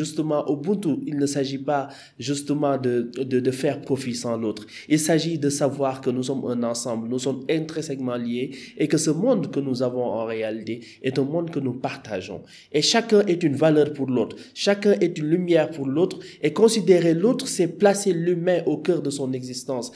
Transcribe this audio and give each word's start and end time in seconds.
Justement, 0.00 0.44
Ubuntu, 0.52 0.96
il 1.06 1.18
ne 1.18 1.26
s'agit 1.26 1.58
pas 1.58 1.86
justement 2.18 2.76
de, 2.78 3.12
de, 3.16 3.38
de 3.38 3.50
faire 3.52 3.80
profit 3.80 4.16
sans 4.16 4.36
l'autre. 4.36 4.66
Il 4.88 4.98
s'agit 4.98 5.38
de 5.38 5.48
savoir 5.48 6.00
que 6.00 6.10
nous 6.10 6.24
sommes 6.24 6.44
un 6.46 6.64
ensemble, 6.64 7.06
nous 7.08 7.20
sommes 7.20 7.44
intrinsèquement 7.48 8.16
liés 8.16 8.50
et 8.76 8.88
que 8.88 8.96
ce 8.96 9.10
monde 9.10 9.52
que 9.52 9.60
nous 9.60 9.84
avons 9.84 10.02
en 10.02 10.24
réalité 10.24 10.80
est 11.00 11.16
un 11.16 11.22
monde 11.22 11.52
que 11.52 11.60
nous 11.60 11.74
partageons. 11.74 12.42
Et 12.72 12.82
chacun 12.82 13.20
est 13.26 13.44
une 13.44 13.54
valeur 13.54 13.92
pour 13.92 14.08
l'autre, 14.08 14.34
chacun 14.52 14.94
est 15.00 15.16
une 15.16 15.26
lumière 15.26 15.70
pour 15.70 15.86
l'autre 15.86 16.18
et 16.42 16.52
considérer 16.52 17.14
l'autre, 17.14 17.46
c'est 17.46 17.68
placer 17.68 18.12
l'humain 18.12 18.64
au 18.66 18.78
cœur 18.78 19.00
de 19.00 19.10
son 19.10 19.32
existence. 19.32 19.92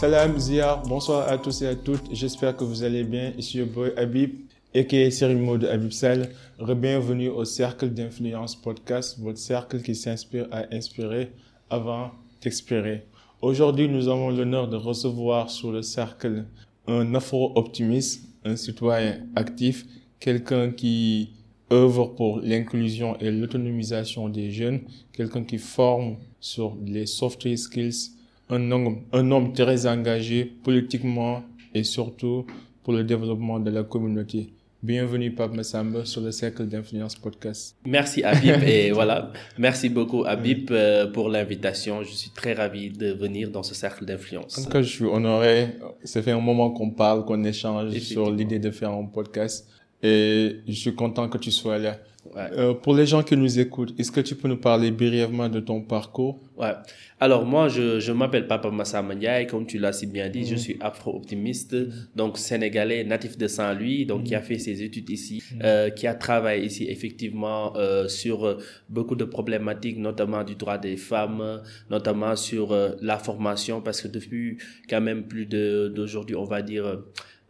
Salam 0.00 0.38
Zia, 0.38 0.82
bonsoir 0.88 1.28
à 1.28 1.36
tous 1.36 1.60
et 1.60 1.66
à 1.66 1.74
toutes. 1.74 2.08
J'espère 2.10 2.56
que 2.56 2.64
vous 2.64 2.84
allez 2.84 3.04
bien. 3.04 3.34
Ici 3.36 3.58
le 3.58 3.66
boy 3.66 3.92
Habib, 3.98 4.30
aka 4.74 5.10
Cyril 5.10 5.58
de 5.58 5.66
Habib 5.66 5.90
Sal. 5.90 6.30
Bienvenue 6.58 7.28
au 7.28 7.44
Cercle 7.44 7.90
d'Influence 7.90 8.56
Podcast, 8.56 9.18
votre 9.20 9.36
cercle 9.36 9.82
qui 9.82 9.94
s'inspire 9.94 10.48
à 10.52 10.74
inspirer 10.74 11.32
avant 11.68 12.12
d'expirer. 12.40 13.04
Aujourd'hui, 13.42 13.90
nous 13.90 14.08
avons 14.08 14.30
l'honneur 14.30 14.68
de 14.68 14.76
recevoir 14.76 15.50
sur 15.50 15.70
le 15.70 15.82
cercle 15.82 16.46
un 16.86 17.14
afro-optimiste, 17.14 18.26
un 18.46 18.56
citoyen 18.56 19.26
actif, 19.36 19.84
quelqu'un 20.18 20.70
qui 20.70 21.34
œuvre 21.70 22.06
pour 22.06 22.40
l'inclusion 22.40 23.18
et 23.18 23.30
l'autonomisation 23.30 24.30
des 24.30 24.50
jeunes, 24.50 24.80
quelqu'un 25.12 25.44
qui 25.44 25.58
forme 25.58 26.16
sur 26.40 26.74
les 26.86 27.04
soft 27.04 27.54
skills, 27.54 28.12
un 28.50 28.70
homme, 28.72 29.02
un 29.12 29.30
homme 29.30 29.52
très 29.52 29.86
engagé 29.86 30.44
politiquement 30.44 31.42
et 31.72 31.84
surtout 31.84 32.46
pour 32.82 32.92
le 32.92 33.04
développement 33.04 33.60
de 33.60 33.70
la 33.70 33.84
communauté. 33.84 34.48
Bienvenue 34.82 35.32
Pape 35.32 35.54
Massamba 35.54 36.04
sur 36.04 36.20
le 36.22 36.32
Cercle 36.32 36.66
d'Influence 36.66 37.14
Podcast. 37.14 37.76
Merci 37.86 38.24
Habib 38.24 38.62
et 38.66 38.90
voilà, 38.90 39.30
merci 39.58 39.88
beaucoup 39.88 40.24
Habib 40.24 40.70
euh, 40.72 41.06
pour 41.06 41.28
l'invitation. 41.28 42.02
Je 42.02 42.12
suis 42.12 42.30
très 42.30 42.54
ravi 42.54 42.90
de 42.90 43.12
venir 43.12 43.50
dans 43.50 43.62
ce 43.62 43.74
Cercle 43.74 44.04
d'Influence. 44.04 44.66
En 44.66 44.82
je 44.82 44.88
suis 44.88 45.04
honoré. 45.04 45.76
Ça 46.02 46.20
fait 46.20 46.32
un 46.32 46.40
moment 46.40 46.70
qu'on 46.70 46.90
parle, 46.90 47.24
qu'on 47.24 47.44
échange 47.44 47.96
sur 47.98 48.32
l'idée 48.32 48.58
de 48.58 48.70
faire 48.70 48.90
un 48.90 49.04
podcast 49.04 49.68
et 50.02 50.56
je 50.66 50.72
suis 50.72 50.94
content 50.94 51.28
que 51.28 51.38
tu 51.38 51.52
sois 51.52 51.78
là. 51.78 51.98
Euh, 52.36 52.74
pour 52.74 52.94
les 52.94 53.06
gens 53.06 53.22
qui 53.22 53.36
nous 53.36 53.58
écoutent, 53.58 53.92
est-ce 53.98 54.12
que 54.12 54.20
tu 54.20 54.34
peux 54.34 54.48
nous 54.48 54.56
parler 54.56 54.90
brièvement 54.90 55.48
de 55.48 55.60
ton 55.60 55.80
parcours? 55.80 56.38
Ouais. 56.56 56.74
Alors 57.18 57.44
moi, 57.44 57.68
je, 57.68 58.00
je 58.00 58.12
m'appelle 58.12 58.46
Papa 58.46 58.70
Massa 58.70 59.04
et 59.40 59.46
comme 59.46 59.66
tu 59.66 59.78
l'as 59.78 59.92
si 59.92 60.06
bien 60.06 60.28
dit, 60.28 60.44
je 60.44 60.52
mhm. 60.52 60.58
suis 60.58 60.76
afro-optimiste, 60.80 61.76
donc 62.14 62.38
sénégalais, 62.38 63.04
natif 63.04 63.36
de 63.36 63.46
Saint-Louis, 63.46 64.06
donc 64.06 64.24
qui 64.24 64.34
a 64.34 64.40
mhm. 64.40 64.44
fait 64.44 64.58
ses 64.58 64.82
études 64.82 65.10
ici, 65.10 65.42
mhm. 65.52 65.60
euh, 65.64 65.90
qui 65.90 66.06
a 66.06 66.14
travaillé 66.14 66.64
ici 66.64 66.86
effectivement 66.88 67.76
euh, 67.76 68.08
sur 68.08 68.58
beaucoup 68.88 69.16
de 69.16 69.24
problématiques, 69.24 69.98
notamment 69.98 70.44
du 70.44 70.54
droit 70.54 70.78
des 70.78 70.96
femmes, 70.96 71.60
notamment 71.90 72.36
sur 72.36 72.76
la 73.00 73.18
formation, 73.18 73.80
parce 73.80 74.00
que 74.00 74.08
depuis 74.08 74.58
quand 74.88 75.00
même 75.00 75.24
plus 75.24 75.46
de 75.46 75.92
d'aujourd'hui, 75.94 76.36
on 76.36 76.44
va 76.44 76.62
dire 76.62 77.00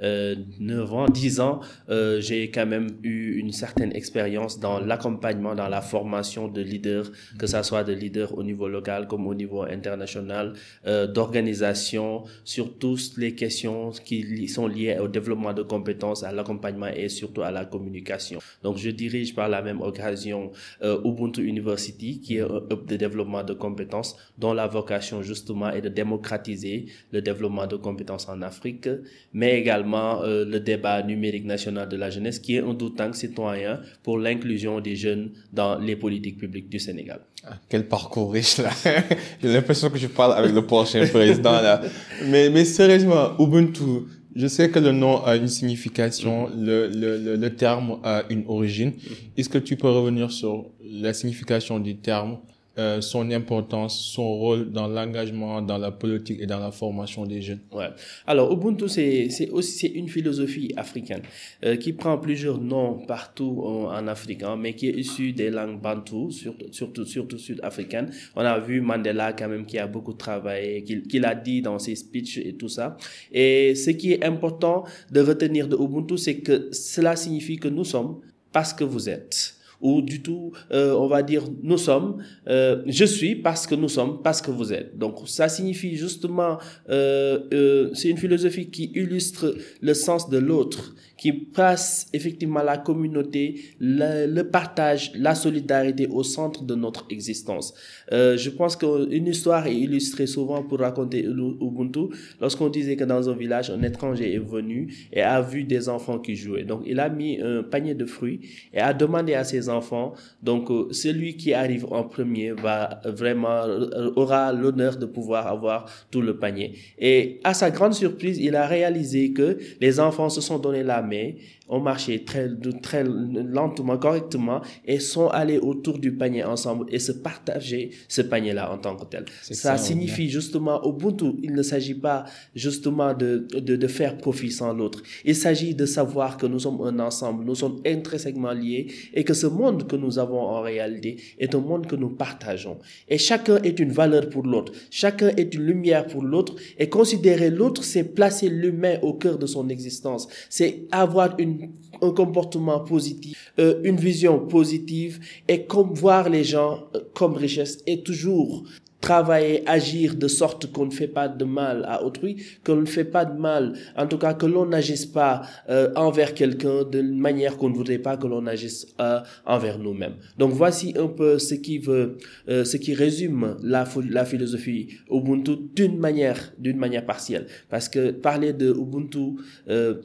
euh, 0.02 0.34
9 0.58 0.94
ans, 0.94 1.06
10 1.06 1.40
ans, 1.40 1.60
euh, 1.88 2.20
j'ai 2.20 2.50
quand 2.50 2.66
même 2.66 2.88
eu 3.02 3.38
une 3.38 3.52
certaine 3.52 3.94
expérience 3.94 4.58
dans 4.58 4.80
l'accompagnement, 4.80 5.54
dans 5.54 5.68
la 5.68 5.80
formation 5.80 6.48
de 6.48 6.60
leaders, 6.60 7.10
que 7.38 7.46
ça 7.46 7.62
soit 7.62 7.84
de 7.84 7.92
leaders 7.92 8.36
au 8.36 8.42
niveau 8.42 8.68
local 8.68 9.06
comme 9.06 9.26
au 9.26 9.34
niveau 9.34 9.62
international, 9.62 10.54
euh, 10.86 11.06
d'organisation, 11.06 12.24
sur 12.44 12.78
toutes 12.78 13.16
les 13.16 13.34
questions 13.34 13.90
qui 14.04 14.48
sont 14.48 14.66
liées 14.66 14.98
au 14.98 15.08
développement 15.08 15.52
de 15.52 15.62
compétences, 15.62 16.22
à 16.22 16.32
l'accompagnement 16.32 16.88
et 16.88 17.08
surtout 17.08 17.42
à 17.42 17.50
la 17.50 17.64
communication. 17.64 18.40
Donc, 18.62 18.78
je 18.78 18.90
dirige 18.90 19.34
par 19.34 19.48
la 19.48 19.62
même 19.62 19.80
occasion 19.80 20.50
euh, 20.82 21.00
Ubuntu 21.04 21.44
University, 21.46 22.20
qui 22.20 22.36
est 22.36 22.42
un 22.42 22.62
hub 22.70 22.86
de 22.86 22.96
développement 22.96 23.42
de 23.42 23.54
compétences, 23.54 24.16
dont 24.38 24.52
la 24.52 24.66
vocation 24.66 25.22
justement 25.22 25.70
est 25.70 25.82
de 25.82 25.88
démocratiser 25.88 26.86
le 27.12 27.22
développement 27.22 27.66
de 27.66 27.76
compétences 27.76 28.28
en 28.28 28.42
Afrique, 28.42 28.88
mais 29.32 29.58
également 29.58 29.89
euh, 29.94 30.44
le 30.44 30.60
débat 30.60 31.02
numérique 31.02 31.44
national 31.44 31.88
de 31.88 31.96
la 31.96 32.10
jeunesse, 32.10 32.38
qui 32.38 32.56
est 32.56 32.60
un 32.60 32.74
tank 32.74 33.14
citoyen 33.14 33.80
pour 34.02 34.18
l'inclusion 34.18 34.80
des 34.80 34.96
jeunes 34.96 35.30
dans 35.52 35.78
les 35.78 35.96
politiques 35.96 36.38
publiques 36.38 36.68
du 36.68 36.78
Sénégal. 36.78 37.20
Ah, 37.44 37.54
quel 37.68 37.86
parcours 37.88 38.32
riche 38.32 38.58
là 38.58 38.70
J'ai 39.42 39.52
l'impression 39.52 39.88
que 39.90 39.98
je 39.98 40.06
parle 40.08 40.34
avec 40.38 40.52
le 40.52 40.64
prochain 40.66 41.06
président 41.06 41.52
là. 41.52 41.80
Mais, 42.26 42.50
mais 42.50 42.64
sérieusement, 42.64 43.36
Ubuntu, 43.38 44.06
je 44.36 44.46
sais 44.46 44.70
que 44.70 44.78
le 44.78 44.92
nom 44.92 45.24
a 45.24 45.36
une 45.36 45.48
signification, 45.48 46.48
le, 46.56 46.88
le, 46.88 47.36
le 47.36 47.56
terme 47.56 47.98
a 48.04 48.22
une 48.30 48.44
origine. 48.46 48.92
Est-ce 49.36 49.48
que 49.48 49.58
tu 49.58 49.76
peux 49.76 49.88
revenir 49.88 50.30
sur 50.30 50.66
la 50.84 51.12
signification 51.12 51.78
du 51.80 51.96
terme 51.96 52.38
euh, 52.78 53.00
son 53.00 53.30
importance, 53.32 53.98
son 54.00 54.28
rôle 54.36 54.70
dans 54.70 54.86
l'engagement, 54.86 55.60
dans 55.60 55.78
la 55.78 55.90
politique 55.90 56.38
et 56.40 56.46
dans 56.46 56.60
la 56.60 56.70
formation 56.70 57.26
des 57.26 57.42
jeunes. 57.42 57.58
Ouais. 57.72 57.88
Alors 58.26 58.52
Ubuntu 58.52 58.88
c'est 58.88 59.50
aussi 59.50 59.88
une 59.88 60.08
philosophie 60.08 60.72
africaine 60.76 61.22
euh, 61.64 61.76
qui 61.76 61.92
prend 61.92 62.16
plusieurs 62.16 62.60
noms 62.60 62.98
partout 63.06 63.62
en, 63.64 63.92
en 63.92 64.06
Afrique, 64.06 64.44
hein, 64.44 64.56
mais 64.56 64.74
qui 64.74 64.88
est 64.88 64.92
issue 64.92 65.32
des 65.32 65.50
langues 65.50 65.80
bantou, 65.80 66.30
surtout 66.30 66.66
surtout 66.70 67.04
surtout 67.04 67.38
sud-africaines. 67.38 68.10
On 68.36 68.42
a 68.42 68.58
vu 68.60 68.80
Mandela 68.80 69.32
quand 69.32 69.48
même 69.48 69.66
qui 69.66 69.78
a 69.78 69.86
beaucoup 69.88 70.12
travaillé, 70.12 70.84
qu'il 70.84 71.02
qu'il 71.02 71.24
a 71.24 71.34
dit 71.34 71.62
dans 71.62 71.78
ses 71.78 71.96
speeches 71.96 72.38
et 72.38 72.54
tout 72.54 72.68
ça. 72.68 72.96
Et 73.32 73.74
ce 73.74 73.90
qui 73.90 74.12
est 74.12 74.24
important 74.24 74.84
de 75.10 75.20
retenir 75.20 75.66
de 75.66 75.76
Ubuntu, 75.76 76.18
c'est 76.18 76.38
que 76.38 76.68
cela 76.72 77.16
signifie 77.16 77.58
que 77.58 77.68
nous 77.68 77.84
sommes 77.84 78.20
parce 78.52 78.72
que 78.72 78.84
vous 78.84 79.08
êtes 79.08 79.59
ou 79.80 80.02
du 80.02 80.22
tout, 80.22 80.52
euh, 80.72 80.94
on 80.94 81.06
va 81.06 81.22
dire, 81.22 81.44
nous 81.62 81.78
sommes, 81.78 82.22
euh, 82.48 82.82
je 82.86 83.04
suis 83.04 83.36
parce 83.36 83.66
que 83.66 83.74
nous 83.74 83.88
sommes, 83.88 84.22
parce 84.22 84.42
que 84.42 84.50
vous 84.50 84.72
êtes. 84.72 84.98
Donc 84.98 85.16
ça 85.26 85.48
signifie 85.48 85.96
justement, 85.96 86.58
euh, 86.88 87.40
euh 87.52 87.90
c'est 87.94 88.08
une 88.08 88.18
philosophie 88.18 88.70
qui 88.70 88.92
illustre 88.94 89.56
le 89.80 89.94
sens 89.94 90.28
de 90.28 90.38
l'autre, 90.38 90.94
qui 91.20 91.32
passe 91.32 92.08
effectivement 92.14 92.62
la 92.62 92.78
communauté, 92.78 93.60
le, 93.78 94.26
le, 94.26 94.48
partage, 94.48 95.12
la 95.14 95.34
solidarité 95.34 96.06
au 96.06 96.22
centre 96.22 96.64
de 96.64 96.74
notre 96.74 97.04
existence. 97.10 97.74
Euh, 98.10 98.38
je 98.38 98.48
pense 98.48 98.74
qu'une 98.74 99.26
histoire 99.26 99.66
est 99.66 99.76
illustrée 99.76 100.26
souvent 100.26 100.62
pour 100.62 100.78
raconter 100.78 101.22
Ubuntu 101.26 102.16
lorsqu'on 102.40 102.70
disait 102.70 102.96
que 102.96 103.04
dans 103.04 103.28
un 103.28 103.34
village, 103.34 103.68
un 103.68 103.82
étranger 103.82 104.32
est 104.32 104.38
venu 104.38 104.94
et 105.12 105.20
a 105.20 105.42
vu 105.42 105.64
des 105.64 105.90
enfants 105.90 106.18
qui 106.18 106.36
jouaient. 106.36 106.64
Donc 106.64 106.84
il 106.86 106.98
a 106.98 107.10
mis 107.10 107.38
un 107.38 107.64
panier 107.64 107.94
de 107.94 108.06
fruits 108.06 108.40
et 108.72 108.80
a 108.80 108.94
demandé 108.94 109.34
à 109.34 109.44
ses 109.44 109.68
enfants, 109.68 110.14
donc 110.42 110.70
euh, 110.70 110.90
celui 110.92 111.36
qui 111.36 111.52
arrive 111.52 111.84
en 111.90 112.04
premier 112.04 112.52
va 112.52 113.02
vraiment, 113.04 113.64
euh, 113.66 114.10
aura 114.16 114.54
l'honneur 114.54 114.96
de 114.96 115.04
pouvoir 115.04 115.48
avoir 115.48 115.84
tout 116.10 116.22
le 116.22 116.38
panier. 116.38 116.72
Et 116.98 117.40
à 117.44 117.52
sa 117.52 117.70
grande 117.70 117.92
surprise, 117.92 118.38
il 118.38 118.56
a 118.56 118.66
réalisé 118.66 119.34
que 119.34 119.58
les 119.82 120.00
enfants 120.00 120.30
se 120.30 120.40
sont 120.40 120.58
donné 120.58 120.82
la 120.82 121.09
mais 121.10 121.34
ont 121.70 121.80
marché 121.80 122.24
très, 122.24 122.50
très 122.82 123.04
lentement, 123.04 123.96
correctement 123.96 124.60
et 124.84 124.98
sont 124.98 125.28
allés 125.28 125.58
autour 125.58 125.98
du 125.98 126.12
panier 126.12 126.44
ensemble 126.44 126.86
et 126.88 126.98
se 126.98 127.12
partager 127.12 127.90
ce 128.08 128.22
panier-là 128.22 128.72
en 128.72 128.78
tant 128.78 128.96
que 128.96 129.04
tel. 129.04 129.24
Ça, 129.42 129.78
signifie 129.78 130.28
justement, 130.28 130.84
au 130.84 130.92
Ubuntu, 130.92 131.36
il 131.42 131.54
ne 131.54 131.62
s'agit 131.62 131.94
pas 131.94 132.24
justement 132.54 133.14
de, 133.14 133.46
de, 133.54 133.76
de 133.76 133.86
faire 133.86 134.18
profit 134.18 134.50
sans 134.50 134.72
l'autre. 134.72 135.02
Il 135.24 135.36
s'agit 135.36 135.74
de 135.74 135.86
savoir 135.86 136.36
que 136.36 136.46
nous 136.46 136.58
sommes 136.58 136.80
un 136.82 136.98
ensemble, 136.98 137.44
nous 137.44 137.54
sommes 137.54 137.80
intrinsèquement 137.86 138.52
liés 138.52 138.88
et 139.14 139.22
que 139.22 139.32
ce 139.34 139.46
monde 139.46 139.86
que 139.86 139.96
nous 139.96 140.18
avons 140.18 140.40
en 140.40 140.60
réalité 140.60 141.16
est 141.38 141.54
un 141.54 141.60
monde 141.60 141.86
que 141.86 141.96
nous 141.96 142.10
partageons. 142.10 142.78
Et 143.08 143.18
chacun 143.18 143.58
est 143.62 143.78
une 143.78 143.92
valeur 143.92 144.28
pour 144.28 144.42
l'autre. 144.42 144.72
Chacun 144.90 145.28
est 145.36 145.54
une 145.54 145.62
lumière 145.62 146.06
pour 146.06 146.22
l'autre 146.22 146.56
et 146.78 146.88
considérer 146.88 147.50
l'autre, 147.50 147.84
c'est 147.84 148.04
placer 148.04 148.48
l'humain 148.48 148.98
au 149.02 149.14
cœur 149.14 149.38
de 149.38 149.46
son 149.46 149.68
existence. 149.68 150.28
C'est 150.48 150.86
avoir 150.90 151.38
une 151.38 151.59
un 152.02 152.10
comportement 152.12 152.80
positif, 152.80 153.52
euh, 153.58 153.80
une 153.84 153.96
vision 153.96 154.38
positive 154.46 155.20
et 155.48 155.66
comme 155.66 155.92
voir 155.94 156.28
les 156.28 156.44
gens 156.44 156.84
euh, 156.94 157.00
comme 157.14 157.34
richesse 157.34 157.78
et 157.86 158.02
toujours 158.02 158.64
travailler, 159.00 159.62
agir 159.66 160.14
de 160.14 160.28
sorte 160.28 160.70
qu'on 160.72 160.86
ne 160.86 160.90
fait 160.90 161.08
pas 161.08 161.28
de 161.28 161.44
mal 161.44 161.84
à 161.88 162.04
autrui, 162.04 162.42
qu'on 162.64 162.76
ne 162.76 162.86
fait 162.86 163.04
pas 163.04 163.24
de 163.24 163.38
mal, 163.38 163.74
en 163.96 164.06
tout 164.06 164.18
cas 164.18 164.34
que 164.34 164.46
l'on 164.46 164.66
n'agisse 164.66 165.06
pas 165.06 165.42
euh, 165.68 165.90
envers 165.96 166.34
quelqu'un 166.34 166.84
de 166.84 167.00
manière 167.00 167.56
qu'on 167.56 167.70
ne 167.70 167.74
voudrait 167.74 167.98
pas 167.98 168.16
que 168.16 168.26
l'on 168.26 168.46
agisse 168.46 168.86
euh, 169.00 169.20
envers 169.46 169.78
nous-mêmes. 169.78 170.16
Donc 170.38 170.52
voici 170.52 170.94
un 170.98 171.08
peu 171.08 171.38
ce 171.38 171.54
qui 171.54 171.78
veut, 171.78 172.18
euh, 172.48 172.64
ce 172.64 172.76
qui 172.76 172.94
résume 172.94 173.56
la, 173.62 173.88
la 174.10 174.24
philosophie 174.24 174.88
Ubuntu 175.10 175.52
d'une 175.74 175.98
manière, 175.98 176.52
d'une 176.58 176.76
manière 176.76 177.06
partielle. 177.06 177.46
Parce 177.70 177.88
que 177.88 178.10
parler 178.10 178.52
de 178.52 178.70
Ubuntu, 178.70 179.40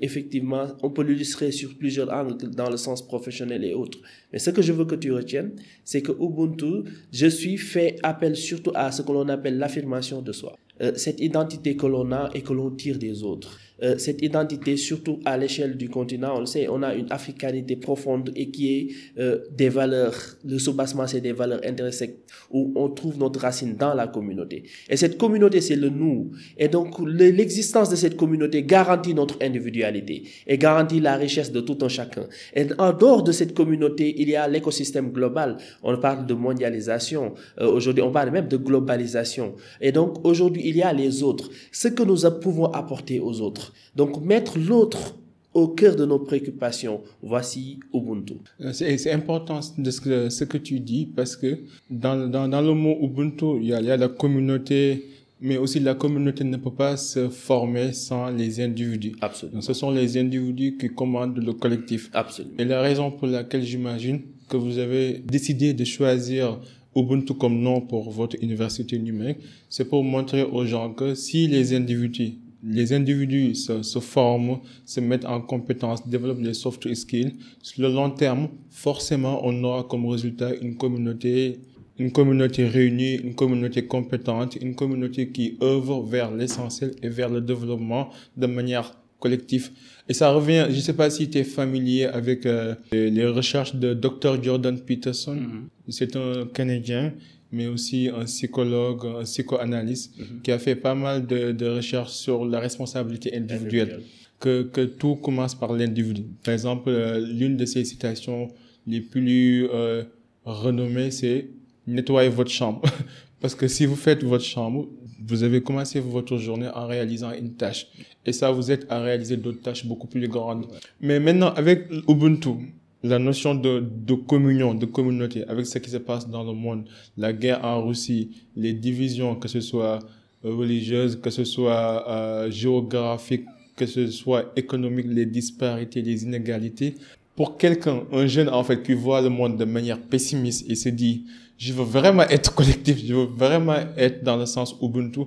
effectivement, 0.02 0.68
on 0.84 0.90
peut 0.90 1.04
l'illustrer 1.04 1.52
sur 1.52 1.78
plusieurs 1.78 2.12
angles 2.12 2.50
dans 2.52 2.70
le 2.70 2.78
sens 2.78 3.06
professionnel 3.06 3.64
et 3.64 3.74
autres. 3.74 4.00
Mais 4.32 4.40
ce 4.40 4.50
que 4.50 4.62
je 4.62 4.74
veux 4.74 4.86
que 4.86 4.96
tu 4.96 5.12
retiennes, 5.12 5.52
c'est 5.84 6.02
que 6.02 6.12
Ubuntu, 6.12 6.90
je 7.12 7.28
suis 7.28 7.58
fait 7.58 7.98
appel 8.04 8.36
surtout 8.36 8.72
à 8.76 8.85
à 8.86 8.92
ce 8.92 9.02
que 9.02 9.12
l'on 9.12 9.28
appelle 9.30 9.58
l'affirmation 9.58 10.22
de 10.22 10.32
soi. 10.32 10.56
Euh, 10.82 10.92
cette 10.96 11.20
identité 11.22 11.76
que 11.76 11.86
l'on 11.86 12.12
a 12.12 12.30
et 12.34 12.42
que 12.42 12.54
l'on 12.54 12.72
tire 12.72 12.98
des 12.98 13.24
autres. 13.24 13.60
Euh, 13.84 13.98
cette 13.98 14.22
identité, 14.22 14.78
surtout 14.78 15.20
à 15.26 15.38
l'échelle 15.38 15.76
du 15.76 15.90
continent, 15.90 16.36
on 16.38 16.40
le 16.42 16.46
sait, 16.46 16.68
on 16.70 16.82
a 16.82 16.96
une 16.96 17.08
africanité 17.12 17.76
profonde 17.76 18.32
et 18.36 18.50
qui 18.50 18.74
est 18.74 18.88
euh, 19.20 19.40
des 19.52 19.70
valeurs, 19.70 20.16
le 20.46 20.58
soubassement, 20.60 21.08
c'est 21.08 21.22
des 21.22 21.34
valeurs 21.34 21.60
intrinsèques 21.66 22.20
où 22.52 22.72
on 22.76 22.90
trouve 22.90 23.18
notre 23.18 23.40
racine 23.42 23.76
dans 23.76 23.94
la 23.94 24.08
communauté. 24.08 24.64
Et 24.90 24.98
cette 24.98 25.18
communauté, 25.18 25.62
c'est 25.62 25.76
le 25.76 25.90
nous. 25.90 26.32
Et 26.58 26.68
donc, 26.68 26.96
l'existence 27.06 27.90
de 27.90 27.96
cette 27.96 28.16
communauté 28.16 28.64
garantit 28.64 29.14
notre 29.14 29.38
individualité 29.42 30.24
et 30.48 30.58
garantit 30.58 31.00
la 31.00 31.18
richesse 31.18 31.52
de 31.52 31.60
tout 31.62 31.78
un 31.82 31.90
chacun. 31.90 32.28
Et 32.56 32.68
en 32.78 32.94
dehors 32.94 33.24
de 33.24 33.32
cette 33.32 33.54
communauté, 33.54 34.16
il 34.18 34.30
y 34.30 34.36
a 34.36 34.48
l'écosystème 34.48 35.12
global. 35.12 35.58
On 35.84 35.98
parle 35.98 36.26
de 36.26 36.34
mondialisation. 36.34 37.34
Euh, 37.60 37.68
aujourd'hui, 37.68 38.04
on 38.04 38.12
parle 38.12 38.32
même 38.32 38.48
de 38.48 38.58
globalisation. 38.58 39.56
Et 39.82 39.92
donc, 39.92 40.26
aujourd'hui, 40.26 40.62
il 40.66 40.78
y 40.78 40.82
a 40.84 40.94
les 40.94 41.24
autres. 41.24 41.50
Ce 41.72 41.88
que 41.88 42.04
nous 42.04 42.16
pouvons 42.40 42.66
apporter 42.66 43.20
aux 43.20 43.42
autres. 43.42 43.65
Donc 43.96 44.24
mettre 44.24 44.58
l'autre 44.58 45.16
au 45.56 45.70
cœur 45.70 45.96
de 45.96 46.06
nos 46.06 46.20
préoccupations. 46.20 47.02
Voici 47.24 47.80
Ubuntu. 47.94 48.36
Euh, 48.60 48.74
c'est 48.74 49.12
important 49.12 49.62
de 49.78 49.90
ce 49.90 50.02
que, 50.02 50.30
ce 50.30 50.44
que 50.44 50.58
tu 50.58 50.82
dis 50.82 51.06
parce 51.16 51.36
que 51.38 51.60
dans, 51.90 52.28
dans, 52.30 52.48
dans 52.50 52.62
le 52.62 52.74
mot 52.74 52.98
Ubuntu, 53.02 53.62
il 53.62 53.70
y, 53.70 53.74
a, 53.74 53.80
il 53.80 53.88
y 53.88 53.92
a 53.92 53.96
la 53.96 54.10
communauté, 54.10 55.06
mais 55.40 55.58
aussi 55.58 55.80
la 55.80 55.96
communauté 55.96 56.44
ne 56.44 56.58
peut 56.58 56.74
pas 56.74 56.98
se 56.98 57.30
former 57.30 57.94
sans 57.94 58.30
les 58.32 58.60
individus. 58.60 59.16
Absolument. 59.22 59.62
ce 59.62 59.74
sont 59.74 59.92
les 59.92 60.18
individus 60.18 60.76
qui 60.78 60.90
commandent 60.90 61.38
le 61.38 61.54
collectif. 61.54 62.10
Absolument. 62.14 62.56
Et 62.60 62.66
la 62.66 62.82
raison 62.82 63.10
pour 63.10 63.28
laquelle 63.28 63.64
j'imagine 63.64 64.24
que 64.50 64.58
vous 64.58 64.78
avez 64.78 65.20
décidé 65.20 65.74
de 65.74 65.86
choisir 65.86 66.60
Ubuntu 66.98 67.34
comme 67.34 67.62
nom 67.62 67.80
pour 67.80 68.12
votre 68.12 68.36
université 68.42 69.00
numérique, 69.00 69.38
c'est 69.70 69.86
pour 69.88 70.04
montrer 70.04 70.44
aux 70.44 70.66
gens 70.66 70.94
que 70.94 71.16
si 71.16 71.48
les 71.48 71.74
individus 71.74 72.40
les 72.66 72.94
individus 72.94 73.56
se, 73.56 73.84
se, 73.84 74.00
forment, 74.00 74.60
se 74.86 75.00
mettent 75.00 75.26
en 75.26 75.42
compétence, 75.42 76.08
développent 76.08 76.42
des 76.42 76.54
soft 76.54 76.94
skills, 76.94 77.36
sur 77.62 77.84
le 77.84 77.94
long 77.94 78.10
terme, 78.10 78.50
forcément, 78.70 79.42
on 79.44 79.64
aura 79.64 79.84
comme 79.84 80.06
résultat 80.08 80.56
une 80.56 80.76
communauté, 80.76 81.60
une 82.00 82.12
communauté 82.12 82.68
réunie, 82.68 83.16
une 83.16 83.36
communauté 83.36 83.86
compétente, 83.86 84.56
une 84.56 84.76
communauté 84.76 85.30
qui 85.30 85.58
œuvre 85.62 86.04
vers 86.04 86.32
l'essentiel 86.32 86.92
et 87.04 87.10
vers 87.10 87.30
le 87.30 87.42
développement 87.42 88.10
de 88.36 88.48
manière 88.48 88.98
collective. 89.20 89.72
Et 90.10 90.14
ça 90.14 90.32
revient, 90.32 90.68
je 90.70 90.76
ne 90.76 90.82
sais 90.82 90.94
pas 90.94 91.10
si 91.10 91.30
tu 91.30 91.38
es 91.40 91.44
familier 91.44 92.06
avec 92.06 92.46
euh, 92.46 92.76
les, 92.92 93.26
recherches 93.26 93.76
de 93.76 93.94
Dr. 93.94 94.42
Jordan 94.44 94.80
Peterson. 94.80 95.36
Mm-hmm. 95.36 95.90
C'est 95.90 96.16
un 96.16 96.46
Canadien 96.54 97.14
mais 97.52 97.68
aussi 97.68 98.10
un 98.10 98.26
psychologue, 98.26 99.06
un 99.06 99.24
psychoanalyste, 99.24 100.18
mhm. 100.18 100.42
qui 100.42 100.52
a 100.52 100.60
fait 100.60 100.76
pas 100.76 100.96
mal 100.96 101.26
de, 101.26 101.52
de 101.52 101.68
recherches 101.68 102.14
sur 102.14 102.46
la 102.46 102.60
responsabilité 102.60 103.36
individuelle, 103.36 104.02
que, 104.40 104.64
que 104.64 104.82
tout 104.82 105.16
commence 105.16 105.56
par 105.56 105.74
l'individu. 105.74 106.24
Par 106.44 106.54
exemple, 106.54 106.90
euh, 106.90 107.20
l'une 107.20 107.58
de 107.58 107.66
ses 107.66 107.86
citations 107.86 108.50
les 108.88 109.02
plus 109.02 109.68
euh, 109.74 110.04
renommées, 110.44 111.12
c'est 111.12 111.50
nettoyez 111.88 112.30
votre 112.30 112.52
chambre. 112.52 112.82
Parce 113.42 113.56
que 113.56 113.68
si 113.68 113.86
vous 113.86 113.96
faites 113.96 114.24
votre 114.24 114.44
chambre, 114.44 114.88
vous 115.28 115.44
avez 115.44 115.62
commencé 115.62 116.00
votre 116.00 116.38
journée 116.38 116.70
en 116.74 116.88
réalisant 116.88 117.32
une 117.32 117.54
tâche. 117.54 117.88
Et 118.26 118.34
ça 118.34 118.52
vous 118.52 118.72
aide 118.72 118.86
à 118.90 119.00
réaliser 119.02 119.38
d'autres 119.38 119.62
tâches 119.62 119.86
beaucoup 119.86 120.08
plus 120.08 120.28
grandes. 120.28 120.68
Mais 121.02 121.20
maintenant, 121.20 121.54
avec 121.54 121.88
Ubuntu, 122.08 122.74
la 123.06 123.20
notion 123.20 123.56
de, 123.56 124.14
communion, 124.28 124.74
de 124.74 124.86
communauté, 124.86 125.44
avec 125.48 125.66
ce 125.66 125.78
qui 125.78 125.90
se 125.90 125.98
passe 125.98 126.28
dans 126.28 126.44
le 126.44 126.54
monde, 126.54 126.86
la 127.18 127.34
guerre 127.34 127.64
en 127.64 127.86
Russie, 127.86 128.32
les 128.56 128.74
divisions, 128.74 129.36
que 129.36 129.48
ce 129.48 129.62
soit 129.62 130.00
religieuses, 130.44 131.20
que 131.22 131.30
ce 131.30 131.44
soit 131.44 132.10
euh, 132.10 132.52
géographiques, 132.52 133.46
que 133.76 133.86
ce 133.86 134.08
soit 134.08 134.52
économique, 134.56 135.08
les 135.10 135.26
disparités, 135.26 136.02
les 136.02 136.24
inégalités. 136.24 136.96
Pour 137.36 137.58
quelqu'un, 137.58 138.04
un 138.12 138.28
jeune 138.28 138.50
en 138.50 138.64
fait, 138.64 138.82
qui 138.82 138.94
voit 138.94 139.22
le 139.22 139.30
monde 139.30 139.58
de 139.58 139.66
manière 139.66 140.00
pessimiste 140.02 140.70
et 140.70 140.76
se 140.76 140.90
dit, 140.90 141.26
je 141.58 141.74
veux 141.74 141.84
vraiment 141.84 142.24
être 142.24 142.54
collectif, 142.54 142.98
je 143.06 143.14
veux 143.14 143.26
vraiment 143.26 143.78
être 143.98 144.24
dans 144.24 144.38
le 144.38 144.46
sens 144.46 144.76
Ubuntu, 144.82 145.22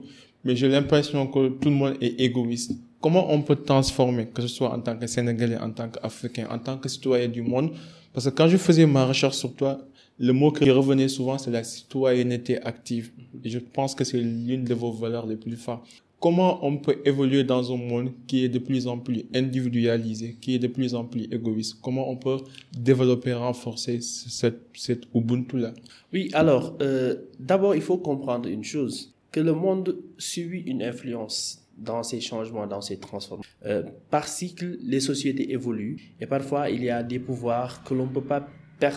mais 0.44 0.56
j'ai 0.56 0.68
l'impression 0.68 1.26
que 1.26 1.48
tout 1.48 1.68
le 1.68 1.74
monde 1.74 1.96
est 2.00 2.20
égoïste 2.20 2.72
comment 3.00 3.32
on 3.32 3.42
peut 3.42 3.56
transformer, 3.56 4.26
que 4.26 4.42
ce 4.42 4.48
soit 4.48 4.72
en 4.72 4.80
tant 4.80 4.96
que 4.96 5.06
Sénégalais, 5.06 5.58
en 5.58 5.70
tant 5.70 5.88
qu'Africain, 5.88 6.46
en 6.50 6.58
tant 6.58 6.78
que 6.78 6.88
citoyen 6.88 7.28
du 7.28 7.42
monde? 7.42 7.70
Parce 8.12 8.26
que 8.26 8.30
quand 8.30 8.48
je 8.48 8.56
faisais 8.56 8.86
ma 8.86 9.06
recherche 9.06 9.36
sur 9.36 9.54
toi, 9.54 9.78
le 10.18 10.32
mot 10.32 10.50
qui 10.50 10.68
revenait 10.70 11.08
souvent, 11.08 11.38
c'est 11.38 11.50
la 11.50 11.62
citoyenneté 11.62 12.60
active. 12.62 13.12
Et 13.44 13.50
je 13.50 13.58
pense 13.58 13.94
que 13.94 14.02
c'est 14.02 14.18
l'une 14.20 14.64
de 14.64 14.74
vos 14.74 14.90
valeurs 14.90 15.26
les 15.26 15.36
plus 15.36 15.56
fortes. 15.56 15.86
Comment 16.20 16.66
on 16.66 16.78
peut 16.78 16.96
évoluer 17.04 17.44
dans 17.44 17.72
un 17.72 17.76
monde 17.76 18.10
qui 18.26 18.44
est 18.44 18.48
de 18.48 18.58
plus 18.58 18.88
en 18.88 18.98
plus 18.98 19.26
individualisé, 19.32 20.36
qui 20.40 20.56
est 20.56 20.58
de 20.58 20.66
plus 20.66 20.96
en 20.96 21.04
plus 21.04 21.28
égoïste? 21.30 21.76
Comment 21.80 22.10
on 22.10 22.16
peut 22.16 22.38
développer, 22.76 23.34
renforcer 23.34 24.00
cette, 24.00 24.62
cette 24.74 25.04
Ubuntu-là? 25.14 25.74
Oui, 26.12 26.28
alors, 26.32 26.74
euh, 26.82 27.14
d'abord, 27.38 27.76
il 27.76 27.82
faut 27.82 27.98
comprendre 27.98 28.48
une 28.48 28.64
chose, 28.64 29.14
que 29.32 29.40
le 29.40 29.52
monde 29.52 29.98
subit 30.16 30.60
une 30.60 30.82
influence 30.82 31.64
dans 31.76 32.02
ces 32.02 32.20
changements, 32.20 32.66
dans 32.66 32.80
ces 32.80 32.98
transformations. 32.98 33.52
Euh, 33.64 33.84
par 34.10 34.26
cycle, 34.26 34.78
les 34.82 35.00
sociétés 35.00 35.52
évoluent 35.52 36.14
et 36.20 36.26
parfois 36.26 36.70
il 36.70 36.82
y 36.82 36.90
a 36.90 37.02
des 37.02 37.18
pouvoirs 37.18 37.84
que 37.84 37.94
l'on 37.94 38.06
ne 38.06 38.12
peut 38.12 38.24
pas 38.24 38.48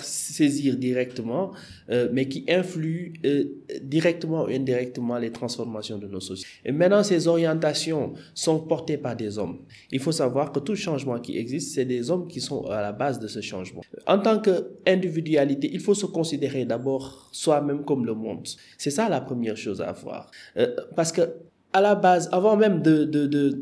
saisir 0.01 0.77
directement, 0.77 1.51
euh, 1.89 2.09
mais 2.11 2.27
qui 2.27 2.45
influent 2.47 3.13
euh, 3.25 3.45
directement 3.81 4.43
ou 4.43 4.47
indirectement 4.47 5.17
les 5.17 5.31
transformations 5.31 5.97
de 5.97 6.07
nos 6.07 6.19
sociétés. 6.19 6.49
Et 6.65 6.71
maintenant, 6.71 7.03
ces 7.03 7.27
orientations 7.27 8.13
sont 8.33 8.59
portées 8.59 8.97
par 8.97 9.15
des 9.15 9.37
hommes. 9.37 9.59
Il 9.91 9.99
faut 9.99 10.11
savoir 10.11 10.51
que 10.51 10.59
tout 10.59 10.75
changement 10.75 11.19
qui 11.19 11.37
existe, 11.37 11.75
c'est 11.75 11.85
des 11.85 12.11
hommes 12.11 12.27
qui 12.27 12.41
sont 12.41 12.65
à 12.65 12.81
la 12.81 12.91
base 12.91 13.19
de 13.19 13.27
ce 13.27 13.41
changement. 13.41 13.81
En 14.07 14.19
tant 14.19 14.39
qu'individualité, 14.39 15.69
il 15.71 15.79
faut 15.79 15.95
se 15.95 16.05
considérer 16.05 16.65
d'abord 16.65 17.29
soi-même 17.31 17.83
comme 17.83 18.05
le 18.05 18.13
monde. 18.13 18.47
C'est 18.77 18.91
ça 18.91 19.09
la 19.09 19.21
première 19.21 19.57
chose 19.57 19.81
à 19.81 19.91
voir. 19.91 20.29
Euh, 20.57 20.75
parce 20.95 21.11
que 21.11 21.21
à 21.73 21.81
la 21.81 21.95
base, 21.95 22.29
avant 22.31 22.57
même 22.57 22.81
de, 22.81 23.05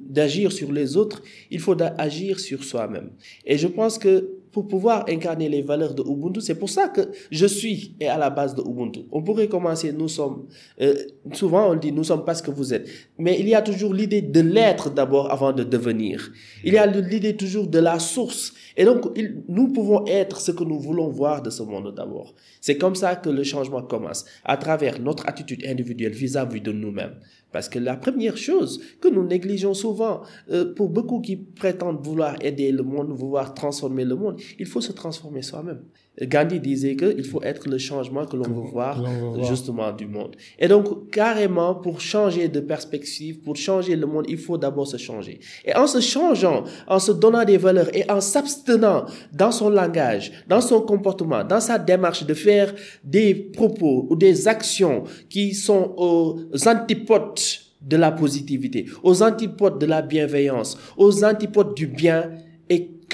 d'agir 0.07 0.51
sur 0.51 0.71
les 0.71 0.97
autres, 0.97 1.21
il 1.51 1.59
faut 1.59 1.75
agir 1.97 2.39
sur 2.39 2.63
soi-même. 2.63 3.11
Et 3.45 3.57
je 3.57 3.67
pense 3.67 3.97
que 3.99 4.38
pour 4.59 4.67
pouvoir 4.67 5.05
incarner 5.07 5.47
les 5.47 5.61
valeurs 5.61 5.93
de 5.93 6.01
Ubuntu, 6.01 6.41
c'est 6.41 6.55
pour 6.55 6.69
ça 6.69 6.89
que 6.89 6.99
je 7.31 7.45
suis 7.45 7.95
et 8.01 8.09
à 8.09 8.17
la 8.17 8.29
base 8.29 8.55
de 8.55 8.61
Ubuntu. 8.61 9.05
On 9.09 9.23
pourrait 9.23 9.47
commencer, 9.47 9.93
nous 9.93 10.09
sommes, 10.09 10.47
euh, 10.81 10.95
souvent 11.31 11.71
on 11.71 11.75
dit 11.75 11.93
nous 11.93 12.03
sommes 12.03 12.25
pas 12.25 12.35
ce 12.35 12.43
que 12.43 12.51
vous 12.51 12.73
êtes, 12.73 12.89
mais 13.17 13.39
il 13.39 13.47
y 13.47 13.55
a 13.55 13.61
toujours 13.61 13.93
l'idée 13.93 14.21
de 14.21 14.41
l'être 14.41 14.89
d'abord 14.89 15.31
avant 15.31 15.53
de 15.53 15.63
devenir. 15.63 16.29
Il 16.65 16.73
y 16.73 16.77
a 16.77 16.85
l'idée 16.85 17.37
toujours 17.37 17.67
de 17.67 17.79
la 17.79 17.99
source. 17.99 18.53
Et 18.79 18.85
donc, 18.85 19.07
nous 19.49 19.73
pouvons 19.73 20.05
être 20.07 20.39
ce 20.39 20.51
que 20.53 20.63
nous 20.63 20.79
voulons 20.79 21.09
voir 21.09 21.41
de 21.41 21.49
ce 21.49 21.61
monde 21.63 21.93
d'abord. 21.93 22.33
C'est 22.61 22.77
comme 22.77 22.95
ça 22.95 23.17
que 23.17 23.29
le 23.29 23.43
changement 23.43 23.81
commence, 23.81 24.23
à 24.45 24.55
travers 24.55 25.01
notre 25.01 25.27
attitude 25.27 25.65
individuelle 25.67 26.13
vis-à-vis 26.13 26.61
de 26.61 26.71
nous-mêmes. 26.71 27.15
Parce 27.51 27.67
que 27.67 27.77
la 27.77 27.97
première 27.97 28.37
chose 28.37 28.81
que 29.01 29.09
nous 29.09 29.27
négligeons 29.27 29.73
souvent, 29.73 30.21
euh, 30.49 30.73
pour 30.73 30.87
beaucoup 30.87 31.19
qui 31.19 31.35
prétendent 31.35 31.99
vouloir 32.01 32.37
aider 32.39 32.71
le 32.71 32.83
monde, 32.83 33.09
vouloir 33.09 33.53
transformer 33.53 34.05
le 34.05 34.15
monde, 34.15 34.39
il 34.57 34.65
faut 34.65 34.79
se 34.79 34.93
transformer 34.93 35.41
soi-même. 35.41 35.83
Gandhi 36.21 36.59
disait 36.59 36.95
qu'il 36.95 37.23
faut 37.23 37.41
être 37.43 37.69
le 37.69 37.77
changement 37.77 38.25
que 38.25 38.35
l'on 38.35 38.43
veut 38.43 38.69
voir 38.71 39.03
justement 39.43 39.91
du 39.91 40.07
monde. 40.07 40.35
Et 40.57 40.67
donc, 40.67 41.11
carrément, 41.11 41.75
pour 41.75 42.01
changer 42.01 42.47
de 42.47 42.59
perspective, 42.59 43.39
pour 43.39 43.55
changer 43.55 43.95
le 43.95 44.05
monde, 44.05 44.25
il 44.27 44.37
faut 44.37 44.57
d'abord 44.57 44.87
se 44.87 44.97
changer. 44.97 45.39
Et 45.65 45.75
en 45.75 45.87
se 45.87 45.99
changeant, 46.01 46.63
en 46.87 46.99
se 46.99 47.11
donnant 47.11 47.45
des 47.45 47.57
valeurs 47.57 47.95
et 47.95 48.09
en 48.09 48.21
s'abstenant 48.21 49.05
dans 49.31 49.51
son 49.51 49.69
langage, 49.69 50.31
dans 50.47 50.61
son 50.61 50.81
comportement, 50.81 51.43
dans 51.43 51.61
sa 51.61 51.79
démarche 51.79 52.25
de 52.25 52.33
faire 52.33 52.73
des 53.03 53.33
propos 53.33 54.07
ou 54.09 54.15
des 54.15 54.47
actions 54.47 55.03
qui 55.29 55.53
sont 55.53 55.93
aux 55.97 56.67
antipodes 56.67 57.39
de 57.81 57.97
la 57.97 58.11
positivité, 58.11 58.85
aux 59.03 59.23
antipodes 59.23 59.79
de 59.79 59.85
la 59.85 60.01
bienveillance, 60.01 60.77
aux 60.97 61.23
antipodes 61.23 61.73
du 61.75 61.87
bien, 61.87 62.31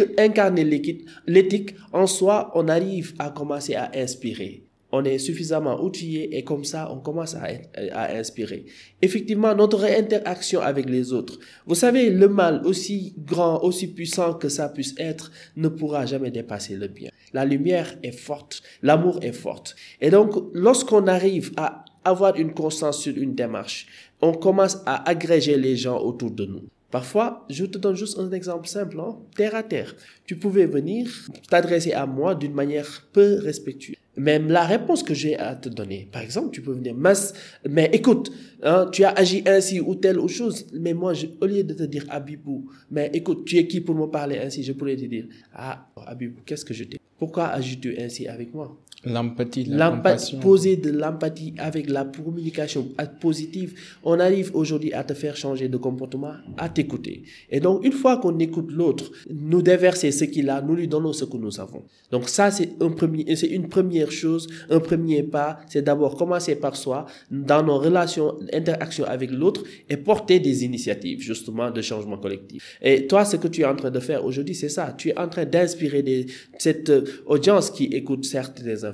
et 0.01 0.21
incarner 0.21 0.63
l'éthique, 1.27 1.75
en 1.93 2.07
soi, 2.07 2.51
on 2.55 2.67
arrive 2.67 3.13
à 3.19 3.29
commencer 3.29 3.75
à 3.75 3.91
inspirer. 3.95 4.63
On 4.91 5.03
est 5.03 5.17
suffisamment 5.17 5.81
outillé 5.83 6.37
et 6.37 6.43
comme 6.43 6.63
ça, 6.63 6.89
on 6.91 6.99
commence 6.99 7.35
à, 7.35 7.47
à 7.91 8.15
inspirer. 8.15 8.65
Effectivement, 9.01 9.53
notre 9.53 9.83
interaction 9.83 10.61
avec 10.61 10.89
les 10.89 11.11
autres. 11.11 11.39
Vous 11.65 11.75
savez, 11.75 12.09
le 12.09 12.29
mal, 12.29 12.61
aussi 12.65 13.13
grand, 13.17 13.61
aussi 13.61 13.87
puissant 13.87 14.35
que 14.35 14.47
ça 14.47 14.69
puisse 14.69 14.95
être, 14.97 15.31
ne 15.57 15.67
pourra 15.67 16.05
jamais 16.05 16.31
dépasser 16.31 16.75
le 16.75 16.87
bien. 16.87 17.09
La 17.33 17.43
lumière 17.43 17.97
est 18.03 18.17
forte, 18.17 18.61
l'amour 18.83 19.19
est 19.21 19.33
forte. 19.33 19.75
Et 19.99 20.11
donc, 20.11 20.31
lorsqu'on 20.53 21.07
arrive 21.07 21.51
à 21.57 21.83
avoir 22.05 22.37
une 22.37 22.53
constance 22.53 23.01
sur 23.01 23.17
une 23.17 23.35
démarche, 23.35 23.87
on 24.21 24.31
commence 24.31 24.77
à 24.85 25.09
agréger 25.09 25.57
les 25.57 25.75
gens 25.75 25.99
autour 25.99 26.31
de 26.31 26.45
nous. 26.45 26.69
Parfois, 26.95 27.45
je 27.49 27.65
te 27.65 27.77
donne 27.77 27.97
juste 27.97 28.17
un 28.17 28.31
exemple 28.31 28.69
simple, 28.69 28.97
hein, 29.01 29.17
terre 29.35 29.53
à 29.53 29.63
terre. 29.63 29.93
Tu 30.25 30.37
pouvais 30.37 30.65
venir 30.65 31.11
t'adresser 31.49 31.91
à 31.91 32.05
moi 32.05 32.35
d'une 32.35 32.53
manière 32.53 33.05
peu 33.11 33.37
respectueuse. 33.41 33.97
Même 34.15 34.47
la 34.47 34.63
réponse 34.63 35.03
que 35.03 35.13
j'ai 35.13 35.37
à 35.37 35.55
te 35.57 35.67
donner, 35.67 36.07
par 36.09 36.21
exemple, 36.21 36.51
tu 36.51 36.61
peux 36.61 36.71
venir, 36.71 36.95
mas, 36.95 37.33
mais 37.69 37.89
écoute, 37.91 38.31
hein, 38.63 38.87
tu 38.93 39.03
as 39.03 39.09
agi 39.09 39.43
ainsi 39.45 39.81
ou 39.81 39.95
telle 39.95 40.17
ou 40.17 40.29
chose, 40.29 40.67
mais 40.71 40.93
moi, 40.93 41.13
je, 41.13 41.25
au 41.41 41.45
lieu 41.47 41.65
de 41.65 41.73
te 41.73 41.83
dire 41.83 42.05
Abibou, 42.07 42.71
mais 42.89 43.09
écoute, 43.13 43.43
tu 43.43 43.57
es 43.57 43.67
qui 43.67 43.81
pour 43.81 43.95
me 43.95 44.05
parler 44.05 44.37
ainsi, 44.37 44.63
je 44.63 44.71
pourrais 44.71 44.95
te 44.95 45.03
dire, 45.03 45.25
ah, 45.53 45.89
Abibou, 45.97 46.43
qu'est-ce 46.45 46.63
que 46.63 46.73
je 46.73 46.85
t'ai? 46.85 46.97
Pourquoi 47.17 47.47
agis-tu 47.47 47.97
ainsi 47.99 48.25
avec 48.29 48.53
moi? 48.53 48.81
L'empathie. 49.69 50.37
Poser 50.37 50.77
de 50.77 50.91
l'empathie 50.91 51.53
avec 51.57 51.89
la 51.89 52.05
communication 52.05 52.87
positive, 53.19 53.79
on 54.03 54.19
arrive 54.19 54.51
aujourd'hui 54.53 54.93
à 54.93 55.03
te 55.03 55.13
faire 55.13 55.37
changer 55.37 55.69
de 55.69 55.77
comportement, 55.77 56.33
à 56.57 56.69
t'écouter. 56.69 57.23
Et 57.49 57.59
donc, 57.59 57.85
une 57.85 57.91
fois 57.91 58.17
qu'on 58.17 58.37
écoute 58.39 58.71
l'autre, 58.71 59.11
nous 59.29 59.61
déverser 59.61 60.11
ce 60.11 60.25
qu'il 60.25 60.49
a, 60.49 60.61
nous 60.61 60.75
lui 60.75 60.87
donnons 60.87 61.13
ce 61.13 61.25
que 61.25 61.37
nous 61.37 61.59
avons. 61.59 61.83
Donc 62.11 62.29
ça, 62.29 62.51
c'est 62.51 62.81
un 62.81 62.89
premier, 62.89 63.35
c'est 63.35 63.47
une 63.47 63.67
première 63.67 64.11
chose, 64.11 64.47
un 64.69 64.79
premier 64.79 65.23
pas, 65.23 65.59
c'est 65.67 65.81
d'abord 65.81 66.15
commencer 66.15 66.55
par 66.55 66.75
soi, 66.75 67.05
dans 67.31 67.63
nos 67.63 67.77
relations, 67.77 68.37
interactions 68.53 69.05
avec 69.05 69.31
l'autre, 69.31 69.63
et 69.89 69.97
porter 69.97 70.39
des 70.39 70.63
initiatives, 70.63 71.21
justement, 71.21 71.71
de 71.71 71.81
changement 71.81 72.17
collectif. 72.17 72.77
Et 72.81 73.07
toi, 73.07 73.25
ce 73.25 73.37
que 73.37 73.47
tu 73.47 73.61
es 73.61 73.65
en 73.65 73.75
train 73.75 73.91
de 73.91 73.99
faire 73.99 74.25
aujourd'hui, 74.25 74.55
c'est 74.55 74.69
ça. 74.69 74.93
Tu 74.97 75.09
es 75.09 75.17
en 75.17 75.27
train 75.27 75.45
d'inspirer 75.45 76.25
cette 76.57 76.89
euh, 76.89 77.03
audience 77.25 77.69
qui 77.69 77.85
écoute 77.85 78.25
certes 78.25 78.61
des 78.61 78.85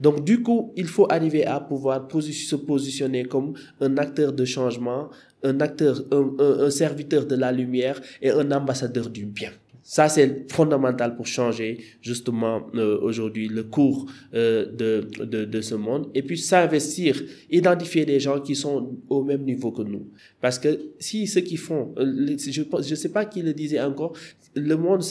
donc 0.00 0.24
du 0.24 0.42
coup, 0.42 0.72
il 0.76 0.86
faut 0.86 1.06
arriver 1.10 1.46
à 1.46 1.60
pouvoir 1.60 2.06
se 2.10 2.56
positionner 2.56 3.24
comme 3.24 3.54
un 3.80 3.96
acteur 3.96 4.32
de 4.32 4.44
changement, 4.44 5.10
un 5.42 5.60
acteur, 5.60 6.02
un, 6.12 6.70
serviteur 6.70 7.26
de 7.26 7.36
la 7.36 7.52
lumière 7.52 8.00
et 8.22 8.30
un 8.30 8.50
ambassadeur 8.52 9.08
du 9.08 9.26
bien. 9.26 9.50
Ça, 9.90 10.08
c'est 10.08 10.48
fondamental 10.52 11.16
pour 11.16 11.26
changer 11.26 11.78
justement 12.00 12.68
euh, 12.76 12.96
aujourd'hui 13.02 13.48
le 13.48 13.64
cours 13.64 14.06
euh, 14.34 14.64
de, 14.70 15.08
de, 15.24 15.44
de, 15.44 15.60
ce 15.60 15.74
monde. 15.74 16.12
Et 16.14 16.22
puis 16.22 16.38
s'investir, 16.38 17.20
identifier 17.50 18.04
des 18.04 18.20
gens 18.20 18.40
qui 18.40 18.54
sont 18.54 18.96
au 19.08 19.24
même 19.24 19.42
niveau 19.42 19.72
que 19.72 19.82
nous. 19.82 20.06
Parce 20.40 20.60
que 20.60 20.78
si 21.00 21.26
ceux 21.26 21.40
qui 21.40 21.56
font, 21.56 21.92
euh, 21.98 22.36
je 22.38 22.90
ne 22.90 22.94
sais 22.94 23.08
pas 23.08 23.24
qui 23.24 23.42
le 23.42 23.52
disait 23.52 23.80
encore, 23.80 24.12
le 24.54 24.76
monde 24.76 25.02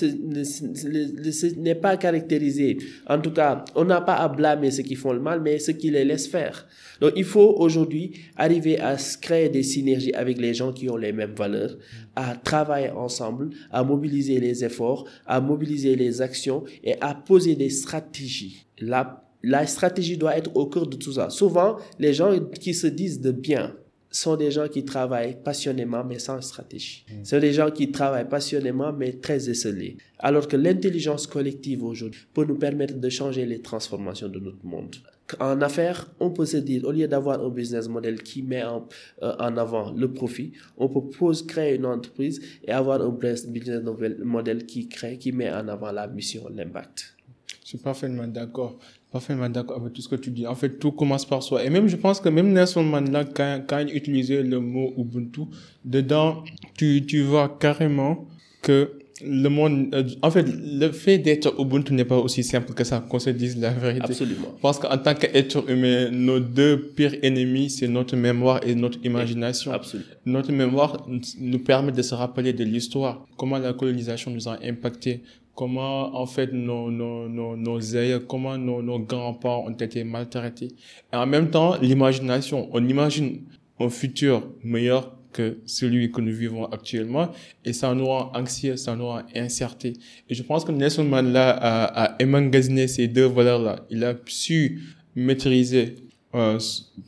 n'est 1.57 1.75
pas 1.75 1.97
caractérisé. 1.97 2.77
En 3.07 3.19
tout 3.19 3.31
cas, 3.31 3.65
on 3.75 3.83
n'a 3.85 3.99
pas 3.99 4.15
à 4.15 4.29
blâmer 4.29 4.71
ceux 4.71 4.83
qui 4.83 4.95
font 4.95 5.13
le 5.13 5.19
mal, 5.19 5.41
mais 5.41 5.59
ceux 5.59 5.73
qui 5.73 5.91
les 5.91 6.05
laissent 6.05 6.27
faire. 6.27 6.67
Donc, 6.99 7.13
il 7.15 7.23
faut 7.23 7.55
aujourd'hui 7.57 8.11
arriver 8.35 8.79
à 8.79 8.97
créer 9.21 9.49
des 9.49 9.63
synergies 9.63 10.13
avec 10.13 10.37
les 10.37 10.53
gens 10.53 10.73
qui 10.73 10.89
ont 10.89 10.97
les 10.97 11.13
mêmes 11.13 11.35
valeurs, 11.35 11.77
à 12.15 12.35
travailler 12.35 12.91
ensemble, 12.91 13.49
à 13.71 13.83
mobiliser 13.83 14.39
les 14.39 14.63
efforts, 14.63 15.07
à 15.25 15.41
mobiliser 15.41 15.95
les 15.95 16.21
actions 16.21 16.63
et 16.83 16.99
à 17.01 17.13
poser 17.13 17.55
des 17.55 17.69
stratégies. 17.69 18.65
La, 18.79 19.25
la 19.43 19.65
stratégie 19.67 20.17
doit 20.17 20.37
être 20.37 20.55
au 20.55 20.67
cœur 20.67 20.87
de 20.87 20.97
tout 20.97 21.13
ça. 21.13 21.29
Souvent, 21.29 21.77
les 21.97 22.13
gens 22.13 22.37
qui 22.39 22.73
se 22.73 22.87
disent 22.87 23.21
de 23.21 23.31
bien, 23.31 23.75
sont 24.11 24.35
des 24.35 24.51
gens 24.51 24.67
qui 24.67 24.83
travaillent 24.85 25.37
passionnément 25.43 26.03
mais 26.03 26.19
sans 26.19 26.41
stratégie. 26.41 27.05
Mm. 27.07 27.13
Ce 27.23 27.29
sont 27.29 27.39
des 27.39 27.53
gens 27.53 27.71
qui 27.71 27.91
travaillent 27.91 28.27
passionnément 28.27 28.91
mais 28.91 29.13
très 29.13 29.49
esselés. 29.49 29.97
Alors 30.17 30.47
que 30.47 30.57
l'intelligence 30.57 31.27
collective 31.27 31.83
aujourd'hui 31.83 32.21
peut 32.33 32.45
nous 32.45 32.57
permettre 32.57 32.95
de 32.95 33.09
changer 33.09 33.45
les 33.45 33.61
transformations 33.61 34.29
de 34.29 34.39
notre 34.39 34.65
monde. 34.65 34.95
En 35.39 35.61
affaires, 35.61 36.07
on 36.19 36.31
peut 36.31 36.45
se 36.45 36.57
dire, 36.57 36.83
au 36.85 36.91
lieu 36.91 37.07
d'avoir 37.07 37.43
un 37.43 37.49
business 37.49 37.87
model 37.87 38.23
qui 38.23 38.41
met 38.41 38.63
en, 38.63 38.87
euh, 39.21 39.33
en 39.39 39.57
avant 39.57 39.91
le 39.91 40.11
profit, 40.11 40.53
on 40.77 40.87
propose 40.87 41.45
créer 41.45 41.75
une 41.75 41.85
entreprise 41.85 42.41
et 42.63 42.71
avoir 42.71 43.01
un 43.01 43.09
business 43.09 43.81
model 44.23 44.65
qui 44.65 44.87
crée, 44.87 45.17
qui 45.17 45.31
met 45.31 45.51
en 45.51 45.67
avant 45.67 45.91
la 45.91 46.07
mission, 46.07 46.47
l'impact. 46.53 47.15
Je 47.63 47.69
suis 47.69 47.77
parfaitement 47.77 48.27
d'accord. 48.27 48.79
Parfaitement 49.11 49.49
d'accord 49.49 49.79
avec 49.81 49.93
tout 49.93 50.01
ce 50.01 50.09
que 50.09 50.15
tu 50.15 50.31
dis. 50.31 50.47
En 50.47 50.55
fait, 50.55 50.79
tout 50.79 50.91
commence 50.91 51.25
par 51.25 51.43
soi. 51.43 51.63
Et 51.63 51.69
même, 51.69 51.87
je 51.87 51.95
pense 51.95 52.19
que 52.19 52.29
même 52.29 52.51
Nelson 52.51 52.83
Mandela, 52.83 53.25
quand, 53.25 53.63
quand 53.67 53.79
il 53.79 53.95
utilisait 53.95 54.41
le 54.43 54.59
mot 54.59 54.93
Ubuntu, 54.97 55.41
dedans, 55.85 56.43
tu, 56.75 57.05
tu 57.05 57.21
vois 57.21 57.57
carrément 57.59 58.27
que 58.61 58.91
le 59.25 59.49
monde, 59.49 59.93
euh, 59.93 60.03
en 60.21 60.31
fait, 60.31 60.45
le 60.47 60.91
fait 60.91 61.17
d'être 61.17 61.53
Ubuntu 61.59 61.93
n'est 61.93 62.05
pas 62.05 62.17
aussi 62.17 62.43
simple 62.43 62.73
que 62.73 62.83
ça, 62.83 63.05
qu'on 63.07 63.19
se 63.19 63.29
dise 63.29 63.59
la 63.59 63.71
vérité. 63.71 64.05
Absolument. 64.05 64.55
Parce 64.61 64.79
qu'en 64.79 64.97
tant 64.97 65.13
qu'être 65.13 65.69
humain, 65.69 66.09
nos 66.11 66.39
deux 66.39 66.91
pires 66.95 67.15
ennemis, 67.21 67.69
c'est 67.69 67.87
notre 67.87 68.15
mémoire 68.15 68.61
et 68.65 68.75
notre 68.75 68.99
imagination. 69.03 69.71
Absolument. 69.71 70.09
Notre 70.25 70.51
mémoire 70.51 71.05
nous 71.39 71.59
permet 71.59 71.91
de 71.91 72.01
se 72.01 72.15
rappeler 72.15 72.53
de 72.53 72.63
l'histoire, 72.63 73.25
comment 73.37 73.57
la 73.57 73.73
colonisation 73.73 74.31
nous 74.31 74.47
a 74.47 74.57
impacté, 74.63 75.21
comment 75.55 76.15
en 76.15 76.25
fait 76.25 76.53
nos, 76.53 76.89
nos, 76.89 77.27
nos, 77.27 77.57
nos 77.57 77.95
aïeux, 77.97 78.19
comment 78.19 78.57
nos, 78.57 78.81
nos 78.81 78.99
grands-parents 78.99 79.65
ont 79.67 79.73
été 79.73 80.03
maltraités. 80.03 80.69
Et 81.11 81.15
en 81.15 81.25
même 81.25 81.49
temps, 81.49 81.75
l'imagination, 81.81 82.69
on 82.71 82.87
imagine 82.87 83.41
un 83.79 83.89
futur 83.89 84.47
meilleur 84.63 85.18
que 85.31 85.57
celui 85.65 86.11
que 86.11 86.21
nous 86.21 86.33
vivons 86.33 86.65
actuellement 86.65 87.29
et 87.63 87.73
ça 87.73 87.93
nous 87.93 88.05
rend 88.05 88.31
anxieux, 88.33 88.75
ça 88.77 88.95
nous 88.95 89.05
rend 89.05 89.21
incertés. 89.35 89.93
Et 90.29 90.33
je 90.33 90.43
pense 90.43 90.65
que 90.65 90.71
Nelson 90.71 91.03
Mandela 91.03 91.49
a, 91.51 92.05
a 92.05 92.23
emmagasiné 92.23 92.87
ces 92.87 93.07
deux 93.07 93.25
valeurs-là. 93.25 93.85
Il 93.89 94.03
a 94.03 94.15
su 94.25 94.81
maîtriser 95.15 95.95
euh, 96.35 96.59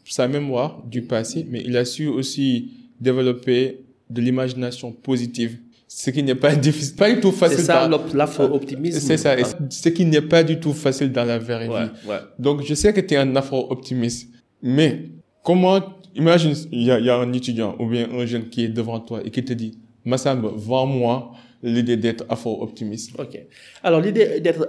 sa 0.06 0.28
mémoire 0.28 0.84
du 0.86 1.02
passé, 1.04 1.46
mais 1.50 1.62
il 1.66 1.76
a 1.78 1.86
su 1.86 2.08
aussi 2.08 2.72
développer 3.00 3.82
de 4.10 4.22
l'imagination 4.22 4.92
positive 4.92 5.58
ce 5.94 6.10
qui 6.10 6.24
n'est 6.24 6.36
pas 6.36 6.56
difficile, 6.56 6.96
pas 6.96 7.12
du 7.12 7.20
tout 7.20 7.34
facile. 7.34 7.60
C'est 7.60 7.66
ça 7.66 7.90
l'afro-optimisme. 8.14 9.00
C'est 9.02 9.18
ça, 9.18 9.36
ce 9.70 9.90
qui 9.90 10.06
n'est 10.06 10.22
pas 10.22 10.42
du 10.42 10.58
tout 10.58 10.72
facile 10.72 11.12
dans 11.12 11.26
la 11.26 11.38
vraie 11.38 11.68
ouais, 11.68 11.84
vie. 11.84 11.90
Ouais. 12.08 12.16
Donc, 12.40 12.64
je 12.64 12.74
sais 12.74 12.94
que 12.94 13.02
tu 13.02 13.14
es 13.14 13.18
un 13.18 13.36
afro-optimiste, 13.36 14.30
mais 14.64 15.10
comment, 15.44 15.82
imagine, 16.16 16.54
il 16.72 16.84
y 16.84 16.92
a, 16.92 17.00
y 17.00 17.10
a, 17.10 17.18
un 17.18 17.32
étudiant 17.34 17.76
ou 17.80 17.88
bien 17.88 18.10
un 18.12 18.26
jeune 18.26 18.50
qui 18.50 18.64
est 18.64 18.70
devant 18.70 19.00
toi 19.00 19.22
et 19.24 19.32
qui 19.32 19.44
te 19.44 19.54
dit, 19.54 19.78
Massamba, 20.06 20.52
vends-moi 20.56 21.32
l'idée 21.64 21.98
d'être 21.98 22.26
afro-optimiste. 22.30 23.20
Ok. 23.20 23.40
Alors, 23.84 24.02
l'idée 24.02 24.40
d'être 24.40 24.68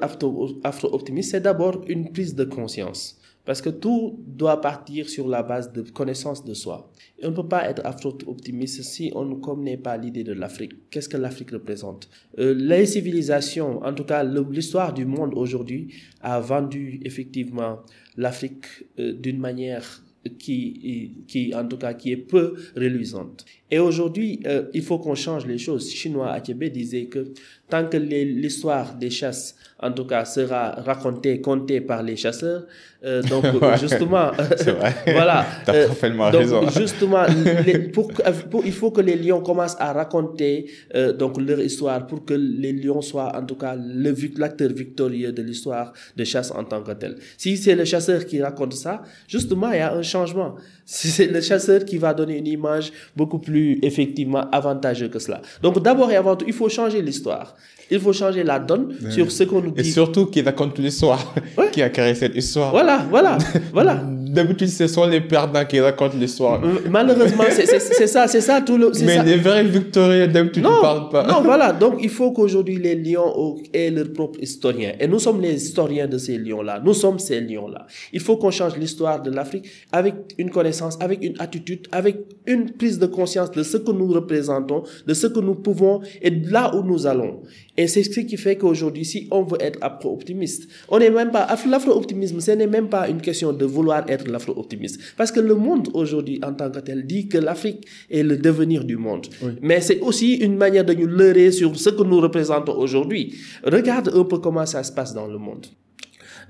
afro-optimiste, 0.62 1.30
c'est 1.30 1.40
d'abord 1.40 1.82
une 1.88 2.12
prise 2.12 2.34
de 2.34 2.44
conscience. 2.44 3.18
Parce 3.44 3.60
que 3.60 3.70
tout 3.70 4.20
doit 4.24 4.60
partir 4.60 5.08
sur 5.08 5.26
la 5.26 5.42
base 5.42 5.72
de 5.72 5.82
connaissance 5.82 6.44
de 6.44 6.54
soi. 6.54 6.92
On 7.24 7.30
ne 7.30 7.34
peut 7.34 7.48
pas 7.48 7.68
être 7.68 7.84
afro-optimiste 7.84 8.82
si 8.84 9.10
on 9.16 9.24
ne 9.24 9.34
connaît 9.34 9.76
pas 9.76 9.96
l'idée 9.96 10.22
de 10.22 10.32
l'Afrique. 10.32 10.74
Qu'est-ce 10.90 11.08
que 11.08 11.16
l'Afrique 11.16 11.50
représente? 11.50 12.08
Euh, 12.38 12.54
Les 12.54 12.86
civilisations, 12.86 13.82
en 13.82 13.94
tout 13.94 14.04
cas 14.04 14.22
l'histoire 14.22 14.92
du 14.92 15.06
monde 15.06 15.32
aujourd'hui, 15.34 15.92
a 16.20 16.38
vendu 16.38 17.00
effectivement 17.04 17.80
l'Afrique 18.16 18.66
euh, 19.00 19.12
d'une 19.12 19.38
manière 19.38 20.01
qui, 20.38 21.24
qui, 21.28 21.54
en 21.54 21.66
tout 21.66 21.78
cas, 21.78 21.94
qui 21.94 22.12
est 22.12 22.16
peu 22.16 22.54
reluisante. 22.76 23.44
Et 23.72 23.78
aujourd'hui, 23.78 24.38
euh, 24.44 24.64
il 24.74 24.82
faut 24.82 24.98
qu'on 24.98 25.14
change 25.14 25.46
les 25.46 25.56
choses. 25.56 25.90
Chinois 25.90 26.30
Achebe 26.30 26.64
disait 26.64 27.06
que 27.06 27.32
tant 27.72 27.88
que 27.88 27.96
l'histoire 27.96 28.94
des 28.96 29.08
chasses, 29.08 29.56
en 29.80 29.92
tout 29.92 30.04
cas, 30.04 30.26
sera 30.26 30.72
racontée, 30.72 31.40
contée 31.40 31.80
par 31.80 32.02
les 32.02 32.16
chasseurs, 32.16 32.64
euh, 33.02 33.22
donc 33.22 33.44
justement, 33.80 34.30
vrai. 34.78 34.94
voilà. 35.06 35.46
T'as 35.64 35.74
euh, 35.74 35.86
parfaitement 35.86 36.30
donc, 36.30 36.42
raison. 36.42 36.68
justement, 36.68 37.24
les, 37.66 37.78
pour, 37.78 38.12
pour, 38.50 38.64
il 38.66 38.72
faut 38.72 38.90
que 38.90 39.00
les 39.00 39.16
lions 39.16 39.40
commencent 39.40 39.78
à 39.78 39.94
raconter 39.94 40.66
euh, 40.94 41.14
donc 41.14 41.40
leur 41.40 41.60
histoire 41.60 42.06
pour 42.06 42.26
que 42.26 42.34
les 42.34 42.74
lions 42.74 43.00
soient, 43.00 43.32
en 43.34 43.44
tout 43.46 43.56
cas, 43.56 43.74
l'acteur 43.74 44.70
victorieux 44.70 45.32
de 45.32 45.42
l'histoire 45.42 45.94
de 46.14 46.24
chasse 46.24 46.50
en 46.50 46.64
tant 46.64 46.82
que 46.82 46.92
tel. 46.92 47.16
Si 47.38 47.56
c'est 47.56 47.74
le 47.74 47.86
chasseur 47.86 48.26
qui 48.26 48.42
raconte 48.42 48.74
ça, 48.74 49.02
justement, 49.26 49.72
il 49.72 49.78
y 49.78 49.80
a 49.80 49.94
un 49.94 50.02
changement. 50.02 50.56
C'est 50.84 51.26
le 51.26 51.40
chasseur 51.40 51.84
qui 51.84 51.96
va 51.96 52.12
donner 52.12 52.36
une 52.38 52.46
image 52.46 52.92
beaucoup 53.16 53.38
plus 53.38 53.61
effectivement 53.82 54.44
avantageuse 54.50 55.10
que 55.10 55.18
cela. 55.18 55.40
Donc 55.62 55.82
d'abord 55.82 56.10
et 56.10 56.16
avant 56.16 56.36
tout, 56.36 56.44
il 56.52 56.52
faut 56.60 56.68
changer 56.68 57.00
l'histoire. 57.02 57.54
Il 57.90 58.00
faut 58.00 58.12
changer 58.22 58.42
la 58.42 58.58
donne 58.58 58.84
sur 59.10 59.30
ce 59.30 59.42
qu'on 59.44 59.60
nous 59.60 59.72
dit. 59.72 59.80
Et 59.80 59.84
surtout 59.84 60.24
qui 60.26 60.40
raconte 60.40 60.78
l'histoire, 60.78 61.22
Ouais. 61.58 61.68
qui 61.72 61.82
a 61.82 61.90
créé 61.90 62.14
cette 62.14 62.34
histoire. 62.42 62.70
Voilà, 62.70 62.96
voilà, 63.10 63.36
voilà. 63.72 63.94
D'habitude, 64.32 64.68
ce 64.68 64.86
sont 64.86 65.06
les 65.06 65.20
perdants 65.20 65.66
qui 65.66 65.78
racontent 65.78 66.16
l'histoire. 66.18 66.58
Malheureusement, 66.88 67.44
c'est 67.50 68.06
ça, 68.06 68.26
c'est 68.26 68.40
ça 68.40 68.62
tout 68.62 68.78
le. 68.78 68.90
Mais 69.04 69.16
ça. 69.16 69.22
les 69.22 69.36
vrais 69.36 69.62
victorieux, 69.62 70.26
d'habitude, 70.26 70.62
ne 70.62 70.80
parlent 70.80 71.10
pas. 71.10 71.26
non, 71.26 71.42
voilà. 71.42 71.70
Donc, 71.82 71.98
il 72.02 72.08
faut 72.08 72.32
qu'aujourd'hui, 72.32 72.76
les 72.76 72.94
lions 72.94 73.56
aient 73.74 73.90
leur 73.90 74.10
propre 74.10 74.40
historien. 74.40 74.94
Et 74.98 75.06
nous 75.06 75.18
sommes 75.18 75.42
les 75.42 75.62
historiens 75.62 76.06
de 76.06 76.16
ces 76.16 76.38
lions-là. 76.38 76.80
Nous 76.82 76.94
sommes 76.94 77.18
ces 77.18 77.42
lions-là. 77.42 77.86
Il 78.14 78.20
faut 78.20 78.38
qu'on 78.38 78.50
change 78.50 78.78
l'histoire 78.78 79.22
de 79.22 79.30
l'Afrique 79.30 79.68
avec 79.92 80.14
une 80.38 80.48
connaissance, 80.48 80.96
avec 81.00 81.22
une 81.22 81.38
attitude, 81.38 81.86
avec 81.92 82.16
une 82.46 82.70
prise 82.70 82.98
de 82.98 83.06
conscience 83.06 83.50
de 83.50 83.62
ce 83.62 83.76
que 83.76 83.92
nous 83.92 84.08
représentons, 84.08 84.82
de 85.06 85.12
ce 85.12 85.26
que 85.26 85.40
nous 85.40 85.56
pouvons 85.56 86.00
et 86.22 86.30
de 86.30 86.50
là 86.50 86.74
où 86.74 86.82
nous 86.82 87.06
allons. 87.06 87.42
Et 87.76 87.86
c'est 87.86 88.02
ce 88.02 88.20
qui 88.20 88.36
fait 88.36 88.56
qu'aujourd'hui, 88.56 89.04
si 89.04 89.28
on 89.30 89.42
veut 89.44 89.56
être 89.60 89.78
afro-optimiste, 89.80 90.68
on 90.88 90.98
n'est 90.98 91.10
même 91.10 91.30
pas, 91.30 91.46
l'afro-optimisme, 91.68 92.40
ce 92.40 92.50
n'est 92.50 92.66
même 92.66 92.88
pas 92.88 93.08
une 93.08 93.20
question 93.20 93.52
de 93.52 93.64
vouloir 93.64 94.04
être 94.08 94.21
être 94.22 94.30
l'afro-optimiste. 94.30 95.00
Parce 95.16 95.30
que 95.30 95.40
le 95.40 95.54
monde 95.54 95.88
aujourd'hui, 95.94 96.40
en 96.42 96.52
tant 96.54 96.70
que 96.70 96.78
tel, 96.80 97.06
dit 97.06 97.28
que 97.28 97.38
l'Afrique 97.38 97.86
est 98.10 98.22
le 98.22 98.36
devenir 98.36 98.84
du 98.84 98.96
monde. 98.96 99.26
Mais 99.60 99.80
c'est 99.80 100.00
aussi 100.00 100.34
une 100.34 100.56
manière 100.56 100.84
de 100.84 100.94
nous 100.94 101.06
leurrer 101.06 101.52
sur 101.52 101.78
ce 101.78 101.90
que 101.90 102.02
nous 102.02 102.20
représentons 102.20 102.76
aujourd'hui. 102.76 103.34
Regarde 103.64 104.10
un 104.14 104.24
peu 104.24 104.38
comment 104.38 104.66
ça 104.66 104.82
se 104.82 104.92
passe 104.92 105.14
dans 105.14 105.26
le 105.26 105.38
monde. 105.38 105.66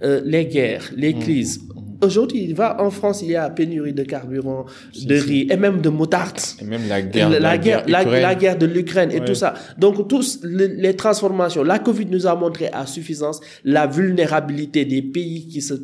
Euh, 0.03 0.21
les 0.25 0.47
guerres, 0.47 0.91
les 0.97 1.15
crises. 1.15 1.61
Aujourd'hui, 2.03 2.43
il 2.43 2.55
va 2.55 2.83
en 2.83 2.91
France, 2.91 3.23
il 3.23 3.31
y 3.31 3.37
a 3.37 3.49
pénurie 3.49 3.93
de 3.93 4.03
carburant, 4.03 4.67
de 5.07 5.15
riz 5.15 5.47
et 5.49 5.57
même 5.57 5.81
de 5.81 5.89
moutarde. 5.89 6.37
Et 6.61 6.65
même 6.65 6.89
la 6.89 7.01
guerre, 7.01 7.31
la, 7.31 7.39
la 7.39 7.59
guerre, 7.59 7.87
guerre, 7.87 8.05
la, 8.07 8.21
la 8.21 8.35
guerre 8.35 8.59
de 8.59 8.67
l'Ukraine 8.67 9.11
et 9.13 9.21
Ouais. 9.21 9.25
tout 9.25 9.37
ça. 9.37 9.55
Donc, 9.79 10.09
tous 10.09 10.41
les, 10.43 10.67
les 10.67 10.97
transformations. 10.97 11.63
La 11.63 11.79
Covid 11.79 12.07
nous 12.07 12.27
a 12.27 12.35
montré 12.35 12.69
à 12.73 12.87
suffisance 12.87 13.41
la 13.65 13.87
vulnérabilité 13.87 14.85
des 14.85 15.01
pays 15.03 15.47
qui 15.47 15.63
se, 15.63 15.75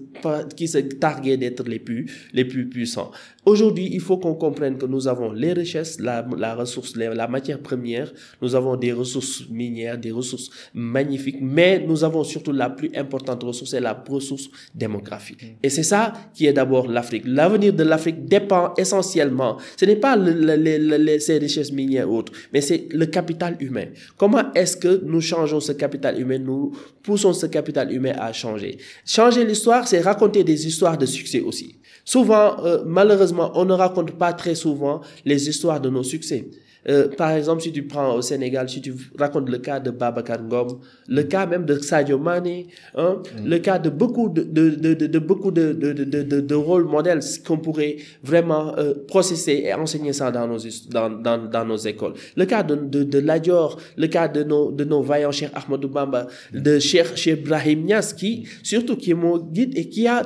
qui 0.57 0.67
se 0.67 0.79
targuaient 0.79 1.37
d'être 1.37 1.63
les 1.69 1.79
plus, 1.79 2.07
les 2.33 2.45
plus 2.45 2.69
puissants. 2.69 3.13
Aujourd'hui, 3.47 3.89
il 3.93 4.01
faut 4.01 4.19
qu'on 4.19 4.35
comprenne 4.35 4.77
que 4.77 4.87
nous 4.87 5.07
avons 5.09 5.33
les 5.33 5.53
richesses, 5.53 6.01
la, 6.01 6.27
la 6.37 6.55
ressource, 6.55 6.97
la 6.97 7.29
matière 7.29 7.61
première, 7.61 8.13
nous 8.43 8.55
avons 8.57 8.77
des 8.77 8.93
ressources 8.93 9.49
minières, 9.49 9.97
des 9.97 10.11
ressources 10.11 10.51
magnifiques, 10.75 11.39
mais 11.41 11.79
nous 11.87 12.03
avons 12.05 12.25
surtout 12.25 12.53
la 12.53 12.69
plus 12.69 12.91
importante 12.95 13.43
ressource, 13.45 13.71
c'est 13.71 13.81
la 13.81 13.95
ressource 14.07 14.51
démographique. 14.75 15.57
Et 15.63 15.71
c'est 15.71 15.83
ça 15.85 16.08
qui 16.35 16.47
est 16.47 16.53
d'abord 16.53 16.89
l'Afrique. 16.89 17.25
L'avenir 17.27 17.73
de 17.73 17.83
l'Afrique 17.83 18.27
dépend 18.27 18.75
essentiellement, 18.77 19.57
ce 19.77 19.85
n'est 19.85 19.97
pas 19.97 20.17
le- 20.17 21.39
richesses 21.39 21.73
minières 21.73 22.11
ou 22.11 22.19
autres, 22.19 22.33
mais 22.53 22.61
c'est 22.61 22.89
le 22.93 23.07
capital 23.07 23.57
humain. 23.61 23.87
Comment 24.17 24.53
est-ce 24.55 24.77
que 24.77 25.03
nous 25.05 25.21
changeons 25.21 25.61
ce 25.61 25.73
capital 25.73 26.21
humain, 26.21 26.39
nous 26.39 26.73
poussons 27.03 27.33
ce 27.33 27.47
capital 27.47 27.93
humain 27.93 28.15
à 28.19 28.33
changer? 28.33 28.79
Changer 29.05 29.45
l'histoire, 29.45 29.87
c'est 29.87 30.01
raconter 30.01 30.45
des 30.45 30.67
histoires 30.67 30.99
de 30.99 31.07
succès 31.07 31.41
aussi. 31.41 31.77
Souvent, 32.05 32.65
euh, 32.65 32.83
malheureusement, 32.87 33.53
on 33.55 33.65
ne 33.65 33.75
raconte 33.75 34.13
pas 34.13 34.33
très 34.33 34.55
souvent 34.55 35.01
les 35.25 35.49
histoires 35.49 35.81
de 35.81 35.91
nos 35.91 36.03
succès. 36.03 36.49
Euh, 36.89 37.09
par 37.17 37.31
exemple, 37.33 37.63
si 37.63 37.73
tu 37.73 37.83
prends 37.87 38.15
au 38.15 38.23
Sénégal, 38.23 38.69
si 38.69 38.81
tu 38.81 38.95
racontes 39.19 39.49
le 39.49 39.59
cas 39.59 39.81
de 39.81 39.91
Babacar 39.91 40.43
Ngom, 40.43 40.81
le 41.09 41.23
cas 41.23 41.47
même 41.47 41.65
de 41.65 41.79
Sadio 41.79 42.19
Mané, 42.19 42.69
hein, 42.95 43.23
le 43.45 43.59
cas 43.59 43.79
de 43.79 43.91
beaucoup 43.91 44.29
de, 44.29 44.43
de, 44.43 44.71
de, 44.71 44.95
de, 44.95 45.07
de 45.07 45.19
beaucoup 45.19 45.51
de, 45.51 45.73
de, 45.73 45.93
de, 45.93 46.05
de, 46.05 46.23
de, 46.23 46.41
de 46.41 46.55
rôles 46.55 46.85
modèles 46.87 47.21
qu'on 47.47 47.59
pourrait 47.59 47.97
vraiment 48.23 48.75
euh, 48.79 48.95
processer 49.07 49.63
et 49.67 49.75
enseigner 49.75 50.13
ça 50.13 50.31
dans 50.31 50.47
nos, 50.47 50.59
dans, 50.91 51.11
dans, 51.11 51.39
dans 51.51 51.65
nos 51.65 51.77
écoles. 51.77 52.15
Le 52.37 52.45
cas 52.47 52.63
de, 52.63 52.75
de, 52.75 53.03
de 53.05 53.19
Ladior, 53.19 53.79
le 53.97 54.07
cas 54.07 54.29
de 54.29 54.43
nos, 54.43 54.71
de 54.71 54.85
nos 54.85 55.03
vaillants 55.03 55.33
Cheikh 55.33 55.51
Ahmadou 55.55 55.89
Bamba, 55.89 56.27
de 56.53 56.79
Cheikh, 56.79 57.17
Cheikh 57.17 57.41
Ibrahim 57.41 57.85
Niass, 57.85 58.13
qui, 58.15 58.47
surtout 58.63 58.97
qui 58.97 59.11
est 59.11 59.15
mon 59.15 59.39
guide 59.39 59.77
et 59.77 59.89
qui 59.89 60.07
a 60.07 60.23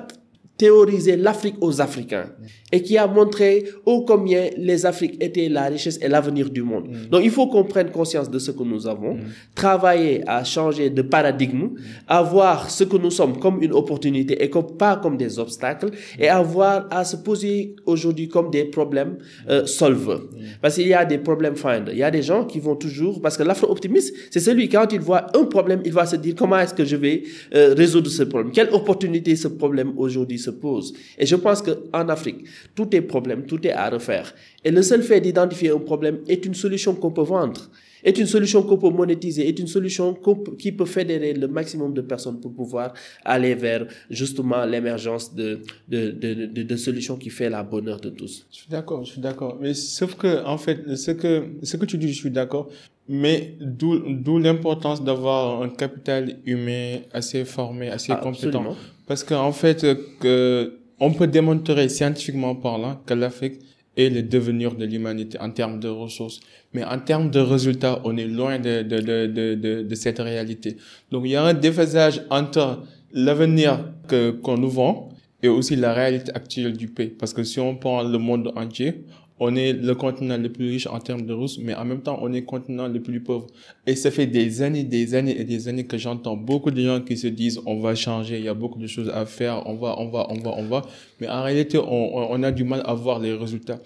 théorisé 0.63 1.17
l'Afrique 1.17 1.57
aux 1.61 1.81
Africains 1.81 2.27
et 2.71 2.83
qui 2.83 2.97
a 2.97 3.09
montré 3.09 3.65
ô 3.85 4.03
combien 4.03 4.45
les 4.57 4.87
Afriques 4.87 5.17
étaient 5.21 5.49
la 5.49 5.65
richesse 5.65 5.99
et 6.01 6.07
l'avenir 6.07 6.51
du 6.51 6.63
monde. 6.63 6.87
Donc 7.11 7.23
il 7.25 7.33
faut 7.33 7.49
qu'on 7.49 7.65
prenne 7.65 7.91
conscience 7.91 8.31
de 8.31 8.39
ce 8.39 8.53
que 8.53 8.63
nous 8.63 8.87
avons, 8.87 9.19
travailler 9.57 10.23
à 10.25 10.45
changer 10.45 10.89
de 10.89 11.03
paradigme, 11.03 11.71
avoir 12.07 12.71
ce 12.71 12.85
que 12.85 12.97
nous 12.97 13.11
sommes 13.11 13.41
comme 13.41 13.61
une 13.61 13.73
opportunité 13.73 14.41
et 14.41 14.49
comme, 14.49 14.77
pas 14.77 14.95
comme 15.03 15.17
des 15.17 15.41
obstacles 15.41 15.91
et 16.17 16.29
avoir 16.29 16.87
à 16.93 17.05
se 17.05 17.17
poser 17.17 17.75
aujourd'hui 17.85 18.29
comme 18.29 18.49
des 18.49 18.65
problèmes 18.65 19.17
euh, 19.51 19.67
solvers. 19.67 20.21
Parce 20.61 20.77
qu'il 20.77 20.87
y 20.87 20.95
a 20.95 21.05
des 21.05 21.19
problèmes 21.19 21.57
finder. 21.57 21.91
Il 21.91 21.99
y 21.99 22.05
a 22.05 22.13
des 22.13 22.23
gens 22.23 22.45
qui 22.45 22.61
vont 22.61 22.77
toujours, 22.77 23.21
parce 23.21 23.37
que 23.37 23.43
l'afro-optimiste, 23.43 24.15
c'est 24.31 24.39
celui 24.39 24.69
quand 24.69 24.93
il 24.93 25.01
voit 25.01 25.27
un 25.37 25.45
problème, 25.45 25.83
il 25.85 25.93
va 25.93 26.07
se 26.07 26.15
dire 26.15 26.37
comment 26.37 26.61
est-ce 26.61 26.75
que 26.75 26.85
je 26.85 26.95
vais 26.95 27.25
euh, 27.53 27.75
résoudre 27.77 28.11
ce 28.11 28.23
problème? 28.23 28.53
Quelle 28.53 28.71
opportunité 28.71 29.35
ce 29.35 29.49
problème 29.49 29.93
aujourd'hui 29.97 30.39
se 30.39 30.52
pose. 30.53 30.93
Et 31.19 31.27
je 31.27 31.37
pense 31.37 31.61
que 31.63 31.71
en 31.93 32.09
Afrique, 32.09 32.45
tout 32.75 32.95
est 32.95 33.01
problème, 33.03 33.47
tout 33.47 33.67
est 33.67 33.73
à 33.73 33.91
refaire. 33.91 34.35
Et 34.65 34.71
le 34.71 34.83
seul 34.83 35.03
fait 35.03 35.21
d'identifier 35.21 35.71
un 35.71 35.79
problème 35.79 36.19
est 36.29 36.45
une 36.47 36.55
solution 36.55 36.95
qu'on 36.95 37.11
peut 37.11 37.23
vendre, 37.23 37.71
est 38.05 38.19
une 38.19 38.27
solution 38.27 38.63
qu'on 38.63 38.79
peut 38.79 38.91
monétiser, 38.91 39.49
est 39.49 39.59
une 39.59 39.67
solution 39.69 40.17
qui 40.59 40.73
peut 40.73 40.85
fédérer 40.85 41.35
le 41.35 41.49
maximum 41.49 41.95
de 41.95 42.01
personnes 42.01 42.41
pour 42.41 42.53
pouvoir 42.53 42.95
aller 43.25 43.55
vers 43.55 43.87
justement 44.11 44.65
l'émergence 44.65 45.35
de, 45.35 45.61
de, 45.89 46.11
de, 46.11 46.47
de, 46.47 46.63
de 46.63 46.77
solutions 46.77 47.17
qui 47.17 47.31
fait 47.31 47.49
la 47.49 47.63
bonheur 47.63 48.01
de 48.01 48.11
tous. 48.11 48.47
Je 48.51 48.57
suis 48.57 48.69
d'accord, 48.69 49.05
je 49.05 49.13
suis 49.13 49.21
d'accord. 49.21 49.59
Mais 49.61 49.75
sauf 49.75 50.15
que, 50.17 50.45
en 50.45 50.59
fait, 50.59 50.97
ce 50.97 51.13
que, 51.13 51.45
ce 51.63 51.77
que 51.77 51.87
tu 51.87 51.97
dis, 51.99 52.09
je 52.13 52.19
suis 52.19 52.31
d'accord. 52.31 52.69
Mais 53.09 53.57
d'où, 53.61 53.99
d'où 53.99 54.39
l'importance 54.39 55.03
d'avoir 55.03 55.61
un 55.63 55.69
capital 55.69 56.37
humain 56.47 56.99
assez 57.13 57.45
formé, 57.45 57.89
assez 57.91 58.13
compétent. 58.23 58.77
Parce 59.07 59.25
qu'en 59.25 59.53
fait, 59.53 59.85
euh, 59.85 59.95
que, 60.21 60.79
on 61.01 61.13
peut 61.13 61.27
démontrer 61.27 61.89
scientifiquement 61.89 62.55
parlant 62.55 63.01
que 63.07 63.15
l'Afrique 63.15 63.61
est 63.97 64.09
le 64.09 64.23
devenir 64.23 64.75
de 64.75 64.85
l'humanité 64.85 65.39
en 65.41 65.51
termes 65.51 65.79
de 65.81 65.89
ressources. 65.89 66.41
Mais 66.73 66.85
en 66.85 66.99
termes 66.99 67.31
de 67.31 67.41
résultats, 67.41 68.01
on 68.05 68.17
est 68.17 68.27
loin 68.27 68.59
de, 68.59 68.83
de, 68.83 68.99
de, 69.01 69.55
de, 69.55 69.83
de 69.83 69.95
cette 69.95 70.19
réalité. 70.19 70.77
Donc, 71.11 71.23
il 71.27 71.33
y 71.33 71.37
a 71.37 71.43
un 71.43 71.55
déphasage 71.55 72.23
entre 72.31 72.85
l'avenir 73.13 73.93
que, 74.09 74.31
qu'on 74.31 74.57
nous 74.57 74.71
vend 74.71 75.11
et 75.43 75.49
aussi 75.49 75.77
la 75.77 75.93
réalité 75.93 76.33
actuelle 76.35 76.77
du 76.77 76.89
pays. 76.89 77.09
Parce 77.09 77.35
que 77.35 77.43
si 77.43 77.59
on 77.61 77.77
prend 77.77 78.03
le 78.03 78.19
monde 78.19 78.53
entier, 78.57 79.05
on 79.45 79.57
est 79.57 79.73
le 79.73 79.95
continent 79.97 80.39
le 80.39 80.53
plus 80.53 80.69
riche 80.71 80.87
en 80.87 81.01
termes 81.01 81.23
de 81.23 81.33
ressources, 81.33 81.59
mais 81.59 81.75
en 81.75 81.85
même 81.85 82.01
temps, 82.01 82.17
on 82.23 82.33
est 82.33 82.41
le 82.41 82.47
continent 82.47 82.87
le 82.87 83.03
plus 83.03 83.21
pauvre. 83.21 83.49
Et 83.89 83.97
ça 83.97 84.13
fait 84.13 84.29
des 84.29 84.63
années, 84.63 84.85
des 84.85 85.17
années 85.17 85.37
et 85.37 85.43
des 85.43 85.67
années 85.67 85.85
que 85.85 85.99
j'entends 85.99 86.37
beaucoup 86.37 86.71
de 86.71 86.81
gens 86.81 87.01
qui 87.01 87.17
se 87.17 87.27
disent 87.27 87.61
on 87.67 87.81
va 87.81 87.97
changer, 87.97 88.39
il 88.39 88.45
y 88.45 88.49
a 88.49 88.55
beaucoup 88.55 88.79
de 88.79 88.87
choses 88.87 89.11
à 89.13 89.27
faire, 89.27 89.65
on 89.67 89.75
va, 89.75 89.97
on 89.99 90.11
va, 90.11 90.29
on 90.31 90.37
va, 90.37 90.55
on 90.57 90.67
va. 90.67 90.83
Mais 91.21 91.29
en 91.29 91.43
réalité, 91.43 91.77
on, 91.77 92.41
a 92.45 92.53
du 92.53 92.63
mal 92.63 92.83
à 92.85 92.95
voir 92.95 93.19
les 93.19 93.33
résultats. 93.33 93.81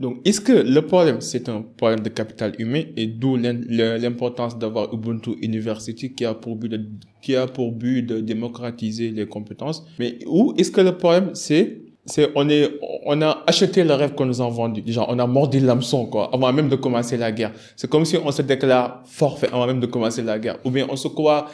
Donc, 0.00 0.26
est-ce 0.26 0.40
que 0.40 0.52
le 0.52 0.80
problème, 0.80 1.20
c'est 1.20 1.46
un 1.50 1.60
problème 1.60 2.00
de 2.00 2.08
capital 2.08 2.54
humain 2.58 2.84
et 2.96 3.06
d'où 3.06 3.36
l'importance 3.36 4.58
d'avoir 4.58 4.94
Ubuntu 4.94 5.32
University 5.42 6.14
qui 6.14 6.24
a 6.24 6.32
pour 6.32 6.56
but 6.56 6.70
de, 6.70 6.80
qui 7.20 7.36
a 7.36 7.46
pour 7.46 7.72
but 7.72 8.02
de 8.02 8.20
démocratiser 8.20 9.10
les 9.10 9.26
compétences? 9.26 9.86
Mais 9.98 10.20
où 10.26 10.54
est-ce 10.56 10.70
que 10.70 10.80
le 10.80 10.96
problème, 10.96 11.32
c'est 11.34 11.81
c'est 12.04 12.30
on 12.34 12.48
est 12.48 12.68
on 13.06 13.20
a 13.22 13.44
acheté 13.46 13.84
le 13.84 13.94
rêve 13.94 14.14
qu'on 14.14 14.26
nous 14.26 14.40
a 14.40 14.48
vendu 14.48 14.82
déjà 14.82 15.04
on 15.08 15.18
a 15.18 15.26
mordu 15.26 15.60
l'hameçon 15.60 16.06
quoi 16.06 16.30
avant 16.34 16.52
même 16.52 16.68
de 16.68 16.76
commencer 16.76 17.16
la 17.16 17.30
guerre 17.30 17.52
c'est 17.76 17.88
comme 17.88 18.04
si 18.04 18.16
on 18.16 18.30
se 18.32 18.42
déclare 18.42 19.02
forfait 19.06 19.48
avant 19.52 19.66
même 19.66 19.80
de 19.80 19.86
commencer 19.86 20.22
la 20.22 20.38
guerre 20.38 20.58
ou 20.64 20.70
bien 20.70 20.86
on 20.90 20.96
se 20.96 21.08
croit 21.08 21.48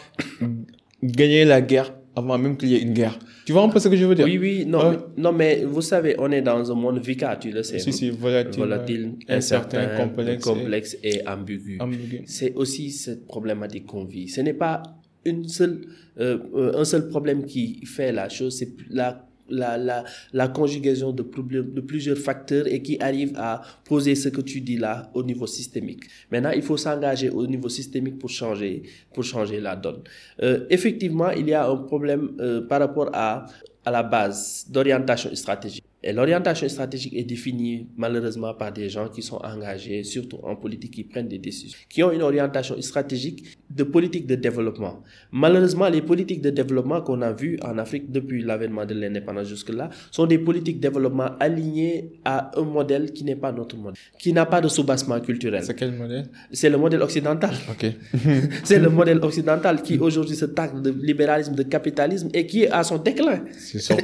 gagner 1.02 1.44
la 1.44 1.60
guerre 1.60 1.92
avant 2.16 2.38
même 2.38 2.56
qu'il 2.56 2.70
y 2.70 2.76
ait 2.76 2.80
une 2.82 2.94
guerre 2.94 3.18
tu 3.44 3.52
vois 3.52 3.62
un 3.62 3.68
peu 3.70 3.78
ce 3.78 3.88
que 3.88 3.96
je 3.96 4.04
veux 4.04 4.14
dire? 4.14 4.26
Oui, 4.26 4.36
oui, 4.36 4.66
non, 4.66 4.78
Ouais. 4.78 4.90
mais, 5.16 5.22
non, 5.22 5.32
mais 5.32 5.64
vous 5.64 5.80
savez, 5.80 6.14
on 6.18 6.30
est 6.30 6.42
dans 6.42 6.70
un 6.70 6.74
monde 6.74 6.98
vicar, 6.98 7.38
tu 7.38 7.50
le 7.50 7.62
sais. 7.62 7.78
si 7.78 7.94
si 7.94 8.10
volatile, 8.10 8.60
volatile, 8.60 9.12
incertain 9.26 9.78
incertain, 9.78 10.04
complexe, 10.04 10.44
complexe, 10.44 10.96
et, 11.02 11.26
ambigu. 11.26 11.76
et 11.78 11.80
ambigu. 11.82 12.22
C'est 12.26 12.52
aussi 12.56 12.90
cette 12.90 13.24
problématique 13.26 13.86
qu'on 13.86 14.04
vit. 14.04 14.28
Ce 14.28 14.42
n'est 14.42 14.52
pas 14.52 14.82
une 15.24 15.48
seule, 15.48 15.80
euh, 16.20 16.36
euh, 16.54 16.72
un 16.78 16.84
seul 16.84 17.08
problème 17.08 17.46
qui 17.46 17.80
fait 17.86 18.12
la 18.12 18.28
chose, 18.28 18.58
c'est 18.58 18.68
la 18.90 19.26
la, 19.50 19.78
la, 19.78 20.04
la 20.32 20.48
conjugaison 20.48 21.12
de, 21.12 21.22
de 21.22 21.80
plusieurs 21.80 22.18
facteurs 22.18 22.66
et 22.66 22.82
qui 22.82 22.98
arrive 23.00 23.32
à 23.36 23.62
poser 23.84 24.14
ce 24.14 24.28
que 24.28 24.40
tu 24.40 24.60
dis 24.60 24.76
là 24.76 25.10
au 25.14 25.22
niveau 25.22 25.46
systémique. 25.46 26.04
Maintenant, 26.30 26.50
il 26.50 26.62
faut 26.62 26.76
s'engager 26.76 27.30
au 27.30 27.46
niveau 27.46 27.68
systémique 27.68 28.18
pour 28.18 28.30
changer, 28.30 28.82
pour 29.14 29.24
changer 29.24 29.60
la 29.60 29.76
donne. 29.76 30.02
Euh, 30.42 30.66
effectivement, 30.70 31.30
il 31.30 31.48
y 31.48 31.54
a 31.54 31.66
un 31.68 31.76
problème 31.76 32.32
euh, 32.40 32.60
par 32.66 32.80
rapport 32.80 33.10
à, 33.12 33.46
à 33.84 33.90
la 33.90 34.02
base 34.02 34.66
d'orientation 34.70 35.34
stratégique. 35.34 35.87
Et 36.00 36.12
l'orientation 36.12 36.68
stratégique 36.68 37.14
est 37.16 37.24
définie 37.24 37.88
malheureusement 37.96 38.54
par 38.54 38.72
des 38.72 38.88
gens 38.88 39.08
qui 39.08 39.20
sont 39.20 39.38
engagés, 39.38 40.04
surtout 40.04 40.38
en 40.44 40.54
politique, 40.54 40.92
qui 40.92 41.02
prennent 41.02 41.26
des 41.26 41.38
décisions, 41.38 41.76
qui 41.88 42.04
ont 42.04 42.12
une 42.12 42.22
orientation 42.22 42.80
stratégique 42.80 43.58
de 43.68 43.82
politique 43.82 44.26
de 44.26 44.36
développement. 44.36 45.02
Malheureusement, 45.32 45.88
les 45.88 46.00
politiques 46.00 46.40
de 46.40 46.50
développement 46.50 47.00
qu'on 47.02 47.20
a 47.20 47.32
vues 47.32 47.58
en 47.62 47.78
Afrique 47.78 48.12
depuis 48.12 48.42
l'avènement 48.42 48.86
de 48.86 48.94
l'indépendance 48.94 49.48
jusque-là 49.48 49.90
sont 50.12 50.26
des 50.26 50.38
politiques 50.38 50.76
de 50.76 50.88
développement 50.88 51.30
alignées 51.40 52.12
à 52.24 52.56
un 52.56 52.62
modèle 52.62 53.12
qui 53.12 53.24
n'est 53.24 53.34
pas 53.36 53.50
notre 53.50 53.76
modèle, 53.76 53.98
qui 54.20 54.32
n'a 54.32 54.46
pas 54.46 54.60
de 54.60 54.68
soubassement 54.68 55.18
culturel. 55.20 55.64
c'est 55.64 55.74
quel 55.74 55.92
modèle? 55.92 56.28
C'est 56.52 56.70
le 56.70 56.78
modèle 56.78 57.02
occidental. 57.02 57.54
ok 57.70 57.92
C'est 58.64 58.78
le 58.78 58.88
modèle 58.88 59.18
occidental 59.18 59.82
qui 59.82 59.98
aujourd'hui 59.98 60.36
se 60.36 60.44
targue 60.44 60.80
de 60.80 60.90
libéralisme, 60.90 61.56
de 61.56 61.64
capitalisme 61.64 62.28
et 62.32 62.46
qui 62.46 62.62
est 62.62 62.70
à 62.70 62.84
son 62.84 62.98
déclin. 62.98 63.40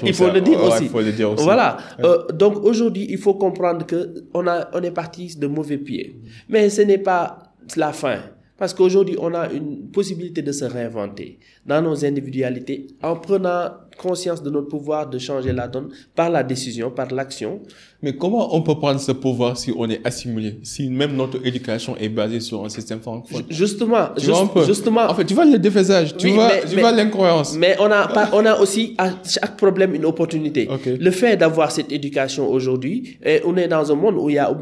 Il 0.02 0.12
faut 0.12 0.26
ça. 0.26 0.32
le 0.32 0.40
dire 0.40 0.60
aussi. 0.60 0.84
il 0.84 0.88
faut 0.88 1.00
le 1.00 1.12
dire 1.12 1.30
aussi. 1.30 1.44
Voilà. 1.44 1.78
Euh, 2.00 2.26
donc 2.32 2.56
aujourd'hui, 2.64 3.06
il 3.08 3.18
faut 3.18 3.34
comprendre 3.34 3.86
que 3.86 4.24
on 4.34 4.46
a, 4.46 4.68
on 4.72 4.82
est 4.82 4.90
parti 4.90 5.36
de 5.36 5.46
mauvais 5.46 5.78
pieds. 5.78 6.20
Mais 6.48 6.70
ce 6.70 6.82
n'est 6.82 6.98
pas 6.98 7.38
la 7.76 7.92
fin. 7.92 8.20
Parce 8.56 8.72
qu'aujourd'hui, 8.72 9.16
on 9.18 9.34
a 9.34 9.50
une 9.50 9.90
possibilité 9.90 10.40
de 10.40 10.52
se 10.52 10.64
réinventer 10.64 11.40
dans 11.66 11.82
nos 11.82 12.04
individualités 12.04 12.86
en 13.02 13.16
prenant 13.16 13.70
conscience 13.98 14.42
de 14.42 14.50
notre 14.50 14.68
pouvoir 14.68 15.08
de 15.10 15.18
changer 15.18 15.52
la 15.52 15.66
donne 15.66 15.88
par 16.14 16.30
la 16.30 16.44
décision, 16.44 16.90
par 16.90 17.12
l'action. 17.12 17.62
Mais 18.04 18.12
comment 18.12 18.54
on 18.54 18.60
peut 18.60 18.74
prendre 18.74 19.00
ce 19.00 19.12
pouvoir 19.12 19.56
si 19.56 19.72
on 19.74 19.88
est 19.88 20.06
assimilé, 20.06 20.58
si 20.62 20.90
même 20.90 21.16
notre 21.16 21.38
éducation 21.46 21.96
est 21.96 22.10
basée 22.10 22.40
sur 22.40 22.62
un 22.62 22.68
système 22.68 23.00
francophone? 23.00 23.44
Justement, 23.48 24.08
Tu 24.18 24.26
vois 24.26 24.66
justement. 24.66 25.04
En 25.08 25.14
fait, 25.14 25.24
tu 25.24 25.32
vois 25.32 25.46
le 25.46 25.58
défaisage, 25.58 26.14
tu 26.18 26.26
Oui, 26.26 26.32
vois, 26.34 26.48
mais- 26.48 26.60
tu 26.68 26.74
mais- 26.76 26.82
vois 26.82 26.92
l'incohérence. 26.92 27.56
Mais 27.56 27.76
on 27.80 27.90
a, 27.90 28.02
on 28.34 28.44
a 28.44 28.58
aussi 28.58 28.94
à 28.98 29.08
chaque 29.26 29.56
problème 29.56 29.94
une 29.94 30.04
opportunité. 30.04 30.68
Le 30.86 31.10
fait 31.10 31.38
d'avoir 31.38 31.72
cette 31.72 31.90
éducation 31.90 32.46
aujourd'hui, 32.50 33.16
on 33.46 33.56
est 33.56 33.68
dans 33.68 33.90
un 33.90 33.94
monde 33.94 34.16
où 34.18 34.28
il 34.28 34.34
y 34.34 34.38
a, 34.38 34.54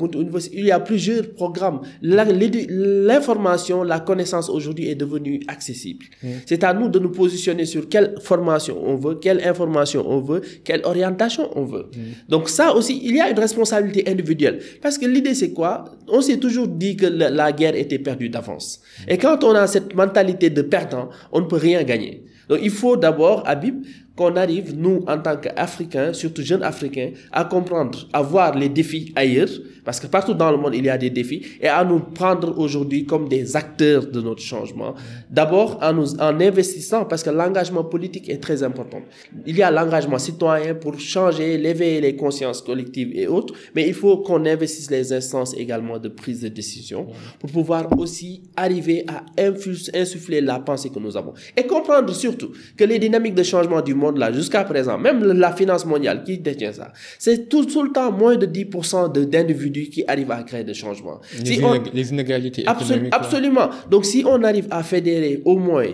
il 0.53 0.65
y 0.65 0.71
a 0.71 0.79
plusieurs 0.79 1.29
programmes. 1.35 1.81
L'information, 2.01 3.83
la 3.83 3.99
connaissance 4.01 4.49
aujourd'hui 4.49 4.89
est 4.89 4.95
devenue 4.95 5.41
accessible. 5.49 6.07
C'est 6.47 6.63
à 6.63 6.73
nous 6.75 6.89
de 6.89 6.99
nous 7.01 7.11
positionner 7.11 7.65
sur 7.65 7.89
quelle 7.89 8.15
formation 8.21 8.77
on 8.85 8.95
veut, 8.97 9.17
quelle 9.17 9.43
information 9.47 10.05
on 10.09 10.21
veut, 10.21 10.43
quelle 10.65 10.83
orientation 10.85 11.49
on 11.57 11.65
veut. 11.65 11.87
Donc 12.29 12.49
ça 12.49 12.75
aussi, 12.75 13.01
il 13.03 13.17
y 13.17 13.21
a 13.21 13.32
une 13.33 13.39
responsabilité 13.39 14.09
individuelle. 14.11 14.61
Parce 14.81 14.99
que 14.99 15.07
l'idée 15.07 15.35
c'est 15.35 15.53
quoi? 15.53 15.85
On 16.09 16.21
s'est 16.21 16.39
toujours 16.39 16.69
dit 16.69 16.97
que 16.97 17.07
la, 17.07 17.53
guerre 17.53 17.75
était 17.75 17.99
perdue 17.99 18.29
d'avance. 18.29 18.81
Et 19.09 19.19
quand 19.19 19.45
on 19.45 19.55
a 19.55 19.67
cette 19.67 19.95
mentalité 19.95 20.51
de 20.51 20.63
perdant, 20.63 21.09
on 21.33 21.41
ne 21.41 21.47
peut 21.47 21.57
rien 21.57 21.83
gagner. 21.83 22.25
Donc 22.49 22.61
il 22.63 22.71
faut 22.71 22.97
d'abord, 22.97 23.43
Habib, 23.47 23.85
qu'on 24.17 24.37
arrive, 24.37 24.75
nous, 24.77 25.05
en 25.07 25.19
tant 25.19 25.37
qu'Africains, 25.37 26.13
surtout 26.13 26.43
jeunes 26.43 26.63
Africains, 26.63 27.11
à 27.31 27.45
comprendre, 27.45 28.07
à 28.13 28.21
voir 28.21 28.57
les 28.57 28.69
défis 28.69 29.13
ailleurs, 29.17 29.49
parce 29.85 29.99
que 29.99 30.07
partout 30.07 30.35
dans 30.35 30.51
le 30.51 30.59
monde, 30.59 30.75
il 30.75 30.85
y 30.85 30.91
a 30.91 30.99
des 30.99 31.11
défis, 31.11 31.45
et 31.61 31.69
à 31.69 31.83
nous 31.85 31.99
prendre 31.99 32.59
aujourd'hui 32.59 33.07
comme 33.07 33.29
des 33.29 33.57
acteurs 33.57 34.07
de 34.07 34.21
notre 34.21 34.43
changement. 34.43 34.95
D'abord, 35.31 35.79
en, 35.83 36.41
investissant, 36.41 37.07
parce 37.07 37.23
que 37.23 37.31
l'engagement 37.31 37.85
politique 37.85 38.29
est 38.29 38.39
très 38.39 38.63
important. 38.63 39.01
Il 39.47 39.57
y 39.57 39.63
a 39.63 39.71
l'engagement 39.71 40.19
citoyen 40.19 40.75
pour 40.75 40.99
changer, 41.01 41.57
l'éveiller 41.57 42.01
les 42.01 42.17
consciences 42.17 42.61
collectives 42.61 43.13
et 43.15 43.27
autres, 43.27 43.55
mais 43.75 43.89
il 43.89 43.95
faut 43.95 44.19
qu'on 44.19 44.45
investisse 44.45 44.91
les 44.91 45.13
instances 45.13 45.55
également 45.57 45.99
de 45.99 46.09
prise 46.09 46.43
de 46.43 46.49
décision 46.49 47.07
pour 47.41 47.51
pouvoir 47.51 47.99
aussi 47.99 48.43
arriver 48.57 49.05
à 49.09 49.25
insuffler 49.39 50.41
la 50.41 50.59
pensée 50.61 50.91
que 50.91 50.99
nous 50.99 51.17
avons. 51.17 51.33
Et 51.57 51.67
comprendre 51.67 52.15
surtout 52.15 52.53
que 52.77 52.85
les 52.85 52.99
dynamiques 52.99 53.35
de 53.35 53.43
changement 53.43 53.81
du 53.81 53.95
monde 53.95 54.02
là, 54.11 54.33
jusqu'à 54.33 54.65
présent, 54.65 54.99
même 54.99 55.23
la 55.25 55.53
finance 55.53 55.87
mondiale 55.87 56.23
qui 56.25 56.39
détient 56.39 56.73
ça, 56.73 56.93
c'est 57.19 57.49
tout, 57.49 57.65
tout 57.65 57.83
le 57.83 57.91
temps 57.93 58.11
moins 58.13 58.37
de 58.37 58.47
10% 58.47 59.09
de- 59.13 59.25
d'individus 59.25 59.89
qui 59.91 60.05
arrivent 60.09 60.31
à 60.33 60.43
créer 60.43 60.65
des 60.65 60.75
changements. 60.75 61.21
les, 61.45 61.55
Si 61.55 61.61
on- 61.65 61.75
inég- 61.75 61.91
les 61.95 62.11
inégalités 62.11 62.63
économiques. 62.63 63.15
absolument. 63.15 63.69
Donc, 63.91 64.05
si 64.05 64.25
on 64.27 64.43
arrive 64.43 64.67
à 64.71 64.83
fédérer 64.83 65.41
au 65.45 65.57
moins 65.59 65.87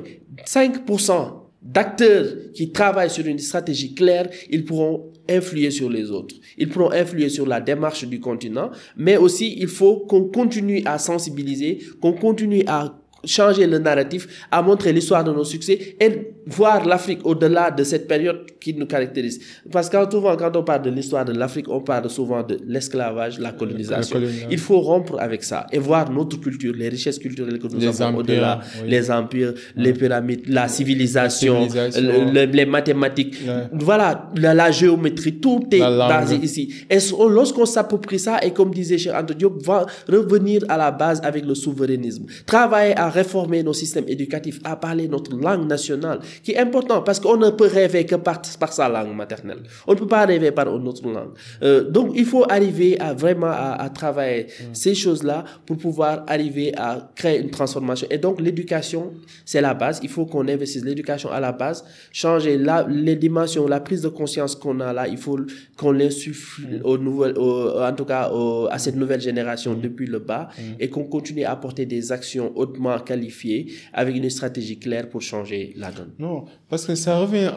5% 0.46 1.44
d'acteurs 1.62 2.26
qui 2.54 2.70
travaillent 2.70 3.10
sur 3.10 3.26
une 3.26 3.38
stratégie 3.38 3.94
claire, 3.94 4.28
ils 4.50 4.64
pourront 4.64 5.12
influer 5.28 5.70
sur 5.70 5.90
les 5.90 6.10
autres. 6.10 6.34
Ils 6.56 6.68
pourront 6.68 6.90
influer 6.92 7.28
sur 7.28 7.46
la 7.46 7.60
démarche 7.60 8.04
du 8.06 8.20
continent, 8.20 8.70
mais 8.96 9.16
aussi 9.16 9.56
il 9.58 9.68
faut 9.68 9.98
qu'on 10.08 10.24
continue 10.24 10.82
à 10.86 10.98
sensibiliser, 10.98 11.78
qu'on 12.00 12.12
continue 12.12 12.62
à 12.66 12.98
changer 13.24 13.66
le 13.66 13.78
narratif, 13.78 14.46
à 14.50 14.62
montrer 14.62 14.92
l'histoire 14.92 15.24
de 15.24 15.32
nos 15.32 15.44
succès 15.44 15.96
et 16.00 16.10
voir 16.48 16.84
l'Afrique 16.86 17.20
au-delà 17.24 17.70
de 17.70 17.84
cette 17.84 18.08
période 18.08 18.40
qui 18.60 18.74
nous 18.74 18.86
caractérise. 18.86 19.40
Parce 19.70 19.88
que 19.88 19.96
souvent, 20.10 20.36
quand 20.36 20.54
on 20.56 20.62
parle 20.62 20.82
de 20.82 20.90
l'histoire 20.90 21.24
de 21.24 21.32
l'Afrique, 21.32 21.68
on 21.68 21.80
parle 21.80 22.08
souvent 22.10 22.42
de 22.42 22.58
l'esclavage, 22.66 23.38
la 23.38 23.52
colonisation. 23.52 24.20
Il 24.50 24.58
faut 24.58 24.80
rompre 24.80 25.16
avec 25.20 25.42
ça 25.44 25.66
et 25.72 25.78
voir 25.78 26.10
notre 26.10 26.38
culture, 26.40 26.74
les 26.76 26.88
richesses 26.88 27.18
culturelles 27.18 27.58
que 27.58 27.68
nous 27.68 27.78
Les 27.78 28.02
avons 28.02 28.18
au-delà, 28.18 28.60
oui. 28.82 28.88
les 28.90 29.10
empires, 29.10 29.54
les 29.76 29.92
pyramides, 29.92 30.42
la 30.48 30.68
civilisation, 30.68 31.54
La 31.54 31.68
civilisation. 31.68 32.02
le- 32.02 32.32
le- 32.46 32.52
les 32.52 32.66
mathématiques, 32.66 33.36
Ouais. 33.46 33.64
voilà, 33.72 34.28
la, 34.36 34.54
la 34.54 34.70
géométrie, 34.70 35.34
tout 35.38 35.62
est 35.72 35.78
basé 35.80 36.36
ici. 36.36 36.72
Et 36.90 36.98
lorsqu'on 37.28 37.66
s'approprie 37.66 38.18
ça, 38.18 38.38
et 38.42 38.52
comme 38.52 38.70
disait 38.72 38.98
Cheikh 38.98 39.32
Diop, 39.36 39.62
va 39.64 39.86
revenir 40.08 40.62
à 40.68 40.76
la 40.76 40.90
base 40.90 41.20
avec 41.22 41.44
le 41.44 41.54
souverainisme. 41.54 42.24
Travailler 42.46 42.96
à 42.96 43.08
réformer 43.10 43.62
nos 43.62 43.72
systèmes 43.72 44.04
éducatifs, 44.08 44.60
à 44.64 44.76
parler 44.76 45.08
notre 45.08 45.36
langue 45.36 45.66
nationale, 45.68 46.20
qui 46.42 46.52
est 46.52 46.58
important 46.58 47.02
parce 47.02 47.20
qu'on 47.20 47.36
ne 47.36 47.50
peut 47.50 47.66
rêver 47.66 48.04
que 48.06 48.14
par, 48.16 48.40
par 48.60 48.72
sa 48.72 48.88
langue 48.88 49.14
maternelle. 49.14 49.62
On 49.86 49.92
ne 49.94 49.98
peut 49.98 50.06
pas 50.06 50.24
rêver 50.26 50.50
par 50.52 50.66
une 50.74 50.86
autre 50.88 51.06
langue. 51.08 51.32
Euh, 51.62 51.88
donc, 51.88 52.12
il 52.14 52.24
faut 52.24 52.44
arriver 52.50 52.98
à 53.00 53.14
vraiment 53.14 53.46
à, 53.48 53.76
à 53.80 53.88
travailler 53.90 54.46
ces 54.72 54.94
choses-là 54.94 55.44
pour 55.66 55.76
pouvoir 55.76 56.24
arriver 56.26 56.72
à 56.76 57.10
créer 57.14 57.40
une 57.40 57.50
transformation. 57.50 58.06
Et 58.10 58.18
donc, 58.18 58.40
l'éducation, 58.40 59.12
c'est 59.44 59.60
la 59.60 59.74
base. 59.74 60.00
Il 60.02 60.08
faut 60.08 60.26
qu'on 60.26 60.46
investisse 60.48 60.84
l'éducation 60.84 61.30
à 61.30 61.40
la 61.40 61.52
base, 61.52 61.84
changer 62.12 62.56
la, 62.58 62.86
les 62.88 63.16
dimensions, 63.16 63.66
la 63.66 63.80
prise 63.80 64.02
de 64.02 64.08
conscience 64.08 64.54
qu'on 64.54 64.80
a 64.80 64.92
là. 64.92 65.08
Il 65.08 65.18
faut 65.18 65.38
qu'on 65.76 65.92
l'insuffle 65.92 66.80
au 66.84 66.98
nouvel, 66.98 67.36
au- 67.38 67.80
en 67.80 67.92
tout 67.94 68.04
cas 68.04 68.30
au- 68.30 68.66
à 68.70 68.78
cette 68.78 68.96
nouvelle 68.96 69.20
génération 69.20 69.74
depuis 69.74 70.06
le 70.06 70.18
bas 70.18 70.48
et 70.80 70.88
qu'on 70.88 71.04
continue 71.04 71.44
à 71.44 71.52
apporter 71.52 71.86
des 71.86 72.12
actions 72.12 72.52
hautement 72.56 72.98
qualifiées 72.98 73.72
avec 73.92 74.14
une 74.16 74.28
stratégie 74.30 74.78
claire 74.78 75.08
pour 75.08 75.22
changer 75.22 75.72
la 75.76 75.90
donne. 75.90 76.12
Non, 76.18 76.27
parce 76.68 76.86
que 76.86 76.94
ça 76.94 77.18
revient 77.18 77.50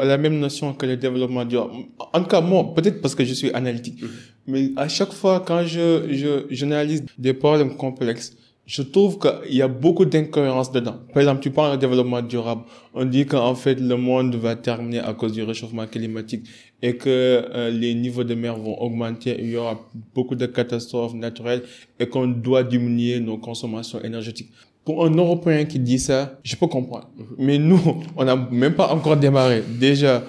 à 0.00 0.04
la 0.04 0.18
même 0.18 0.38
notion 0.38 0.74
que 0.74 0.86
le 0.86 0.96
développement 0.96 1.44
durable. 1.44 1.72
En 2.12 2.20
tout 2.20 2.28
cas, 2.28 2.40
moi, 2.40 2.72
peut-être 2.74 3.00
parce 3.00 3.14
que 3.14 3.24
je 3.24 3.34
suis 3.34 3.52
analytique, 3.52 4.02
mais 4.46 4.70
à 4.76 4.88
chaque 4.88 5.12
fois 5.12 5.40
quand 5.46 5.64
je, 5.64 6.06
je, 6.10 6.46
j'analyse 6.50 7.04
des 7.18 7.34
problèmes 7.34 7.76
complexes, 7.76 8.36
je 8.68 8.82
trouve 8.82 9.18
qu'il 9.18 9.54
y 9.56 9.62
a 9.62 9.66
beaucoup 9.66 10.04
d'incohérences 10.04 10.70
dedans. 10.70 10.96
Par 11.14 11.22
exemple, 11.22 11.40
tu 11.40 11.50
parles 11.50 11.76
de 11.76 11.80
développement 11.80 12.20
durable. 12.20 12.64
On 12.92 13.06
dit 13.06 13.24
qu'en 13.24 13.54
fait, 13.54 13.80
le 13.80 13.96
monde 13.96 14.34
va 14.34 14.56
terminer 14.56 14.98
à 14.98 15.14
cause 15.14 15.32
du 15.32 15.42
réchauffement 15.42 15.86
climatique 15.86 16.46
et 16.82 16.94
que 16.98 17.08
euh, 17.08 17.70
les 17.70 17.94
niveaux 17.94 18.24
de 18.24 18.34
mer 18.34 18.58
vont 18.58 18.78
augmenter. 18.78 19.36
Il 19.38 19.48
y 19.48 19.56
aura 19.56 19.80
beaucoup 20.14 20.34
de 20.34 20.44
catastrophes 20.44 21.14
naturelles 21.14 21.62
et 21.98 22.06
qu'on 22.10 22.26
doit 22.26 22.62
diminuer 22.62 23.20
nos 23.20 23.38
consommations 23.38 24.02
énergétiques. 24.02 24.50
Pour 24.88 25.04
un 25.04 25.10
Européen 25.10 25.66
qui 25.66 25.78
dit 25.78 25.98
ça, 25.98 26.40
je 26.42 26.56
peux 26.56 26.66
comprendre. 26.66 27.10
Mais 27.36 27.58
nous, 27.58 27.78
on 28.16 28.24
n'a 28.24 28.34
même 28.36 28.74
pas 28.74 28.88
encore 28.88 29.18
démarré. 29.18 29.62
Déjà, 29.78 30.24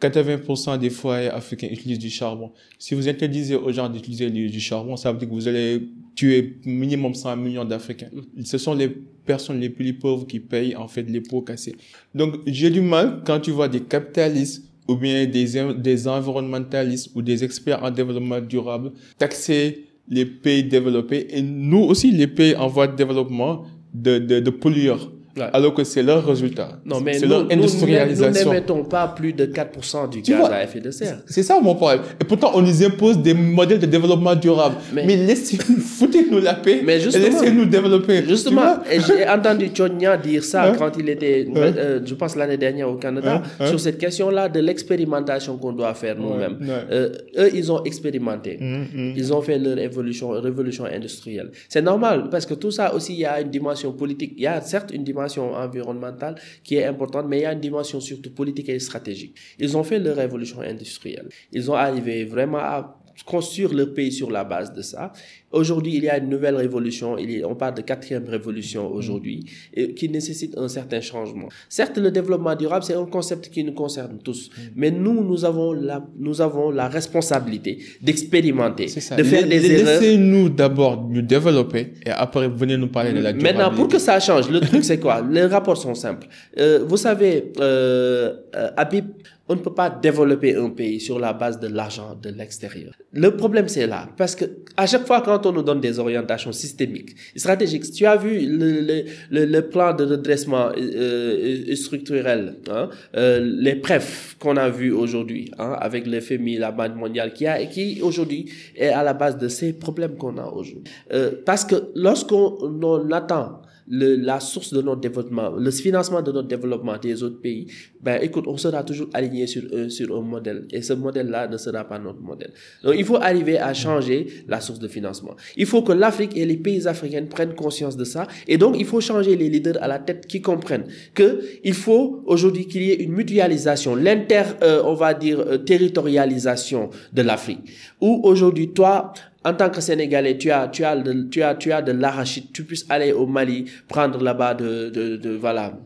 80% 0.00 0.78
des 0.78 0.88
foyers 0.88 1.28
africains 1.28 1.68
utilisent 1.70 1.98
du 1.98 2.08
charbon. 2.08 2.50
Si 2.78 2.94
vous 2.94 3.06
interdisez 3.10 3.56
aux 3.56 3.70
gens 3.70 3.90
d'utiliser 3.90 4.30
du, 4.30 4.58
charbon, 4.58 4.96
ça 4.96 5.12
veut 5.12 5.18
dire 5.18 5.28
que 5.28 5.34
vous 5.34 5.48
allez 5.48 5.86
tuer 6.14 6.56
minimum 6.64 7.12
100 7.12 7.36
millions 7.36 7.66
d'Africains. 7.66 8.08
Ce 8.42 8.56
sont 8.56 8.72
les 8.72 8.88
personnes 8.88 9.60
les 9.60 9.68
plus 9.68 9.92
pauvres 9.92 10.26
qui 10.26 10.40
payent 10.40 10.74
en 10.74 10.88
fait 10.88 11.02
les 11.02 11.20
pots 11.20 11.42
cassés. 11.42 11.76
Donc 12.14 12.36
j'ai 12.46 12.70
du 12.70 12.80
mal 12.80 13.20
quand 13.26 13.38
tu 13.38 13.50
vois 13.50 13.68
des 13.68 13.80
capitalistes 13.80 14.64
ou 14.88 14.96
bien 14.96 15.26
des, 15.26 15.74
des 15.74 16.08
environnementalistes 16.08 17.10
ou 17.14 17.20
des 17.20 17.44
experts 17.44 17.84
en 17.84 17.90
développement 17.90 18.40
durable 18.40 18.92
taxer 19.18 19.87
les 20.10 20.26
pays 20.26 20.64
développés 20.64 21.26
et 21.30 21.42
nous 21.42 21.80
aussi 21.80 22.10
les 22.10 22.26
pays 22.26 22.56
en 22.56 22.68
voie 22.68 22.86
de 22.86 22.96
développement 22.96 23.64
de, 23.94 24.18
de, 24.18 24.50
pollueurs. 24.50 25.12
Ouais. 25.36 25.44
Alors 25.52 25.72
que 25.74 25.84
c'est 25.84 26.02
leur 26.02 26.24
résultat. 26.26 26.70
Non, 26.84 27.00
mais 27.00 27.14
c'est 27.14 27.26
nous, 27.26 27.30
leur 27.32 27.42
nous, 27.42 27.46
nous, 27.48 27.52
industrialisation. 27.52 28.50
n'émettons 28.50 28.84
pas 28.84 29.08
plus 29.08 29.32
de 29.32 29.46
4% 29.46 30.08
du 30.10 30.22
Tu 30.22 30.32
gaz 30.32 30.40
vois, 30.40 30.48
à 30.50 30.64
effet 30.64 30.80
de 30.80 30.90
serre. 30.90 31.18
C'est 31.26 31.42
ça 31.44 31.60
mon 31.60 31.74
problème. 31.76 32.00
Et 32.20 32.24
pourtant, 32.24 32.50
on 32.54 32.62
nous 32.62 32.82
impose 32.82 33.18
des 33.18 33.34
modèles 33.34 33.78
de 33.78 33.86
développement 33.86 34.34
durable. 34.34 34.76
Mais- 34.92 35.04
Mais, 35.06 35.16
laissez-nous, 35.16 35.78
foutez-nous 35.98 36.40
la 36.40 36.54
paix. 36.54 36.80
Mais 36.84 36.96
et 37.00 37.18
laissez-nous 37.18 37.66
développer. 37.66 38.24
Justement, 38.26 38.78
j'ai 38.90 39.28
entendu 39.36 39.70
Chonya 39.74 40.16
dire 40.16 40.42
ça 40.42 40.64
Hein? 40.64 40.74
quand 40.78 40.90
il 40.98 41.08
était, 41.08 41.46
Hein? 41.48 41.56
euh, 41.56 42.00
je 42.04 42.14
pense 42.14 42.34
l'année 42.34 42.56
dernière 42.56 42.88
au 42.90 42.94
Canada, 42.96 43.42
Hein? 43.60 43.66
Sur 43.66 43.78
cette 43.78 43.98
question-là 43.98 44.48
de 44.48 44.58
l'expérimentation 44.60 45.56
qu'on 45.56 45.72
doit 45.72 45.94
faire 45.94 46.16
nous-mêmes. 46.18 46.58
ouais. 46.60 46.68
Euh, 46.90 47.10
eux, 47.38 47.50
ils 47.54 47.70
ont 47.70 47.84
expérimenté. 47.84 48.58
Hum, 48.60 48.86
hum. 48.94 49.12
Ils 49.16 49.32
ont 49.32 49.40
fait 49.42 49.58
leur 49.58 49.78
évolution, 49.78 50.30
révolution 50.30 50.84
industrielle. 50.84 51.50
C'est 51.68 51.82
normal 51.82 52.28
parce 52.30 52.44
que 52.46 52.54
tout 52.54 52.70
ça 52.72 52.92
aussi, 52.94 53.12
il 53.14 53.20
y 53.20 53.24
a 53.24 53.40
une 53.40 53.50
dimension 53.50 53.92
politique. 53.92 54.32
Il 54.36 54.42
y 54.42 54.46
a 54.46 54.60
certes 54.60 54.90
une 54.92 55.04
dimension 55.04 55.27
environnementale 55.36 56.36
qui 56.64 56.76
est 56.76 56.84
importante, 56.84 57.26
mais 57.28 57.38
il 57.40 57.42
y 57.42 57.46
a 57.46 57.52
une 57.52 57.60
dimension 57.60 58.00
surtout 58.00 58.32
politique 58.32 58.68
et 58.68 58.78
stratégique. 58.78 59.36
Ils 59.58 59.76
ont 59.76 59.84
fait 59.84 59.98
leur 59.98 60.16
révolution 60.16 60.60
industrielle. 60.60 61.28
Ils 61.52 61.70
ont 61.70 61.74
arrivé 61.74 62.24
vraiment 62.24 62.58
à 62.58 62.97
construire 63.24 63.72
leur 63.74 63.92
pays 63.94 64.12
sur 64.12 64.30
la 64.30 64.44
base 64.44 64.72
de 64.72 64.82
ça. 64.82 65.12
Aujourd'hui, 65.50 65.94
il 65.96 66.04
y 66.04 66.08
a 66.10 66.18
une 66.18 66.28
nouvelle 66.28 66.56
révolution. 66.56 67.16
Il 67.16 67.30
y 67.30 67.42
a- 67.42 67.48
on 67.48 67.54
parle 67.54 67.74
de 67.74 67.80
quatrième 67.82 68.26
révolution 68.28 68.92
aujourd'hui, 68.92 69.44
et 69.74 69.94
qui 69.94 70.08
nécessite 70.08 70.56
un 70.58 70.68
certain 70.68 71.00
changement. 71.00 71.48
Certes, 71.68 71.96
le 71.98 72.10
développement 72.10 72.54
durable, 72.54 72.84
c'est 72.84 72.94
un 72.94 73.06
concept 73.06 73.48
qui 73.48 73.64
nous 73.64 73.72
concerne 73.72 74.18
tous. 74.22 74.50
Mais 74.76 74.90
nous, 74.90 75.24
nous 75.24 75.44
avons 75.44 75.72
la, 75.72 76.04
nous 76.18 76.40
avons 76.42 76.70
la 76.70 76.88
responsabilité 76.88 77.78
d'expérimenter, 78.02 78.86
de 78.86 79.22
faire 79.22 79.46
des 79.46 79.70
erreurs. 79.72 80.00
Laissez-nous 80.00 80.48
d'abord 80.50 81.08
nous 81.08 81.22
développer 81.22 81.94
et 82.04 82.10
après 82.10 82.48
venez 82.48 82.76
nous 82.76 82.88
parler 82.88 83.10
de 83.12 83.20
la 83.20 83.32
durabilité. 83.32 83.52
Maintenant, 83.58 83.74
pour 83.74 83.88
que 83.88 83.98
ça 83.98 84.20
change, 84.20 84.50
le 84.50 84.60
truc 84.60 84.84
c'est 84.84 84.98
quoi? 85.00 85.22
Les 85.30 85.46
rapports 85.46 85.76
sont 85.76 85.94
simples. 85.94 86.26
Euh, 86.58 86.84
vous 86.86 86.96
savez, 86.96 87.52
euh, 87.60 88.34
euh, 88.54 88.70
Habib, 88.76 89.06
on 89.48 89.54
ne 89.56 89.60
peut 89.60 89.74
pas 89.74 89.90
développer 89.90 90.54
un 90.54 90.70
pays 90.70 91.00
sur 91.00 91.18
la 91.18 91.32
base 91.32 91.58
de 91.58 91.68
l'argent 91.68 92.18
de 92.20 92.30
l'extérieur. 92.30 92.92
Le 93.12 93.36
problème, 93.36 93.68
c'est 93.68 93.86
là. 93.86 94.08
Parce 94.16 94.34
que 94.34 94.44
à 94.76 94.86
chaque 94.86 95.06
fois, 95.06 95.22
quand 95.22 95.44
on 95.46 95.52
nous 95.52 95.62
donne 95.62 95.80
des 95.80 95.98
orientations 95.98 96.52
systémiques, 96.52 97.16
stratégiques, 97.34 97.90
tu 97.92 98.06
as 98.06 98.16
vu 98.16 98.46
le, 98.46 99.04
le, 99.30 99.44
le, 99.46 99.62
plan 99.68 99.94
de 99.94 100.04
redressement 100.04 100.70
euh, 100.76 101.74
structurel, 101.74 102.56
hein, 102.70 102.90
euh, 103.16 103.40
les 103.40 103.76
preuves 103.76 104.36
qu'on 104.38 104.56
a 104.56 104.68
vu 104.68 104.92
aujourd'hui, 104.92 105.50
hein, 105.58 105.76
avec 105.80 106.06
le 106.06 106.20
FMI, 106.20 106.58
la 106.58 106.70
Banque 106.70 106.96
mondiale, 106.96 107.32
qui, 107.32 107.46
a, 107.46 107.64
qui 107.66 108.00
aujourd'hui 108.02 108.50
est 108.76 108.88
à 108.88 109.02
la 109.02 109.14
base 109.14 109.38
de 109.38 109.48
ces 109.48 109.72
problèmes 109.72 110.16
qu'on 110.16 110.36
a 110.36 110.46
aujourd'hui. 110.46 110.84
Euh, 111.12 111.32
parce 111.44 111.64
que 111.64 111.76
lorsqu'on 111.94 113.10
attend 113.12 113.62
le, 113.90 114.16
la 114.16 114.40
source 114.40 114.72
de 114.72 114.82
notre 114.82 115.00
développement, 115.00 115.50
le 115.50 115.70
financement 115.70 116.22
de 116.22 116.32
notre 116.32 116.48
développement 116.48 116.96
des 116.98 117.22
autres 117.22 117.40
pays, 117.40 117.66
ben 118.00 118.20
écoute, 118.22 118.44
on 118.46 118.56
sera 118.56 118.82
toujours 118.82 119.08
aligné 119.14 119.46
sur, 119.46 119.62
un, 119.74 119.88
sur 119.88 120.16
un 120.16 120.20
modèle. 120.20 120.66
Et 120.72 120.82
ce 120.82 120.92
modèle-là 120.92 121.48
ne 121.48 121.56
sera 121.56 121.84
pas 121.84 121.98
notre 121.98 122.20
modèle. 122.20 122.52
Donc 122.82 122.94
il 122.96 123.04
faut 123.04 123.16
arriver 123.16 123.58
à 123.58 123.74
changer 123.74 124.26
la 124.46 124.60
source 124.60 124.78
de 124.78 124.88
financement. 124.88 125.34
Il 125.56 125.66
faut 125.66 125.82
que 125.82 125.92
l'Afrique 125.92 126.36
et 126.36 126.44
les 126.44 126.56
pays 126.56 126.86
africains 126.86 127.24
prennent 127.24 127.54
conscience 127.54 127.96
de 127.96 128.04
ça. 128.04 128.26
Et 128.46 128.58
donc 128.58 128.76
il 128.78 128.84
faut 128.84 129.00
changer 129.00 129.36
les 129.36 129.48
leaders 129.48 129.82
à 129.82 129.88
la 129.88 129.98
tête 129.98 130.26
qui 130.26 130.40
comprennent 130.40 130.86
que 131.14 131.40
il 131.64 131.74
faut 131.74 132.22
aujourd'hui 132.26 132.66
qu'il 132.66 132.82
y 132.82 132.90
ait 132.90 133.02
une 133.02 133.12
mutualisation, 133.12 133.94
l'inter, 133.94 134.42
euh, 134.62 134.82
on 134.84 134.94
va 134.94 135.14
dire, 135.14 135.40
euh, 135.40 135.58
territorialisation 135.58 136.90
de 137.12 137.22
l'Afrique. 137.22 137.60
Où 138.00 138.20
aujourd'hui, 138.24 138.68
toi, 138.70 139.12
en 139.48 139.54
tant 139.54 139.70
que 139.70 139.80
Sénégalais, 139.80 140.36
tu 140.36 140.50
as, 140.50 140.68
tu 140.68 140.84
as, 140.84 140.96
de, 140.96 141.28
tu 141.30 141.42
as, 141.42 141.54
tu 141.54 141.72
as 141.72 141.80
de 141.80 141.92
l'arachide, 141.92 142.52
tu 142.52 142.64
puisses 142.64 142.84
aller 142.90 143.12
au 143.12 143.26
Mali, 143.26 143.64
prendre 143.88 144.22
là-bas 144.22 144.54
de, 144.54 144.90
de, 145.16 145.36
voilà, 145.36 145.78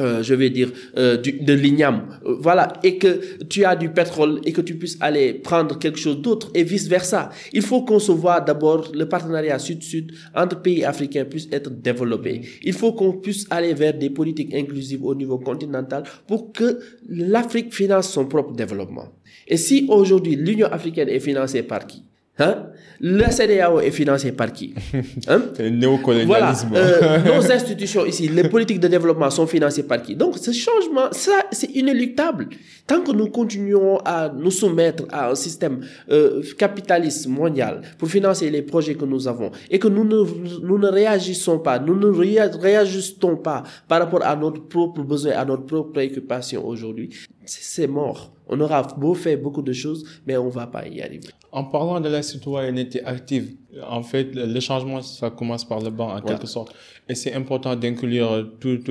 euh, 0.00 0.22
je 0.22 0.34
vais 0.34 0.50
dire, 0.50 0.70
euh, 0.98 1.16
de 1.16 1.52
l'igname, 1.54 2.18
euh, 2.26 2.36
voilà, 2.38 2.74
et 2.84 2.98
que 2.98 3.42
tu 3.44 3.64
as 3.64 3.76
du 3.76 3.88
pétrole 3.88 4.40
et 4.44 4.52
que 4.52 4.60
tu 4.60 4.76
puisses 4.76 4.98
aller 5.00 5.32
prendre 5.32 5.78
quelque 5.78 5.98
chose 5.98 6.20
d'autre 6.20 6.50
et 6.54 6.62
vice-versa. 6.64 7.30
Il 7.54 7.62
faut 7.62 7.84
voit 8.10 8.40
d'abord 8.40 8.92
le 8.92 9.08
partenariat 9.08 9.58
sud-sud 9.58 10.12
entre 10.34 10.60
pays 10.60 10.84
africains 10.84 11.24
puisse 11.24 11.48
être 11.50 11.70
développé. 11.70 12.42
Il 12.62 12.74
faut 12.74 12.92
qu'on 12.92 13.12
puisse 13.12 13.46
aller 13.50 13.72
vers 13.72 13.94
des 13.94 14.10
politiques 14.10 14.54
inclusives 14.54 15.04
au 15.04 15.14
niveau 15.14 15.38
continental 15.38 16.02
pour 16.26 16.52
que 16.52 16.78
l'Afrique 17.08 17.74
finance 17.74 18.10
son 18.10 18.26
propre 18.26 18.52
développement. 18.52 19.08
Et 19.46 19.56
si 19.56 19.86
aujourd'hui 19.88 20.36
l'Union 20.36 20.68
africaine 20.68 21.08
est 21.08 21.20
financée 21.20 21.62
par 21.62 21.86
qui? 21.86 22.07
Hein? 22.38 22.66
La 23.00 23.30
CDAO 23.30 23.80
est 23.80 23.90
financée 23.90 24.32
par 24.32 24.52
qui? 24.52 24.74
Hein? 25.28 25.42
Le 25.58 25.70
néocolonialisme. 25.70 26.68
Voilà. 26.70 26.86
Euh, 26.86 27.18
nos 27.36 27.52
institutions 27.52 28.04
ici, 28.04 28.28
les 28.28 28.48
politiques 28.48 28.80
de 28.80 28.88
développement 28.88 29.30
sont 29.30 29.46
financées 29.46 29.84
par 29.84 30.02
qui? 30.02 30.16
Donc 30.16 30.38
ce 30.38 30.52
changement, 30.52 31.08
ça, 31.12 31.44
c'est 31.52 31.70
inéluctable. 31.70 32.48
Tant 32.86 33.02
que 33.02 33.12
nous 33.12 33.28
continuons 33.28 33.98
à 34.04 34.28
nous 34.28 34.50
soumettre 34.50 35.04
à 35.10 35.30
un 35.30 35.34
système 35.34 35.80
euh, 36.10 36.42
capitaliste 36.56 37.28
mondial 37.28 37.82
pour 37.98 38.08
financer 38.08 38.50
les 38.50 38.62
projets 38.62 38.94
que 38.94 39.04
nous 39.04 39.28
avons 39.28 39.50
et 39.70 39.78
que 39.78 39.88
nous 39.88 40.04
ne, 40.04 40.24
nous 40.62 40.78
ne 40.78 40.88
réagissons 40.88 41.58
pas, 41.58 41.78
nous 41.78 41.96
ne 41.96 42.06
réajustons 42.06 43.36
pas 43.36 43.62
par 43.86 44.00
rapport 44.00 44.24
à 44.24 44.34
notre 44.34 44.66
propre 44.66 45.02
besoin, 45.02 45.32
à 45.32 45.44
notre 45.44 45.66
propre 45.66 45.92
préoccupation 45.92 46.66
aujourd'hui, 46.66 47.10
c'est 47.44 47.86
mort. 47.86 48.32
On 48.48 48.60
aura 48.60 48.82
beau 48.82 49.14
faire 49.14 49.38
beaucoup 49.38 49.62
de 49.62 49.72
choses, 49.72 50.04
mais 50.26 50.36
on 50.36 50.48
va 50.48 50.66
pas 50.66 50.86
y 50.86 51.00
arriver. 51.00 51.28
En 51.52 51.64
parlant 51.64 52.00
de 52.00 52.08
la 52.08 52.22
citoyenneté 52.22 53.04
active, 53.04 53.54
en 53.88 54.02
fait, 54.02 54.30
le 54.34 54.60
changement, 54.60 55.02
ça 55.02 55.30
commence 55.30 55.64
par 55.64 55.80
le 55.80 55.90
bas, 55.90 56.16
en 56.16 56.20
quelque 56.20 56.46
sorte. 56.46 56.74
Et 57.08 57.14
c'est 57.14 57.34
important 57.34 57.74
d'inclure 57.76 58.48
toutes, 58.60 58.90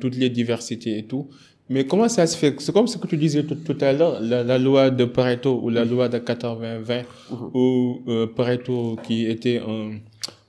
toutes 0.00 0.16
les 0.16 0.30
diversités 0.30 0.98
et 0.98 1.04
tout. 1.04 1.28
Mais 1.68 1.86
comment 1.86 2.08
ça 2.08 2.26
se 2.26 2.36
fait? 2.36 2.54
C'est 2.60 2.72
comme 2.72 2.86
ce 2.86 2.98
que 2.98 3.06
tu 3.06 3.16
disais 3.16 3.44
tout, 3.44 3.78
à 3.80 3.92
l'heure, 3.92 4.20
la, 4.20 4.58
loi 4.58 4.90
de 4.90 5.04
Pareto 5.04 5.60
ou 5.62 5.70
la 5.70 5.84
loi 5.84 6.08
de 6.08 6.18
80-20, 6.18 7.04
mhm. 7.30 7.50
ou 7.54 8.02
euh, 8.08 8.26
Pareto 8.26 8.98
qui 9.02 9.26
était 9.26 9.58
un, 9.66 9.92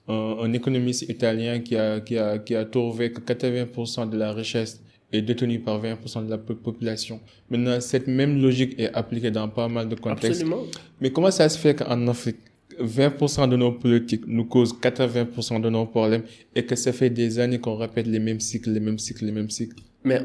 un, 0.07 0.37
un, 0.41 0.53
économiste 0.53 1.03
italien 1.03 1.59
qui 1.59 1.77
a, 1.77 2.01
qui 2.01 2.17
a, 2.17 2.39
qui 2.39 2.55
a 2.55 2.65
trouvé 2.65 3.11
que 3.11 3.21
80% 3.21 4.09
de 4.09 4.17
la 4.17 4.33
richesse 4.33 4.83
est 5.13 5.21
détenu 5.21 5.60
par 5.60 5.82
20% 5.82 6.26
de 6.26 6.30
la 6.30 6.38
population. 6.38 7.19
Maintenant, 7.49 7.80
cette 7.80 8.08
même 8.08 8.41
logique 8.41 8.78
est 8.80 8.91
appliquée 8.93 9.32
dans 9.32 9.47
pas 9.47 9.69
mal 9.69 9.88
de 9.88 9.95
contextes. 9.95 10.41
Absolument. 10.41 10.63
Mais 10.99 11.12
comment 11.12 11.32
ça 11.32 11.47
se 11.47 11.58
fait 11.58 11.76
qu'en 11.76 12.08
Afrique, 12.08 12.38
20% 12.82 13.49
de 13.49 13.56
nos 13.56 13.71
politiques 13.71 14.23
nous 14.28 14.45
causent 14.45 14.73
80% 14.73 15.62
de 15.62 15.69
nos 15.69 15.86
problèmes 15.86 16.23
et 16.56 16.65
que 16.65 16.76
ça 16.76 16.91
fait 16.91 17.12
des 17.12 17.39
années 17.39 17.60
qu'on 17.60 17.76
répète 17.76 18.08
les 18.08 18.19
mêmes 18.19 18.39
cycles, 18.39 18.71
les 18.71 18.80
mêmes 18.80 18.99
cycles, 18.99 19.26
les 19.26 19.32
mêmes 19.32 19.52
cycles? 19.52 19.78
Mais 20.04 20.19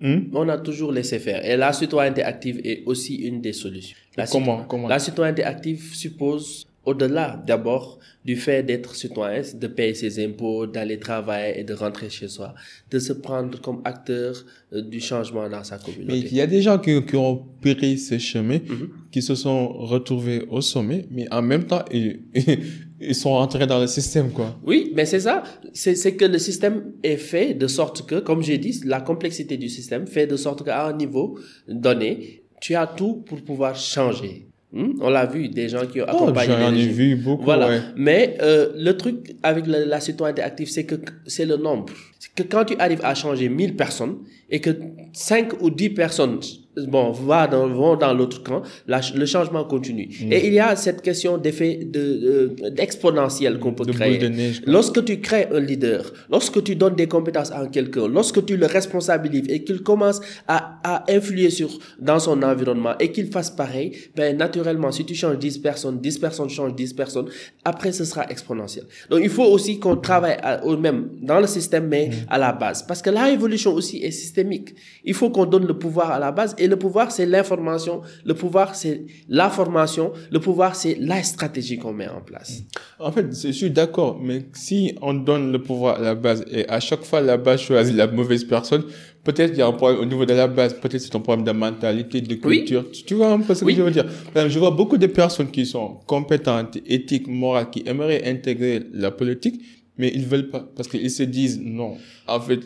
hmm? 0.00 0.34
on 0.34 0.48
a 0.48 0.58
toujours 0.58 0.92
laissé 0.92 1.18
faire. 1.18 1.44
Et 1.44 1.56
la 1.56 1.72
citoyenneté 1.72 2.22
active 2.22 2.60
est 2.64 2.82
aussi 2.84 3.16
une 3.16 3.40
des 3.40 3.52
solutions. 3.52 3.96
La 4.16 4.26
comment, 4.26 4.64
comment? 4.64 4.88
La 4.88 4.98
citoyenneté 4.98 5.44
active 5.44 5.94
suppose 5.94 6.66
au-delà 6.84 7.42
d'abord 7.46 7.98
du 8.24 8.36
fait 8.36 8.62
d'être 8.62 8.94
citoyen, 8.94 9.42
de 9.54 9.66
payer 9.66 9.94
ses 9.94 10.24
impôts, 10.24 10.66
d'aller 10.66 10.98
travailler 10.98 11.60
et 11.60 11.64
de 11.64 11.74
rentrer 11.74 12.10
chez 12.10 12.28
soi, 12.28 12.54
de 12.90 12.98
se 12.98 13.12
prendre 13.12 13.60
comme 13.60 13.80
acteur 13.84 14.44
euh, 14.72 14.80
du 14.80 15.00
changement 15.00 15.48
dans 15.48 15.64
sa 15.64 15.78
communauté. 15.78 16.12
Mais 16.12 16.18
il 16.20 16.34
y 16.34 16.40
a 16.40 16.46
des 16.46 16.62
gens 16.62 16.78
qui, 16.78 17.04
qui 17.04 17.16
ont 17.16 17.44
pris 17.60 17.98
ce 17.98 18.18
chemin, 18.18 18.58
mhm. 18.58 18.90
qui 19.10 19.22
se 19.22 19.34
sont 19.34 19.68
retrouvés 19.68 20.44
au 20.50 20.60
sommet, 20.60 21.06
mais 21.10 21.26
en 21.32 21.42
même 21.42 21.64
temps, 21.64 21.84
ils, 21.92 22.20
ils 23.00 23.14
sont 23.14 23.30
entrés 23.30 23.66
dans 23.66 23.80
le 23.80 23.86
système, 23.86 24.30
quoi. 24.30 24.58
Oui, 24.64 24.92
mais 24.94 25.04
c'est 25.04 25.20
ça. 25.20 25.42
C'est 25.72 26.16
que 26.16 26.24
le 26.24 26.38
système 26.38 26.92
est 27.02 27.16
fait 27.16 27.54
de 27.54 27.66
sorte 27.66 28.06
que, 28.06 28.20
comme 28.20 28.42
j'ai 28.42 28.58
dit, 28.58 28.80
la 28.84 29.00
complexité 29.00 29.56
du 29.56 29.68
système 29.68 30.06
fait 30.06 30.26
de 30.26 30.36
sorte 30.36 30.64
qu'à 30.64 30.86
un 30.86 30.96
niveau 30.96 31.38
donné, 31.68 32.44
tu 32.60 32.76
as 32.76 32.86
tout 32.86 33.16
pour 33.26 33.42
pouvoir 33.42 33.74
changer. 33.74 34.46
Hmm? 34.72 34.92
On 35.02 35.10
l'a 35.10 35.26
vu, 35.26 35.48
des 35.48 35.68
gens 35.68 35.86
qui 35.86 36.00
ont 36.00 36.06
oh, 36.08 36.14
accompagné. 36.14 36.54
J'en 36.58 36.74
ai 36.74 36.86
vu 36.86 37.16
beaucoup. 37.16 37.44
Voilà. 37.44 37.68
Mais 37.94 38.38
euh, 38.40 38.70
le 38.74 38.96
truc 38.96 39.34
avec 39.42 39.66
la, 39.66 39.84
la 39.84 40.00
citoyenneté 40.00 40.42
active, 40.42 40.68
c'est 40.70 40.84
que 40.84 40.94
c'est 41.26 41.44
le 41.44 41.56
nombre. 41.58 41.92
C'est 42.18 42.32
que 42.34 42.42
quand 42.42 42.64
tu 42.64 42.76
arrives 42.78 43.04
à 43.04 43.14
changer 43.14 43.50
1000 43.50 43.76
personnes 43.76 44.18
et 44.48 44.60
que 44.60 44.70
5 45.12 45.60
ou 45.60 45.68
10 45.68 45.90
personnes 45.90 46.40
bon, 46.76 47.12
va 47.12 47.46
dans, 47.46 47.68
vont 47.68 47.96
dans 47.96 48.14
l'autre 48.14 48.42
camp, 48.42 48.62
le 48.86 49.26
changement 49.26 49.64
continue. 49.64 50.08
Mm. 50.08 50.32
Et 50.32 50.46
il 50.46 50.54
y 50.54 50.60
a 50.60 50.74
cette 50.76 51.02
question 51.02 51.38
d'effet 51.38 51.80
de, 51.84 52.54
d'exponentiel 52.70 53.58
qu'on 53.58 53.74
peut 53.74 53.84
créer. 53.84 54.18
lorsque 54.66 55.04
tu 55.04 55.20
crées 55.20 55.48
un 55.52 55.60
leader, 55.60 56.12
lorsque 56.30 56.62
tu 56.62 56.76
donnes 56.76 56.94
des 56.94 57.06
compétences 57.06 57.50
à 57.52 57.66
quelqu'un, 57.66 58.08
lorsque 58.08 58.44
tu 58.44 58.56
le 58.56 58.66
responsabilises 58.66 59.48
et 59.48 59.64
qu'il 59.64 59.82
commence 59.82 60.20
à, 60.48 60.80
à 60.82 61.12
influer 61.12 61.50
sur, 61.50 61.78
dans 61.98 62.18
son 62.18 62.42
environnement 62.42 62.94
et 62.98 63.12
qu'il 63.12 63.26
fasse 63.30 63.50
pareil, 63.50 63.92
ben, 64.16 64.36
naturellement, 64.36 64.90
si 64.92 65.04
tu 65.04 65.14
changes 65.14 65.38
10 65.38 65.58
personnes, 65.58 66.00
10 66.00 66.18
personnes 66.18 66.48
changent 66.48 66.74
10 66.74 66.94
personnes, 66.94 67.26
après, 67.64 67.92
ce 67.92 68.04
sera 68.04 68.28
exponentiel. 68.30 68.84
Donc, 69.10 69.20
il 69.22 69.30
faut 69.30 69.44
aussi 69.44 69.78
qu'on 69.78 69.96
travaille 69.96 70.38
au 70.64 70.76
même, 70.76 71.10
dans 71.20 71.40
le 71.40 71.46
système, 71.46 71.88
mais 71.88 72.08
mm. 72.08 72.12
à 72.28 72.38
la 72.38 72.52
base. 72.52 72.82
Parce 72.82 73.02
que 73.02 73.10
la 73.10 73.24
révolution 73.24 73.72
aussi 73.72 73.98
est 73.98 74.10
systémique. 74.10 74.74
Il 75.04 75.14
faut 75.14 75.30
qu'on 75.30 75.46
donne 75.46 75.66
le 75.66 75.78
pouvoir 75.78 76.10
à 76.10 76.18
la 76.18 76.32
base 76.32 76.54
et 76.62 76.68
le 76.68 76.76
pouvoir, 76.76 77.10
c'est 77.10 77.26
l'information. 77.26 78.02
Le 78.24 78.34
pouvoir, 78.34 78.76
c'est 78.76 79.04
la 79.28 79.50
formation. 79.50 80.12
Le 80.30 80.38
pouvoir, 80.38 80.76
c'est 80.76 80.96
la 81.00 81.20
stratégie 81.24 81.76
qu'on 81.76 81.92
met 81.92 82.06
en 82.08 82.20
place. 82.20 82.62
En 83.00 83.10
fait, 83.10 83.26
je 83.32 83.50
suis 83.50 83.70
d'accord. 83.70 84.20
Mais 84.22 84.44
si 84.52 84.94
on 85.02 85.14
donne 85.14 85.50
le 85.50 85.60
pouvoir 85.60 85.96
à 85.96 86.00
la 86.00 86.14
base 86.14 86.44
et 86.50 86.68
à 86.68 86.78
chaque 86.78 87.02
fois 87.02 87.20
la 87.20 87.36
base 87.36 87.62
choisit 87.62 87.96
la 87.96 88.06
mauvaise 88.06 88.44
personne, 88.44 88.84
peut-être 89.24 89.50
qu'il 89.50 89.58
y 89.58 89.62
a 89.62 89.66
un 89.66 89.72
problème 89.72 90.00
au 90.00 90.04
niveau 90.04 90.24
de 90.24 90.34
la 90.34 90.46
base. 90.46 90.74
Peut-être 90.74 91.00
c'est 91.00 91.16
un 91.16 91.20
problème 91.20 91.44
de 91.44 91.50
mentalité, 91.50 92.20
de 92.20 92.36
culture. 92.36 92.84
Tu 92.92 93.14
vois 93.14 93.32
un 93.32 93.40
peu 93.40 93.54
ce 93.54 93.64
que 93.64 93.74
je 93.74 93.82
veux 93.82 93.90
dire? 93.90 94.06
Je 94.36 94.58
vois 94.60 94.70
beaucoup 94.70 94.98
de 94.98 95.08
personnes 95.08 95.50
qui 95.50 95.66
sont 95.66 95.98
compétentes, 96.06 96.78
éthiques, 96.86 97.26
morales, 97.26 97.70
qui 97.70 97.82
aimeraient 97.86 98.24
intégrer 98.24 98.84
la 98.92 99.10
politique, 99.10 99.60
mais 99.98 100.12
ils 100.14 100.26
veulent 100.26 100.48
pas 100.48 100.64
parce 100.76 100.88
qu'ils 100.88 101.10
se 101.10 101.24
disent 101.24 101.60
non. 101.60 101.96
En 102.28 102.40
fait, 102.40 102.60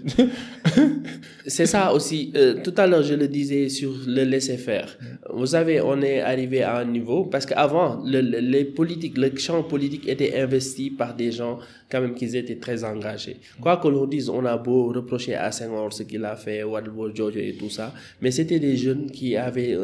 c'est 1.46 1.66
ça 1.66 1.92
aussi. 1.92 2.30
Euh, 2.36 2.62
tout 2.62 2.74
à 2.76 2.86
l'heure, 2.86 3.02
je 3.02 3.14
le 3.14 3.26
disais 3.26 3.68
sur 3.68 3.92
le 4.06 4.24
laisser 4.24 4.58
faire. 4.58 4.98
Vous 5.32 5.46
savez, 5.46 5.80
on 5.80 6.02
est 6.02 6.20
arrivé 6.20 6.62
à 6.62 6.76
un 6.78 6.84
niveau 6.84 7.24
parce 7.24 7.46
qu'avant, 7.46 8.02
le, 8.04 8.20
les 8.20 8.64
politiques, 8.64 9.16
le 9.16 9.34
champ 9.36 9.62
politique 9.62 10.06
était 10.08 10.38
investi 10.38 10.90
par 10.90 11.14
des 11.14 11.32
gens 11.32 11.58
quand 11.90 12.00
même 12.00 12.14
qui 12.14 12.24
étaient 12.36 12.56
très 12.56 12.84
engagés. 12.84 13.36
Quoi 13.60 13.76
que 13.76 13.88
l'on 13.88 14.06
dise, 14.06 14.28
on 14.28 14.44
a 14.44 14.56
beau 14.56 14.92
reprocher 14.92 15.34
à 15.34 15.52
Senghor 15.52 15.92
ce 15.92 16.02
qu'il 16.02 16.24
a 16.24 16.36
fait, 16.36 16.62
Wadbo 16.64 17.14
Jojo 17.14 17.38
et 17.38 17.56
tout 17.58 17.70
ça, 17.70 17.94
mais 18.20 18.30
c'était 18.30 18.58
des 18.58 18.76
jeunes 18.76 19.10
qui 19.10 19.36
avaient 19.36 19.76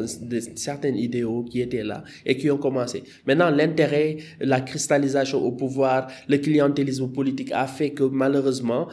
certaines 0.56 0.96
idéaux 0.96 1.44
qui 1.44 1.60
étaient 1.60 1.84
là 1.84 2.02
et 2.26 2.36
qui 2.36 2.50
ont 2.50 2.58
commencé. 2.58 3.04
Maintenant, 3.26 3.50
l'intérêt, 3.50 4.16
la 4.40 4.60
cristallisation 4.60 5.42
au 5.42 5.52
pouvoir, 5.52 6.08
le 6.28 6.38
clientélisme 6.38 7.08
politique 7.08 7.52
a 7.52 7.66
fait 7.66 7.90
que 7.90 8.04
malheureusement, 8.04 8.88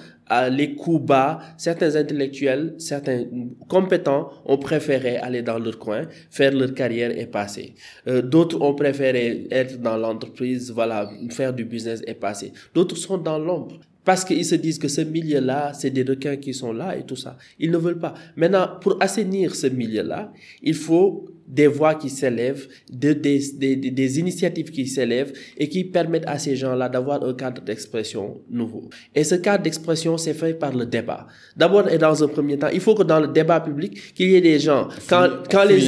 les 0.49 0.75
coups 0.75 1.05
bas, 1.05 1.39
certains 1.57 1.95
intellectuels, 1.95 2.75
certains 2.77 3.25
compétents 3.67 4.31
ont 4.45 4.57
préféré 4.57 5.17
aller 5.17 5.41
dans 5.41 5.59
leur 5.59 5.79
coin, 5.79 6.03
faire 6.29 6.53
leur 6.53 6.73
carrière 6.73 7.17
et 7.17 7.25
passer. 7.25 7.75
Euh, 8.07 8.21
d'autres 8.21 8.61
ont 8.61 8.75
préféré 8.75 9.47
être 9.51 9.79
dans 9.81 9.97
l'entreprise, 9.97 10.71
voilà, 10.71 11.09
faire 11.31 11.53
du 11.53 11.65
business 11.65 12.01
et 12.05 12.13
passer. 12.13 12.53
D'autres 12.73 12.95
sont 12.95 13.17
dans 13.17 13.39
l'ombre. 13.39 13.79
Parce 14.09 14.25
qu'ils 14.25 14.43
se 14.43 14.55
disent 14.55 14.79
que 14.79 14.87
ce 14.87 15.01
milieu-là, 15.01 15.71
c'est 15.75 15.91
des 15.91 16.01
requins 16.01 16.37
qui 16.37 16.51
sont 16.51 16.73
là 16.73 16.97
et 16.97 17.03
tout 17.03 17.15
ça. 17.15 17.37
Ils 17.59 17.69
ne 17.69 17.77
veulent 17.77 17.99
pas. 17.99 18.15
Maintenant, 18.35 18.67
pour 18.81 18.97
assainir 18.99 19.53
ce 19.53 19.67
milieu-là, 19.67 20.33
il 20.63 20.73
faut 20.73 21.29
des 21.49 21.67
voix 21.67 21.95
qui 21.95 22.09
s'élèvent, 22.09 22.67
de, 22.91 23.11
des, 23.11 23.41
des, 23.55 23.75
des, 23.75 24.19
initiatives 24.19 24.69
qui 24.69 24.85
s'élèvent 24.85 25.33
et 25.57 25.67
qui 25.67 25.83
permettent 25.83 26.27
à 26.27 26.37
ces 26.37 26.55
gens-là 26.55 26.87
d'avoir 26.89 27.23
un 27.23 27.33
cadre 27.33 27.61
d'expression 27.63 28.37
nouveau. 28.51 28.87
Et 29.15 29.23
ce 29.23 29.33
cadre 29.35 29.63
d'expression, 29.63 30.17
c'est 30.17 30.35
fait 30.35 30.53
par 30.53 30.75
le 30.75 30.85
débat. 30.85 31.25
D'abord 31.57 31.89
et 31.89 31.97
dans 31.97 32.23
un 32.23 32.27
premier 32.27 32.57
temps, 32.57 32.67
il 32.71 32.79
faut 32.79 32.93
que 32.93 33.01
dans 33.01 33.19
le 33.19 33.27
débat 33.27 33.59
public, 33.61 34.13
qu'il 34.13 34.29
y 34.29 34.35
ait 34.35 34.41
des 34.41 34.59
gens, 34.59 34.89
quand, 35.09 35.27
quand 35.49 35.63
les 35.63 35.79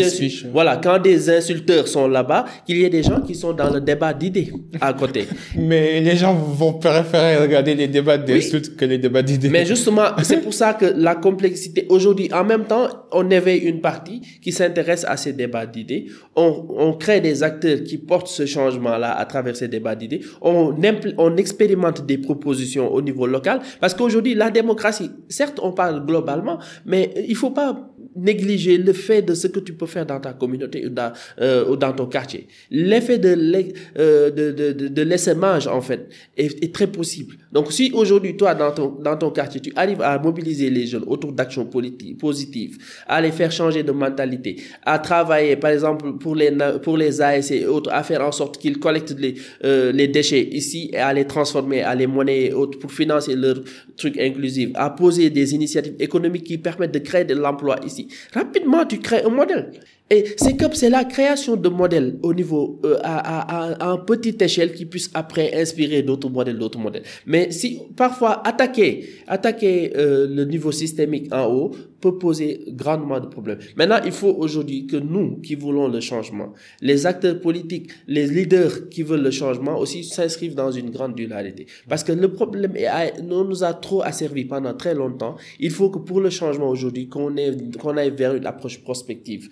voilà, 0.51 0.77
quand 0.77 0.97
des 0.99 1.29
insulteurs 1.29 1.88
sont 1.88 2.07
là-bas, 2.07 2.45
qu'il 2.65 2.77
y 2.77 2.84
ait 2.84 2.89
des 2.89 3.03
gens 3.03 3.21
qui 3.21 3.36
sont 3.36 3.53
dans 3.53 3.71
le 3.71 3.79
débat 3.79 4.13
d'idées 4.15 4.51
à 4.79 4.93
côté. 4.93 5.27
Mais 5.55 6.01
les 6.01 6.15
gens 6.17 6.34
vont 6.34 6.73
préférer 6.73 7.38
regarder 7.38 7.75
les 7.75 7.88
débats 7.88 8.11
d'insultes 8.17 8.76
que 8.76 8.86
les 8.86 8.97
débats 8.97 9.21
d'idées. 9.21 9.50
Mais 9.50 9.65
justement, 9.65 10.06
c'est 10.24 10.41
pour 10.41 10.54
ça 10.54 10.74
que 10.74 10.86
la 10.86 11.15
complexité, 11.15 11.86
aujourd'hui, 11.89 12.30
en 12.34 12.43
même 12.43 12.65
temps, 12.65 12.88
on 13.12 13.30
éveille 13.30 13.62
une 13.62 13.82
partie 13.82 14.21
qui 14.41 14.52
s'intéresse 14.52 15.06
à 15.08 15.17
ces 15.17 15.34
débats 15.34 15.65
d'idées. 15.65 16.08
On, 16.36 16.65
on, 16.69 16.93
crée 16.93 17.21
des 17.21 17.43
acteurs 17.43 17.84
qui 17.84 17.97
portent 17.97 18.28
ce 18.28 18.45
changement-là 18.45 19.17
à 19.17 19.26
travers 19.26 19.56
ces 19.56 19.67
débats 19.67 19.95
d'idées. 19.95 20.21
On, 20.41 20.76
on 21.17 21.38
expérimente 21.38 22.06
des 22.06 22.17
propositions 22.17 22.91
au 22.93 23.02
niveau 23.02 23.28
local 23.28 23.62
parce 23.80 23.93
qu'aujourd'hui, 23.93 24.36
la 24.36 24.52
démocratie, 24.52 25.12
certes, 25.30 25.60
on 25.62 25.71
parle 25.71 26.06
globalement, 26.06 26.60
mais 26.86 27.13
il 27.28 27.36
faut 27.36 27.52
pas 27.52 27.91
négliger 28.15 28.78
le 28.78 28.93
fait 28.93 29.21
de 29.21 29.34
ce 29.34 29.47
que 29.47 29.60
tu 29.60 29.74
peux 29.74 29.86
faire 29.86 30.06
dans 30.06 30.19
ta 30.19 30.34
communauté 30.34 30.86
ou 30.86 30.89
dans, 30.89 31.13
euh, 31.39 31.69
ou 31.69 31.76
dans 31.76 31.93
ton 31.93 32.06
quartier. 32.06 32.47
L'effet 32.69 33.17
de, 33.17 33.36
euh, 33.97 35.04
l'essaimage, 35.04 35.67
en 35.67 35.82
fait, 35.82 36.10
est, 36.38 36.74
très 36.74 36.88
possible. 36.88 37.36
Donc, 37.52 37.71
si 37.71 37.91
aujourd'hui, 37.93 38.36
toi, 38.38 38.56
dans 38.56 38.71
ton, 38.71 38.89
dans 39.02 39.17
ton 39.17 39.32
quartier, 39.32 39.62
tu 39.62 39.71
arrives 39.76 40.02
à 40.02 40.17
mobiliser 40.19 40.69
les 40.69 40.86
jeunes 40.88 41.04
autour 41.08 41.32
d'actions 41.34 41.65
positives, 41.65 42.78
à 43.08 43.21
les 43.21 43.32
faire 43.32 43.52
changer 43.52 43.84
de 43.84 43.91
mentalité, 43.91 44.58
à 44.86 45.00
travailler, 45.00 45.56
par 45.56 45.71
exemple, 45.71 46.17
pour 46.17 46.36
les, 46.36 46.52
pour 46.82 46.97
les 46.97 47.21
AS 47.21 47.52
et 47.52 47.65
autres, 47.65 47.91
à 47.91 48.04
faire 48.04 48.21
en 48.21 48.32
sorte 48.32 48.58
qu'ils 48.58 48.80
collectent 48.80 49.15
les, 49.19 49.36
euh, 49.63 49.91
les 49.91 50.08
déchets 50.08 50.47
ici 50.52 50.89
et 50.93 50.97
à 50.97 51.13
les 51.13 51.26
transformer, 51.26 51.82
à 51.82 51.95
les 51.95 52.08
monnaies 52.08 52.45
et 52.45 52.54
autres 52.54 52.80
pour 52.80 52.91
financer 52.91 53.36
leurs 53.36 53.62
trucs 53.97 54.17
inclusifs, 54.17 54.69
à 54.76 54.89
poser 54.89 55.30
des 55.30 55.54
initiatives 55.54 55.95
économiques 56.00 56.43
qui 56.43 56.58
permettent 56.58 56.93
de 56.93 57.00
créer 57.00 57.26
de 57.26 57.36
l'emploi 57.36 57.78
ici 57.86 58.00
Rapidement, 58.33 58.85
tu 58.85 58.99
crées 58.99 59.23
un 59.23 59.29
modèle. 59.29 59.71
Et 60.12 60.26
c'est 60.36 60.58
comme 60.60 60.74
c'est 60.74 60.89
la 60.89 61.06
création 61.06 61.56
de 61.56 61.69
modèles 61.69 62.19
au 62.21 62.34
niveau 62.34 62.80
euh, 62.86 62.97
à, 63.02 63.15
à, 63.17 63.63
à, 63.89 63.91
à 63.93 63.97
petite 63.97 64.41
échelle 64.41 64.74
qui 64.74 64.86
puisse 64.86 65.10
après 65.13 65.47
inspirer 65.56 66.04
d'autres 66.04 66.30
modèles, 66.30 66.58
d'autres 66.60 66.80
modèles. 66.80 67.04
Mais 67.26 67.50
si 67.52 67.80
parfois 67.95 68.45
attaquer, 68.45 68.89
attaquer 69.28 69.93
euh, 69.95 70.28
le 70.30 70.43
niveau 70.45 70.71
systémique 70.74 71.34
en 71.34 71.45
haut 71.45 71.71
peut 72.02 72.17
poser 72.17 72.62
grandement 72.69 73.19
de 73.19 73.28
problèmes. 73.28 73.60
Maintenant, 73.76 74.00
il 74.04 74.12
faut 74.12 74.34
aujourd'hui 74.43 74.88
que 74.88 74.97
nous 74.97 75.39
qui 75.45 75.54
voulons 75.54 75.88
le 75.88 76.00
changement, 76.00 76.50
les 76.82 77.06
acteurs 77.06 77.39
politiques, 77.39 77.91
les 78.08 78.26
leaders 78.26 78.89
qui 78.89 79.04
veulent 79.04 79.21
le 79.21 79.30
changement 79.32 79.78
aussi 79.78 80.04
s'inscrivent 80.04 80.56
dans 80.56 80.71
une 80.71 80.89
grande 80.89 81.13
dualité. 81.15 81.67
Parce 81.88 82.04
que 82.04 82.12
le 82.12 82.30
problème 82.34 82.76
est, 82.76 83.21
nous, 83.21 83.43
nous 83.43 83.63
a 83.63 83.74
trop 83.74 84.02
asservi 84.02 84.45
pendant 84.45 84.74
très 84.74 84.95
longtemps. 84.95 85.36
Il 85.60 85.69
faut 85.69 85.89
que 85.91 86.00
pour 86.00 86.19
le 86.21 86.32
changement 86.32 86.69
aujourd'hui, 86.69 87.08
qu'on 87.08 87.36
qu'on 87.80 87.95
aille 87.97 88.10
vers 88.12 88.34
une 88.34 88.47
approche 88.47 88.80
prospective, 88.82 89.50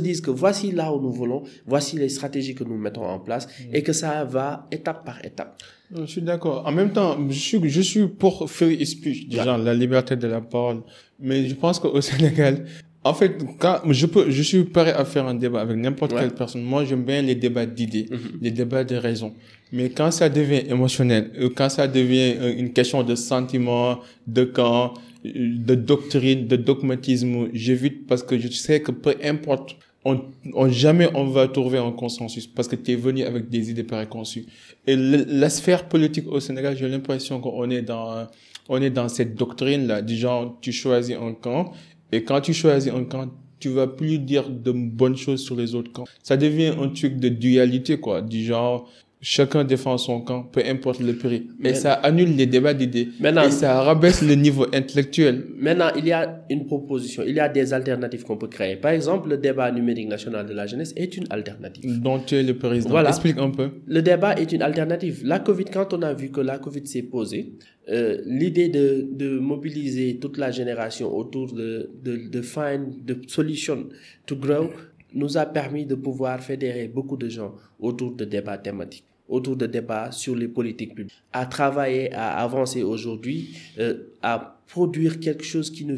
disent 0.00 0.20
que 0.20 0.30
voici 0.30 0.72
là 0.72 0.92
où 0.92 1.00
nous 1.00 1.12
voulons, 1.12 1.42
voici 1.66 1.96
les 1.96 2.08
stratégies 2.08 2.54
que 2.54 2.64
nous 2.64 2.76
mettons 2.76 3.04
en 3.04 3.18
place 3.18 3.46
mm. 3.46 3.74
et 3.74 3.82
que 3.82 3.92
ça 3.92 4.24
va 4.24 4.66
étape 4.70 5.04
par 5.04 5.24
étape. 5.24 5.62
Je 5.94 6.04
suis 6.06 6.22
d'accord. 6.22 6.64
En 6.66 6.72
même 6.72 6.92
temps, 6.92 7.16
je 7.28 7.38
suis, 7.38 7.68
je 7.68 7.80
suis 7.80 8.06
pour 8.06 8.48
free 8.50 8.84
speech, 8.86 9.28
disons, 9.28 9.56
la 9.56 9.74
liberté 9.74 10.16
de 10.16 10.28
la 10.28 10.40
parole. 10.40 10.82
Mais 11.18 11.48
je 11.48 11.54
pense 11.54 11.78
qu'au 11.80 12.00
Sénégal, 12.10 12.64
en 13.02 13.14
fait, 13.14 13.38
quand 13.58 13.80
je 13.88 14.06
peux, 14.06 14.30
je 14.30 14.42
suis 14.42 14.64
prêt 14.64 14.92
à 14.92 15.04
faire 15.04 15.26
un 15.26 15.34
débat 15.34 15.62
avec 15.62 15.76
n'importe 15.76 16.12
quelle 16.14 16.34
personne. 16.34 16.62
Moi, 16.62 16.84
j'aime 16.84 17.04
bien 17.04 17.22
les 17.22 17.34
débats 17.34 17.66
d'idées, 17.66 18.04
mm-hmm. 18.04 18.42
les 18.42 18.50
débats 18.50 18.84
de 18.84 18.96
raison. 18.96 19.34
Mais 19.72 19.88
quand 19.90 20.10
ça 20.10 20.28
devient 20.28 20.62
émotionnel, 20.68 21.30
euh, 21.38 21.48
quand 21.54 21.68
ça 21.68 21.88
devient 21.88 22.34
euh, 22.38 22.54
une 22.56 22.72
question 22.72 23.02
de 23.02 23.14
sentiment, 23.14 24.00
de 24.26 24.44
camp, 24.44 24.94
euh, 25.24 25.30
de 25.34 25.74
doctrine, 25.74 26.46
de 26.46 26.56
dogmatisme, 26.56 27.48
j'évite 27.52 28.06
parce 28.06 28.22
que 28.22 28.38
je 28.38 28.48
sais 28.48 28.80
que 28.80 28.90
peu 28.90 29.14
importe 29.24 29.76
on, 30.04 30.22
on, 30.54 30.68
jamais 30.68 31.08
on 31.14 31.26
va 31.26 31.48
trouver 31.48 31.78
un 31.78 31.92
consensus 31.92 32.46
parce 32.46 32.68
que 32.68 32.76
tu 32.76 32.92
es 32.92 32.96
venu 32.96 33.22
avec 33.22 33.48
des 33.48 33.70
idées 33.70 33.84
préconçues. 33.84 34.46
Et 34.86 34.96
la 34.96 35.50
sphère 35.50 35.88
politique 35.88 36.26
au 36.28 36.40
Sénégal, 36.40 36.76
j'ai 36.76 36.88
l'impression 36.88 37.40
qu'on 37.40 37.68
est 37.70 37.82
dans, 37.82 38.26
on 38.68 38.80
est 38.80 38.90
dans 38.90 39.08
cette 39.08 39.34
doctrine-là, 39.34 40.02
du 40.02 40.16
genre, 40.16 40.56
tu 40.60 40.72
choisis 40.72 41.16
un 41.16 41.34
camp, 41.34 41.72
et 42.12 42.24
quand 42.24 42.40
tu 42.40 42.54
choisis 42.54 42.92
un 42.92 43.04
camp, 43.04 43.28
tu 43.58 43.68
vas 43.68 43.86
plus 43.86 44.18
dire 44.18 44.48
de 44.48 44.72
bonnes 44.72 45.16
choses 45.16 45.44
sur 45.44 45.54
les 45.54 45.74
autres 45.74 45.92
camps. 45.92 46.06
Ça 46.22 46.36
devient 46.36 46.72
un 46.80 46.88
truc 46.88 47.16
de 47.18 47.28
dualité, 47.28 48.00
quoi, 48.00 48.22
du 48.22 48.42
genre, 48.42 48.88
chacun 49.20 49.64
défend 49.64 49.98
son 49.98 50.22
camp, 50.22 50.44
peu 50.44 50.62
importe 50.66 51.00
le 51.00 51.14
prix. 51.14 51.48
Mais, 51.58 51.74
ça 51.74 51.92
annule 51.92 52.36
les 52.36 52.46
débats 52.46 52.74
d'idées. 52.74 53.08
Et 53.22 53.50
ça 53.50 53.82
rabaisse 53.82 54.22
le 54.22 54.34
niveau 54.34 54.66
intellectuel. 54.72 55.46
Maintenant, 55.58 55.90
il 55.96 56.06
y 56.06 56.12
a 56.12 56.44
une 56.48 56.66
proposition, 56.66 57.22
il 57.26 57.34
y 57.34 57.40
a 57.40 57.48
des 57.48 57.72
alternatives 57.72 58.24
qu'on 58.24 58.36
peut 58.36 58.48
créer. 58.48 58.76
Par 58.76 58.92
exemple, 58.92 59.28
le 59.28 59.36
débat 59.36 59.70
numérique 59.70 60.08
national 60.08 60.46
de 60.46 60.54
la 60.54 60.66
jeunesse 60.66 60.92
est 60.96 61.16
une 61.16 61.26
alternative. 61.30 62.00
Dont 62.00 62.20
tu 62.20 62.36
es 62.36 62.42
le 62.42 62.56
président. 62.56 62.90
Voilà. 62.90 63.10
Explique 63.10 63.38
un 63.38 63.50
peu. 63.50 63.70
Le 63.86 64.02
débat 64.02 64.34
est 64.34 64.52
une 64.52 64.62
alternative. 64.62 65.20
La 65.24 65.38
Covid, 65.38 65.66
quand 65.66 65.92
on 65.92 66.02
a 66.02 66.14
vu 66.14 66.30
que 66.30 66.40
la 66.40 66.58
Covid 66.58 66.86
s'est 66.86 67.02
posée, 67.02 67.52
euh, 67.90 68.18
l'idée 68.24 68.68
de, 68.68 69.06
de 69.10 69.38
mobiliser 69.38 70.18
toute 70.18 70.38
la 70.38 70.50
génération 70.50 71.14
autour 71.14 71.52
de, 71.52 71.90
de, 72.02 72.28
de 72.28 72.42
find, 72.42 73.04
de 73.04 73.20
solution 73.26 73.88
to 74.26 74.36
grow, 74.36 74.70
nous 75.12 75.36
a 75.36 75.44
permis 75.44 75.86
de 75.86 75.96
pouvoir 75.96 76.40
fédérer 76.40 76.86
beaucoup 76.86 77.16
de 77.16 77.28
gens 77.28 77.54
autour 77.80 78.12
de 78.14 78.24
débats 78.24 78.58
thématiques 78.58 79.04
autour 79.30 79.56
de 79.56 79.66
débats 79.66 80.12
sur 80.12 80.36
les 80.36 80.48
politiques 80.48 80.94
publiques, 80.94 81.22
à 81.32 81.46
travailler, 81.46 82.12
à 82.12 82.38
avancer 82.38 82.82
aujourd'hui, 82.82 83.56
euh, 83.78 83.94
à 84.22 84.59
produire 84.70 85.18
quelque 85.18 85.44
chose 85.44 85.70
qui 85.70 85.84
nous, 85.84 85.96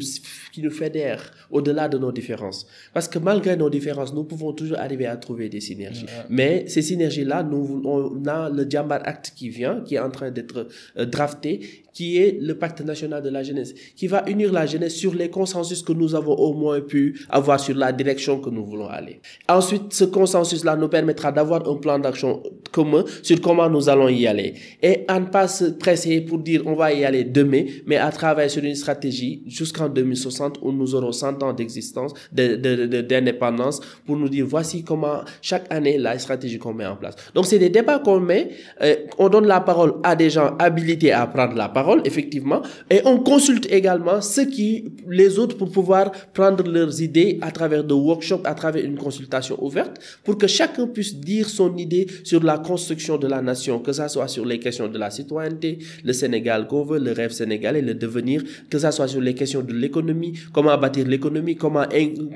qui 0.51 0.61
nous 0.61 0.71
fédère 0.71 1.31
au-delà 1.51 1.87
de 1.87 1.97
nos 1.97 2.11
différences. 2.11 2.65
Parce 2.93 3.07
que 3.07 3.19
malgré 3.19 3.55
nos 3.55 3.69
différences, 3.69 4.13
nous 4.13 4.23
pouvons 4.23 4.51
toujours 4.53 4.79
arriver 4.79 5.05
à 5.05 5.15
trouver 5.15 5.47
des 5.47 5.61
synergies. 5.61 6.07
Mais 6.29 6.65
ces 6.67 6.81
synergies-là, 6.81 7.43
nous, 7.43 7.81
on 7.85 8.25
a 8.25 8.49
le 8.49 8.67
Jambar 8.69 9.01
Act 9.03 9.33
qui 9.35 9.49
vient, 9.49 9.81
qui 9.81 9.95
est 9.95 9.99
en 9.99 10.09
train 10.09 10.31
d'être 10.31 10.67
euh, 10.97 11.05
drafté, 11.05 11.83
qui 11.93 12.17
est 12.17 12.39
le 12.41 12.57
pacte 12.57 12.81
national 12.81 13.21
de 13.21 13.29
la 13.29 13.43
jeunesse, 13.43 13.73
qui 13.95 14.07
va 14.07 14.27
unir 14.27 14.51
la 14.51 14.65
jeunesse 14.65 14.95
sur 14.95 15.13
les 15.13 15.29
consensus 15.29 15.83
que 15.83 15.93
nous 15.93 16.15
avons 16.15 16.33
au 16.33 16.53
moins 16.53 16.81
pu 16.81 17.19
avoir 17.29 17.59
sur 17.59 17.75
la 17.75 17.91
direction 17.91 18.39
que 18.39 18.49
nous 18.49 18.65
voulons 18.65 18.87
aller. 18.87 19.21
Ensuite, 19.47 19.93
ce 19.93 20.05
consensus-là 20.05 20.75
nous 20.75 20.87
permettra 20.87 21.31
d'avoir 21.31 21.69
un 21.69 21.75
plan 21.75 21.99
d'action 21.99 22.41
commun 22.71 23.05
sur 23.21 23.39
comment 23.39 23.69
nous 23.69 23.89
allons 23.89 24.09
y 24.09 24.25
aller. 24.25 24.55
Et 24.81 25.05
à 25.07 25.19
ne 25.19 25.27
pas 25.27 25.47
se 25.47 25.65
presser 25.65 26.21
pour 26.21 26.39
dire 26.39 26.63
on 26.65 26.73
va 26.73 26.91
y 26.91 27.05
aller 27.05 27.23
demain, 27.23 27.65
mais 27.85 27.97
à 27.97 28.11
travailler 28.11 28.49
sur 28.49 28.62
une 28.63 28.75
stratégie 28.75 29.43
jusqu'en 29.47 29.89
2060 29.89 30.59
où 30.61 30.71
nous 30.71 30.95
aurons 30.95 31.11
100 31.11 31.43
ans 31.43 31.53
d'existence, 31.53 32.13
d'indépendance, 32.31 33.79
de, 33.79 33.85
de, 33.85 34.05
pour 34.05 34.17
nous 34.17 34.29
dire 34.29 34.45
voici 34.47 34.83
comment 34.83 35.21
chaque 35.41 35.71
année 35.71 35.97
la 35.97 36.17
stratégie 36.19 36.57
qu'on 36.57 36.73
met 36.73 36.85
en 36.85 36.95
place. 36.95 37.15
Donc 37.33 37.45
c'est 37.45 37.59
des 37.59 37.69
débats 37.69 37.99
qu'on 37.99 38.19
met, 38.19 38.51
euh, 38.81 38.95
on 39.17 39.29
donne 39.29 39.47
la 39.47 39.61
parole 39.61 39.95
à 40.03 40.15
des 40.15 40.29
gens 40.29 40.55
habilités 40.59 41.11
à 41.11 41.25
prendre 41.27 41.55
la 41.55 41.69
parole, 41.69 42.01
effectivement, 42.05 42.61
et 42.89 43.01
on 43.05 43.19
consulte 43.19 43.71
également 43.71 44.21
ceux 44.21 44.45
qui, 44.45 44.91
les 45.07 45.39
autres 45.39 45.57
pour 45.57 45.71
pouvoir 45.71 46.11
prendre 46.33 46.63
leurs 46.69 47.01
idées 47.01 47.39
à 47.41 47.51
travers 47.51 47.83
de 47.83 47.93
workshops, 47.93 48.41
à 48.45 48.53
travers 48.53 48.83
une 48.83 48.97
consultation 48.97 49.63
ouverte, 49.63 49.99
pour 50.23 50.37
que 50.37 50.47
chacun 50.47 50.87
puisse 50.87 51.15
dire 51.15 51.49
son 51.49 51.75
idée 51.77 52.07
sur 52.23 52.43
la 52.43 52.57
construction 52.57 53.17
de 53.17 53.27
la 53.27 53.41
nation, 53.41 53.79
que 53.79 53.91
ça 53.91 54.07
soit 54.07 54.27
sur 54.27 54.45
les 54.45 54.59
questions 54.59 54.87
de 54.87 54.97
la 54.97 55.09
citoyenneté, 55.09 55.79
le 56.03 56.13
Sénégal 56.13 56.67
qu'on 56.67 56.83
veut, 56.83 56.99
le 56.99 57.11
rêve 57.11 57.31
sénégalais, 57.31 57.81
le 57.81 57.93
devenir, 57.93 58.41
que 58.69 58.77
ça 58.77 58.91
soit 58.91 59.07
sur 59.07 59.21
les 59.21 59.33
questions 59.33 59.61
de 59.61 59.73
l'économie, 59.73 60.33
comment 60.51 60.77
bâtir 60.77 61.07
l'économie, 61.07 61.55
comment 61.55 61.85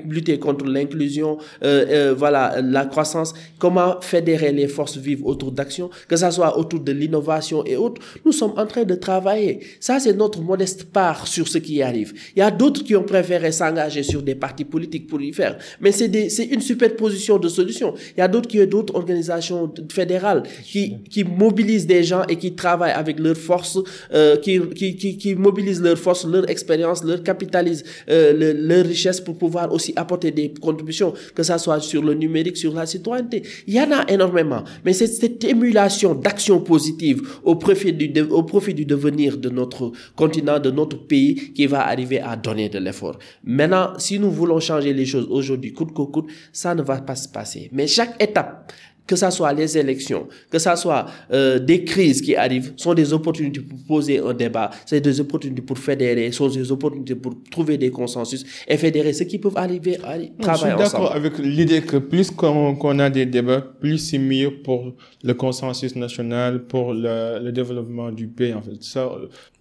lutter 0.08 0.38
contre 0.38 0.64
l'inclusion, 0.66 1.38
euh, 1.64 1.84
euh, 1.88 2.14
voilà, 2.16 2.60
la 2.62 2.86
croissance, 2.86 3.34
comment 3.58 4.00
fédérer 4.00 4.52
les 4.52 4.68
forces 4.68 4.96
vives 4.96 5.24
autour 5.24 5.52
d'actions, 5.52 5.90
que 6.08 6.16
ça 6.16 6.30
soit 6.30 6.58
autour 6.58 6.80
de 6.80 6.92
l'innovation 6.92 7.64
et 7.64 7.76
autres. 7.76 8.00
Nous 8.24 8.32
sommes 8.32 8.54
en 8.56 8.66
train 8.66 8.84
de 8.84 8.94
travailler. 8.94 9.60
Ça, 9.80 10.00
c'est 10.00 10.14
notre 10.14 10.40
modeste 10.40 10.84
part 10.84 11.26
sur 11.26 11.48
ce 11.48 11.58
qui 11.58 11.82
arrive. 11.82 12.14
Il 12.34 12.40
y 12.40 12.42
a 12.42 12.50
d'autres 12.50 12.82
qui 12.84 12.96
ont 12.96 13.02
préféré 13.02 13.52
s'engager 13.52 14.02
sur 14.02 14.22
des 14.22 14.34
partis 14.34 14.64
politiques 14.64 15.06
pour 15.06 15.20
y 15.20 15.32
faire. 15.32 15.58
Mais 15.80 15.92
c'est 15.92 16.44
une 16.44 16.60
superposition 16.60 17.38
de 17.38 17.48
solutions. 17.48 17.94
Il 18.16 18.20
y 18.20 18.22
a 18.22 18.28
d'autres 18.28 18.48
qui 18.48 18.60
ont 18.60 18.66
d'autres 18.66 18.94
organisations 18.94 19.72
fédérales 19.90 20.42
qui, 20.64 21.24
mobilisent 21.24 21.86
des 21.86 22.02
gens 22.04 22.24
et 22.28 22.36
qui 22.36 22.54
travaillent 22.54 22.92
avec 22.92 23.18
leurs 23.18 23.36
forces, 23.36 23.78
euh, 24.12 24.36
qui, 24.36 24.60
qui 24.96 25.34
mobilisent 25.34 25.82
leurs 25.82 25.98
forces 25.98 26.07
leur 26.26 26.48
expérience, 26.50 27.04
leur 27.04 27.22
capitalisent 27.22 27.84
euh, 28.08 28.54
leur 28.54 28.84
richesse 28.84 29.20
pour 29.20 29.36
pouvoir 29.36 29.72
aussi 29.72 29.92
apporter 29.96 30.30
des 30.30 30.52
contributions, 30.52 31.12
que 31.34 31.42
ça 31.42 31.58
soit 31.58 31.80
sur 31.80 32.02
le 32.02 32.14
numérique, 32.14 32.56
sur 32.56 32.74
la 32.74 32.86
citoyenneté. 32.86 33.42
Il 33.66 33.74
y 33.74 33.80
en 33.80 33.90
a 33.92 34.04
énormément. 34.10 34.64
Mais 34.84 34.92
c'est 34.92 35.06
cette 35.06 35.44
émulation 35.44 36.14
d'actions 36.14 36.60
positives 36.60 37.22
au 37.44 37.56
profit 37.56 37.92
du, 37.92 38.20
au 38.22 38.42
profit 38.42 38.74
du 38.74 38.84
devenir 38.84 39.36
de 39.36 39.48
notre 39.48 39.92
continent, 40.16 40.58
de 40.58 40.70
notre 40.70 40.96
pays, 41.06 41.52
qui 41.52 41.66
va 41.66 41.86
arriver 41.86 42.20
à 42.20 42.36
donner 42.36 42.68
de 42.68 42.78
l'effort. 42.78 43.18
Maintenant, 43.44 43.92
si 43.98 44.18
nous 44.18 44.30
voulons 44.30 44.60
changer 44.60 44.92
les 44.92 45.06
choses 45.06 45.26
aujourd'hui, 45.30 45.72
coûte 45.72 45.92
que 45.94 46.02
coûte, 46.02 46.30
ça 46.52 46.74
ne 46.74 46.82
va 46.82 47.00
pas 47.00 47.16
se 47.16 47.28
passer. 47.28 47.68
Mais 47.72 47.86
chaque 47.86 48.20
étape 48.22 48.72
que 49.08 49.16
ce 49.16 49.30
soit 49.30 49.52
les 49.54 49.76
élections, 49.78 50.28
que 50.50 50.58
ce 50.58 50.76
soit 50.76 51.06
euh, 51.32 51.58
des 51.58 51.82
crises 51.82 52.20
qui 52.20 52.36
arrivent, 52.36 52.74
sont 52.76 52.92
des 52.92 53.12
opportunités 53.12 53.60
pour 53.60 53.78
poser 53.86 54.18
un 54.20 54.34
débat, 54.34 54.70
c'est 54.84 55.00
des 55.00 55.18
opportunités 55.18 55.62
pour 55.62 55.78
fédérer, 55.78 56.30
sont 56.30 56.48
des 56.48 56.70
opportunités 56.70 57.14
pour 57.14 57.32
trouver 57.50 57.78
des 57.78 57.90
consensus 57.90 58.44
et 58.68 58.76
fédérer 58.76 59.14
ceux 59.14 59.24
qui 59.24 59.38
peuvent 59.38 59.56
arriver 59.56 59.96
à 60.04 60.18
travailler 60.18 60.32
ensemble. 60.40 60.58
Je 60.58 60.60
suis 60.60 60.78
d'accord 60.78 61.16
avec 61.16 61.38
l'idée 61.38 61.80
que 61.80 61.96
plus 61.96 62.30
qu'on 62.30 62.98
a 62.98 63.08
des 63.08 63.24
débats, 63.24 63.62
plus 63.80 63.96
c'est 63.98 64.18
mieux 64.18 64.50
pour 64.62 64.94
le 65.24 65.34
consensus 65.34 65.96
national, 65.96 66.64
pour 66.66 66.92
le, 66.92 67.40
le 67.42 67.50
développement 67.50 68.12
du 68.12 68.28
pays. 68.28 68.52
En 68.52 68.60
fait, 68.60 68.82
ça, 68.82 69.10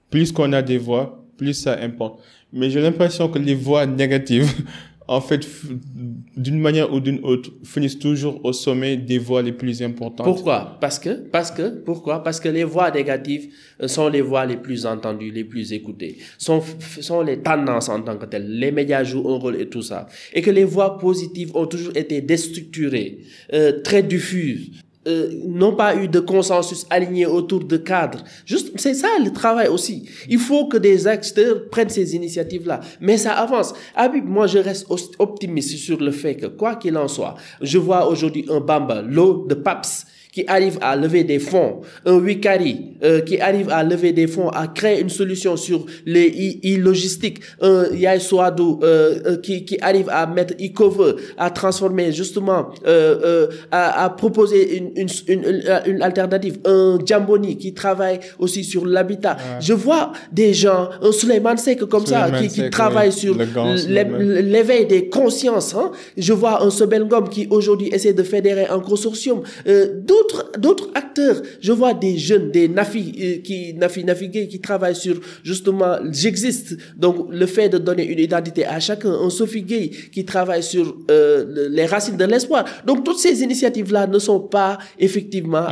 plus 0.09 0.33
qu'on 0.33 0.51
a 0.51 0.61
des 0.61 0.77
voix, 0.77 1.23
plus 1.37 1.53
ça 1.53 1.79
importe. 1.81 2.19
Mais 2.51 2.69
j'ai 2.69 2.81
l'impression 2.81 3.29
que 3.29 3.39
les 3.39 3.55
voix 3.55 3.85
négatives 3.85 4.51
en 5.07 5.21
fait, 5.21 5.47
d'une 6.35 6.59
manière 6.59 6.93
ou 6.93 6.99
d'une 6.99 7.19
autre, 7.23 7.49
finissent 7.63 7.99
toujours 7.99 8.43
au 8.43 8.51
sommet 8.51 8.97
des 8.97 9.17
voix 9.17 9.41
les 9.41 9.53
plus 9.53 9.81
importantes. 9.81 10.25
Pourquoi? 10.25 10.77
Parce 10.81 10.99
que, 10.99 11.09
parce 11.09 11.49
que, 11.51 11.69
pourquoi? 11.79 12.23
Parce 12.23 12.39
que 12.39 12.49
les 12.49 12.65
voix 12.65 12.91
négatives 12.91 13.47
euh, 13.81 13.87
sont 13.87 14.09
les 14.09 14.21
voix 14.21 14.45
les 14.45 14.57
plus 14.57 14.85
entendues, 14.85 15.31
les 15.31 15.45
plus 15.45 15.71
écoutées, 15.71 16.17
sont, 16.37 16.61
sont 16.99 17.21
les 17.21 17.39
tendances 17.39 17.87
en 17.87 18.01
tant 18.01 18.17
que 18.17 18.25
telles. 18.25 18.59
Les 18.59 18.71
médias 18.71 19.03
jouent 19.03 19.29
un 19.29 19.37
rôle 19.37 19.61
et 19.61 19.69
tout 19.69 19.81
ça. 19.81 20.07
Et 20.33 20.41
que 20.41 20.51
les 20.51 20.65
voix 20.65 20.97
positives 20.97 21.55
ont 21.55 21.67
toujours 21.67 21.95
été 21.95 22.21
déstructurées, 22.21 23.19
euh, 23.53 23.81
très 23.81 24.03
diffuses, 24.03 24.71
euh, 25.07 25.31
n'ont 25.45 25.75
pas 25.75 25.95
eu 25.95 26.07
de 26.07 26.19
consensus 26.19 26.85
aligné 26.89 27.25
autour 27.25 27.63
de 27.63 27.77
cadres. 27.77 28.23
Juste, 28.45 28.71
c'est 28.75 28.93
ça 28.93 29.07
le 29.23 29.31
travail 29.31 29.67
aussi. 29.67 30.07
Il 30.29 30.39
faut 30.39 30.67
que 30.67 30.77
des 30.77 31.07
acteurs 31.07 31.69
prennent 31.69 31.89
ces 31.89 32.15
initiatives-là. 32.15 32.81
Mais 32.99 33.17
ça 33.17 33.33
avance. 33.33 33.73
Moi, 34.25 34.47
je 34.47 34.59
reste 34.59 34.87
optimiste 35.19 35.77
sur 35.77 35.99
le 35.99 36.11
fait 36.11 36.35
que, 36.35 36.47
quoi 36.47 36.75
qu'il 36.75 36.97
en 36.97 37.07
soit, 37.07 37.35
je 37.61 37.77
vois 37.77 38.09
aujourd'hui 38.09 38.45
un 38.49 38.59
Bamba, 38.59 39.01
l'eau 39.01 39.45
de 39.47 39.55
Paps, 39.55 40.05
qui 40.37 40.43
arrive 40.47 40.77
à 40.81 40.95
lever 40.95 41.23
des 41.23 41.39
fonds, 41.39 41.81
un 42.05 42.17
Wikari 42.19 42.97
euh, 43.03 43.21
qui 43.21 43.39
arrive 43.39 43.71
à 43.71 43.83
lever 43.83 44.11
des 44.11 44.27
fonds, 44.27 44.49
à 44.49 44.67
créer 44.67 45.01
une 45.01 45.09
solution 45.09 45.57
sur 45.57 45.83
les 46.05 46.59
e-logistiques, 46.63 47.39
un 47.59 47.85
Yai 47.91 48.19
Soadou 48.19 48.79
euh, 48.83 49.19
euh, 49.25 49.37
qui, 49.37 49.65
qui 49.65 49.79
arrive 49.81 50.09
à 50.09 50.27
mettre 50.27 50.53
e-cover, 50.61 51.13
à 51.39 51.49
transformer 51.49 52.11
justement, 52.11 52.69
euh, 52.85 53.15
euh, 53.25 53.47
à, 53.71 54.03
à, 54.03 54.09
proposer 54.11 54.77
une, 54.77 54.91
une, 54.95 55.09
une, 55.27 55.63
une, 55.87 56.01
alternative, 56.03 56.59
un 56.65 56.99
Jamboni 57.03 57.57
qui 57.57 57.73
travaille 57.73 58.19
aussi 58.37 58.63
sur 58.63 58.85
l'habitat. 58.85 59.37
Je 59.59 59.73
vois 59.73 60.11
des 60.31 60.53
gens, 60.53 60.89
un 61.01 61.11
Suleiman 61.11 61.57
Sek 61.57 61.79
comme 61.85 62.05
ça, 62.05 62.29
qui, 62.29 62.47
qui 62.47 62.69
travaille 62.69 63.11
sur 63.11 63.35
l'éveil 63.87 64.85
des 64.85 65.09
consciences. 65.09 65.73
Hein. 65.73 65.91
Je 66.15 66.33
vois 66.33 66.61
un 66.63 66.69
Sobelgom 66.69 67.27
qui 67.27 67.47
aujourd'hui 67.49 67.89
essaie 67.91 68.13
de 68.13 68.21
fédérer 68.21 68.67
un 68.67 68.79
consortium. 68.79 69.41
Euh, 69.67 69.87
d'autres 70.57 70.89
acteurs. 70.93 71.41
Je 71.61 71.71
vois 71.71 71.93
des 71.93 72.17
jeunes, 72.17 72.51
des 72.51 72.67
Nafi 72.67 73.13
euh, 73.19 73.41
qui 73.41 73.73
Nafi 73.73 74.03
naviguer 74.03 74.47
qui 74.47 74.59
travaillent 74.59 74.95
sur 74.95 75.19
justement 75.43 75.97
j'existe. 76.11 76.77
Donc 76.95 77.27
le 77.31 77.45
fait 77.45 77.69
de 77.69 77.77
donner 77.77 78.05
une 78.05 78.19
identité 78.19 78.65
à 78.65 78.79
chacun, 78.79 79.11
un 79.11 79.29
Sophie 79.29 79.63
Gay 79.63 79.89
qui 80.11 80.25
travaille 80.25 80.63
sur 80.63 80.97
euh, 81.11 81.69
les 81.69 81.85
racines 81.85 82.17
de 82.17 82.25
l'espoir. 82.25 82.65
Donc 82.85 83.03
toutes 83.03 83.19
ces 83.19 83.43
initiatives 83.43 83.91
là 83.91 84.07
ne 84.07 84.19
sont 84.19 84.39
pas 84.39 84.77
effectivement 84.99 85.65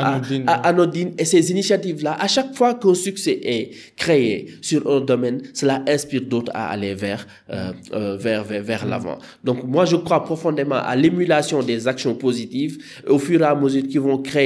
anodines, 0.63 1.13
et 1.17 1.25
ces 1.25 1.51
initiatives 1.51 2.03
là 2.03 2.17
à 2.19 2.27
chaque 2.27 2.55
fois 2.55 2.75
qu'un 2.75 2.93
succès 2.93 3.39
est 3.43 3.71
créé 3.95 4.47
sur 4.61 4.89
un 4.89 5.01
domaine, 5.01 5.41
cela 5.53 5.83
inspire 5.87 6.21
d'autres 6.21 6.51
à 6.53 6.69
aller 6.69 6.93
vers 6.93 7.27
euh, 7.51 7.71
euh 7.93 8.17
vers 8.17 8.43
vers, 8.43 8.63
vers 8.63 8.85
l'avant. 8.85 9.17
Donc 9.43 9.63
moi 9.63 9.85
je 9.85 9.95
crois 9.95 10.23
profondément 10.23 10.75
à 10.75 10.95
l'émulation 10.95 11.61
des 11.61 11.87
actions 11.87 12.15
positives 12.15 12.77
au 13.07 13.19
fur 13.19 13.41
et 13.41 13.45
à 13.45 13.55
mesure 13.55 13.83
qu'ils 13.87 13.99
vont 13.99 14.17
créer 14.17 14.44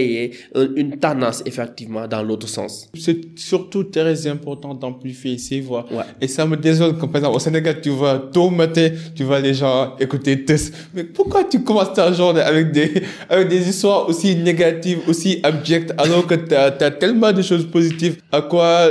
une 0.76 0.98
tendance 0.98 1.44
effectivement 1.46 2.08
dans 2.08 2.24
l'autre 2.24 2.48
sens. 2.48 2.90
C'est 2.94 3.38
surtout 3.38 3.84
très 3.84 4.28
important 4.28 4.74
d'amplifier 4.74 5.38
ces 5.38 5.62
voix. 5.62 5.86
Et 6.22 6.28
ça 6.28 6.46
me 6.46 6.56
désole 6.58 6.98
quand 6.98 7.08
par 7.08 7.18
exemple 7.22 7.36
au 7.38 7.40
Sénégal 7.40 7.82
tu 7.82 7.90
vois 7.90 8.30
tôt 8.34 8.50
matin 8.50 8.90
tu 9.16 9.24
vois 9.24 9.40
les 9.40 9.54
gens 9.54 9.96
écouter 10.00 10.44
Tess. 10.46 10.72
Mais 10.94 11.04
pourquoi 11.04 11.44
tu 11.44 11.64
commences 11.64 11.94
ta 11.94 12.12
journée 12.14 12.42
avec 12.42 12.72
des 12.72 12.92
avec 13.30 13.48
des 13.48 13.68
histoires 13.70 14.08
aussi 14.10 14.36
négatives, 14.36 15.00
aussi 15.08 15.40
abjectes 15.44 15.94
alors 15.98 16.26
que 16.26 16.36
tu 16.36 16.56
as, 16.56 16.76
as 16.80 16.92
tellement 16.92 17.32
de 17.32 17.42
choses 17.42 17.66
positives? 17.70 18.18
À 18.32 18.42
quoi 18.42 18.90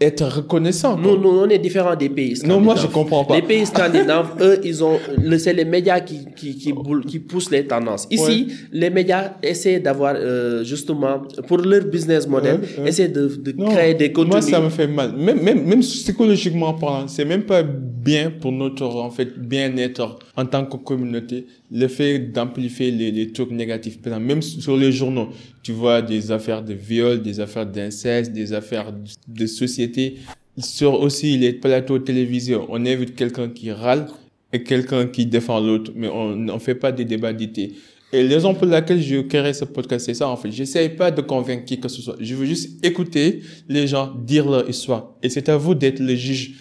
être 0.00 0.24
reconnaissant. 0.24 0.96
Nous, 0.96 1.16
nous, 1.18 1.28
on 1.28 1.48
est 1.48 1.58
différents 1.58 1.94
des 1.94 2.08
pays 2.08 2.40
Non, 2.44 2.60
moi, 2.60 2.74
je 2.76 2.86
comprends 2.86 3.24
pas. 3.24 3.36
Les 3.36 3.42
pays 3.42 3.66
scandinaves, 3.66 4.34
eux, 4.40 4.58
ils 4.64 4.82
ont, 4.82 4.98
c'est 5.38 5.52
les 5.52 5.64
médias 5.64 6.00
qui, 6.00 6.26
qui, 6.36 6.56
qui, 6.56 6.72
qui, 7.06 7.18
poussent 7.18 7.50
les 7.50 7.66
tendances. 7.66 8.06
Ici, 8.10 8.48
les 8.72 8.90
médias 8.90 9.34
essaient 9.42 9.80
d'avoir, 9.80 10.14
euh, 10.16 10.64
justement, 10.64 11.22
pour 11.46 11.58
leur 11.58 11.84
business 11.84 12.26
model, 12.26 12.60
essaient 12.86 13.08
de, 13.08 13.26
de 13.28 13.52
créer 13.52 13.94
des 13.94 14.12
contenus. 14.12 14.32
Moi, 14.32 14.42
ça 14.42 14.60
me 14.60 14.70
fait 14.70 14.86
mal. 14.86 15.14
Même, 15.16 15.42
même, 15.42 15.64
même 15.64 15.80
psychologiquement 15.80 16.72
parlant, 16.74 17.06
c'est 17.06 17.24
même 17.24 17.42
pas 17.42 17.62
bien 18.10 18.30
pour 18.30 18.50
notre, 18.50 18.86
en 18.86 19.10
fait, 19.10 19.38
bien-être 19.38 20.18
en 20.36 20.44
tant 20.44 20.64
que 20.66 20.76
communauté, 20.76 21.46
le 21.70 21.86
fait 21.86 22.18
d'amplifier 22.18 22.90
les, 22.90 23.10
les 23.12 23.30
trucs 23.32 23.52
négatifs. 23.52 23.98
Même 24.04 24.42
sur 24.42 24.76
les 24.76 24.90
journaux, 24.90 25.28
tu 25.62 25.72
vois 25.72 26.02
des 26.02 26.32
affaires 26.32 26.62
de 26.64 26.74
viol, 26.74 27.22
des 27.22 27.38
affaires 27.38 27.66
d'inceste, 27.66 28.32
des 28.32 28.52
affaires 28.52 28.92
de 29.28 29.46
société. 29.46 30.16
Sur 30.58 31.00
aussi 31.00 31.38
les 31.38 31.52
plateaux 31.52 32.00
télévisés, 32.00 32.56
on 32.68 32.84
invite 32.84 33.14
quelqu'un 33.14 33.48
qui 33.48 33.70
râle 33.70 34.06
et 34.52 34.62
quelqu'un 34.64 35.06
qui 35.06 35.24
défend 35.24 35.60
l'autre, 35.60 35.92
mais 35.94 36.08
on 36.08 36.34
ne 36.34 36.58
fait 36.58 36.74
pas 36.74 36.90
des 36.90 37.04
débats 37.04 37.32
d'idées. 37.32 37.72
Et 38.12 38.24
la 38.24 38.34
raison 38.34 38.54
pour 38.54 38.66
laquelle 38.66 39.00
je 39.00 39.20
crée 39.20 39.52
ce 39.52 39.64
podcast, 39.64 40.06
c'est 40.06 40.14
ça 40.14 40.28
en 40.28 40.36
fait. 40.36 40.50
J'essaie 40.50 40.88
pas 40.88 41.12
de 41.12 41.22
convaincre 41.22 41.64
qui 41.64 41.78
que 41.78 41.86
ce 41.88 42.02
soit. 42.02 42.16
Je 42.18 42.34
veux 42.34 42.44
juste 42.44 42.84
écouter 42.84 43.40
les 43.68 43.86
gens 43.86 44.12
dire 44.26 44.50
leur 44.50 44.68
histoire. 44.68 45.14
Et 45.22 45.28
c'est 45.28 45.48
à 45.48 45.56
vous 45.56 45.76
d'être 45.76 46.00
le 46.00 46.16
juge 46.16 46.54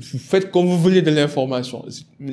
faites 0.00 0.50
comme 0.50 0.66
vous 0.66 0.78
voulez 0.78 1.02
de 1.02 1.10
l'information. 1.10 1.84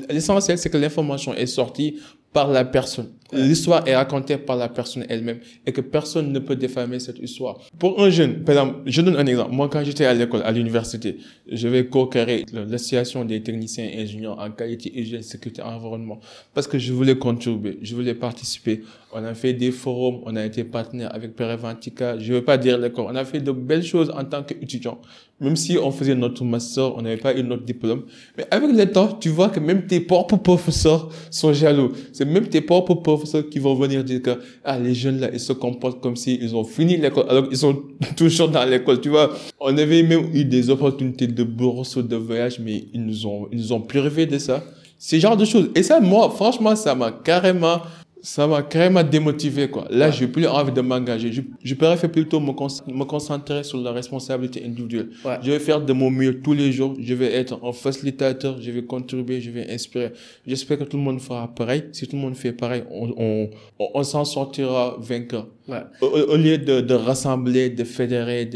L'essentiel, 0.10 0.58
c'est 0.58 0.70
que 0.70 0.78
l'information 0.78 1.34
est 1.34 1.46
sortie 1.46 2.00
par 2.34 2.50
la 2.50 2.66
personne. 2.66 3.12
L'histoire 3.34 3.88
est 3.88 3.96
racontée 3.96 4.38
par 4.38 4.56
la 4.56 4.70
personne 4.70 5.04
elle-même 5.10 5.40
et 5.66 5.72
que 5.72 5.82
personne 5.82 6.32
ne 6.32 6.38
peut 6.38 6.56
défamer 6.56 7.00
cette 7.00 7.18
histoire. 7.18 7.60
Pour 7.80 8.00
un 8.00 8.12
jeune, 8.12 8.44
par 8.44 8.56
exemple, 8.56 8.80
je 8.86 9.02
donne 9.02 9.16
un 9.16 9.26
exemple. 9.26 9.52
Moi, 9.52 9.68
quand 9.68 9.84
j'étais 9.84 10.06
à 10.06 10.14
l'école, 10.14 10.44
à 10.44 10.52
l'université, 10.52 11.18
je 11.52 11.68
vais 11.68 11.88
co-créer 11.88 12.46
l'association 12.54 13.26
des 13.26 13.42
techniciens 13.42 13.86
et 13.86 14.04
ingénieurs 14.04 14.38
en 14.38 14.52
qualité, 14.52 14.92
hygiène, 14.96 15.24
sécurité, 15.24 15.64
environnement 15.64 16.20
parce 16.54 16.68
que 16.68 16.78
je 16.78 16.94
voulais 16.94 17.18
contribuer, 17.18 17.80
je 17.82 17.96
voulais 17.96 18.14
participer. 18.14 18.84
On 19.12 19.24
a 19.24 19.34
fait 19.34 19.54
des 19.54 19.72
forums, 19.72 20.22
on 20.26 20.36
a 20.36 20.46
été 20.46 20.64
partenaire 20.64 21.14
avec 21.16 21.36
Perevantica. 21.36 22.20
Je 22.20 22.34
veux 22.34 22.44
pas 22.44 22.58
dire 22.58 22.78
l'école. 22.78 23.06
On 23.08 23.16
a 23.16 23.24
fait 23.24 23.40
de 23.40 23.52
belles 23.52 23.84
choses 23.84 24.12
en 24.16 24.26
tant 24.26 24.44
qu'étudiant. 24.44 25.00
Même 25.40 25.56
si 25.56 25.78
on 25.78 25.90
faisait 25.92 26.16
notre 26.16 26.44
master, 26.44 26.96
on 26.96 27.02
n'avait 27.02 27.18
pas 27.18 27.34
eu 27.36 27.42
notre 27.42 27.64
diplôme. 27.64 28.04
Mais 28.38 28.46
avec 28.52 28.72
le 28.72 28.92
temps, 28.92 29.14
tu 29.14 29.30
vois 29.30 29.50
que 29.50 29.60
même 29.62 29.86
tes 29.88 30.02
propres 30.02 30.38
professeurs 30.38 31.10
sont 31.32 31.54
jaloux. 31.54 31.94
C'est 32.12 32.26
même 32.26 32.48
tes 32.48 32.62
propres 32.62 32.96
professeurs 32.96 33.15
qui 33.50 33.60
vont 33.60 33.76
venir 33.76 34.04
dire 34.04 34.22
que, 34.22 34.40
ah, 34.64 34.78
les 34.80 34.94
jeunes 34.94 35.20
là, 35.20 35.30
ils 35.32 35.40
se 35.40 35.54
comportent 35.54 36.02
comme 36.02 36.16
si 36.16 36.38
ils 36.42 36.56
ont 36.56 36.64
fini 36.64 36.98
l'école, 36.98 37.26
alors 37.30 37.48
qu'ils 37.48 37.58
sont 37.58 37.84
toujours 38.18 38.50
dans 38.50 38.66
l'école, 38.66 39.02
tu 39.02 39.10
vois. 39.10 39.34
On 39.60 39.78
avait 39.78 40.04
même 40.04 40.30
eu 40.34 40.46
des 40.46 40.70
opportunités 40.70 41.28
de 41.28 41.44
bourse 41.44 41.96
ou 41.96 42.02
de 42.02 42.16
voyage, 42.16 42.60
mais 42.60 42.86
ils 42.94 43.06
nous 43.06 43.26
ont, 43.26 43.48
ils 43.52 43.60
nous 43.60 43.74
ont 43.74 43.82
privé 43.82 44.26
de 44.26 44.38
ça. 44.38 44.64
Ce 44.98 45.18
genre 45.18 45.38
de 45.38 45.46
choses. 45.46 45.70
Et 45.76 45.84
ça, 45.84 46.00
moi, 46.00 46.30
franchement, 46.30 46.76
ça 46.76 46.96
m'a 46.96 47.12
carrément 47.12 47.82
ça 48.26 48.48
m'a 48.48 48.64
carrément 48.64 49.04
démotivé, 49.04 49.70
quoi. 49.70 49.86
Là, 49.92 50.10
j'ai 50.10 50.28
plus 50.28 50.48
envie 50.48 50.72
de 50.72 50.82
m'engager. 50.82 51.32
Je, 51.32 51.42
je 51.64 51.76
préfère 51.76 52.12
plutôt 52.12 52.40
me, 52.40 52.48
me, 52.48 53.04
concentrer 53.04 53.64
sur 53.64 53.78
la 53.78 53.92
responsabilité 53.92 54.66
individuelle. 54.66 55.12
Je 55.44 55.52
vais 55.52 55.60
faire 55.60 55.80
de 55.80 55.94
mon 55.94 56.10
mieux 56.10 56.42
tous 56.42 56.54
les 56.54 56.72
jours. 56.72 56.96
Je 57.00 57.14
vais 57.14 57.32
être 57.32 57.60
un 57.64 57.72
facilitateur. 57.72 58.60
Je 58.60 58.72
vais 58.72 58.84
contribuer. 58.84 59.42
Je 59.42 59.52
vais 59.52 59.70
inspirer. 59.72 60.12
J'espère 60.48 60.80
que 60.80 60.86
tout 60.86 60.98
le 60.98 61.04
monde 61.04 61.22
fera 61.22 61.54
pareil. 61.54 61.84
Si 61.92 62.08
tout 62.08 62.16
le 62.16 62.22
monde 62.24 62.36
fait 62.36 62.52
pareil, 62.52 62.84
on, 62.90 63.14
on, 63.16 63.50
on, 63.94 64.04
s'en 64.04 64.26
sortira 64.26 64.98
vainqueur. 65.00 65.48
Ouais. 65.68 65.80
Au, 66.02 66.38
lieu 66.38 66.60
de, 66.60 66.82
de, 66.82 66.94
rassembler, 66.94 67.72
de 67.72 67.84
fédérer, 67.84 68.48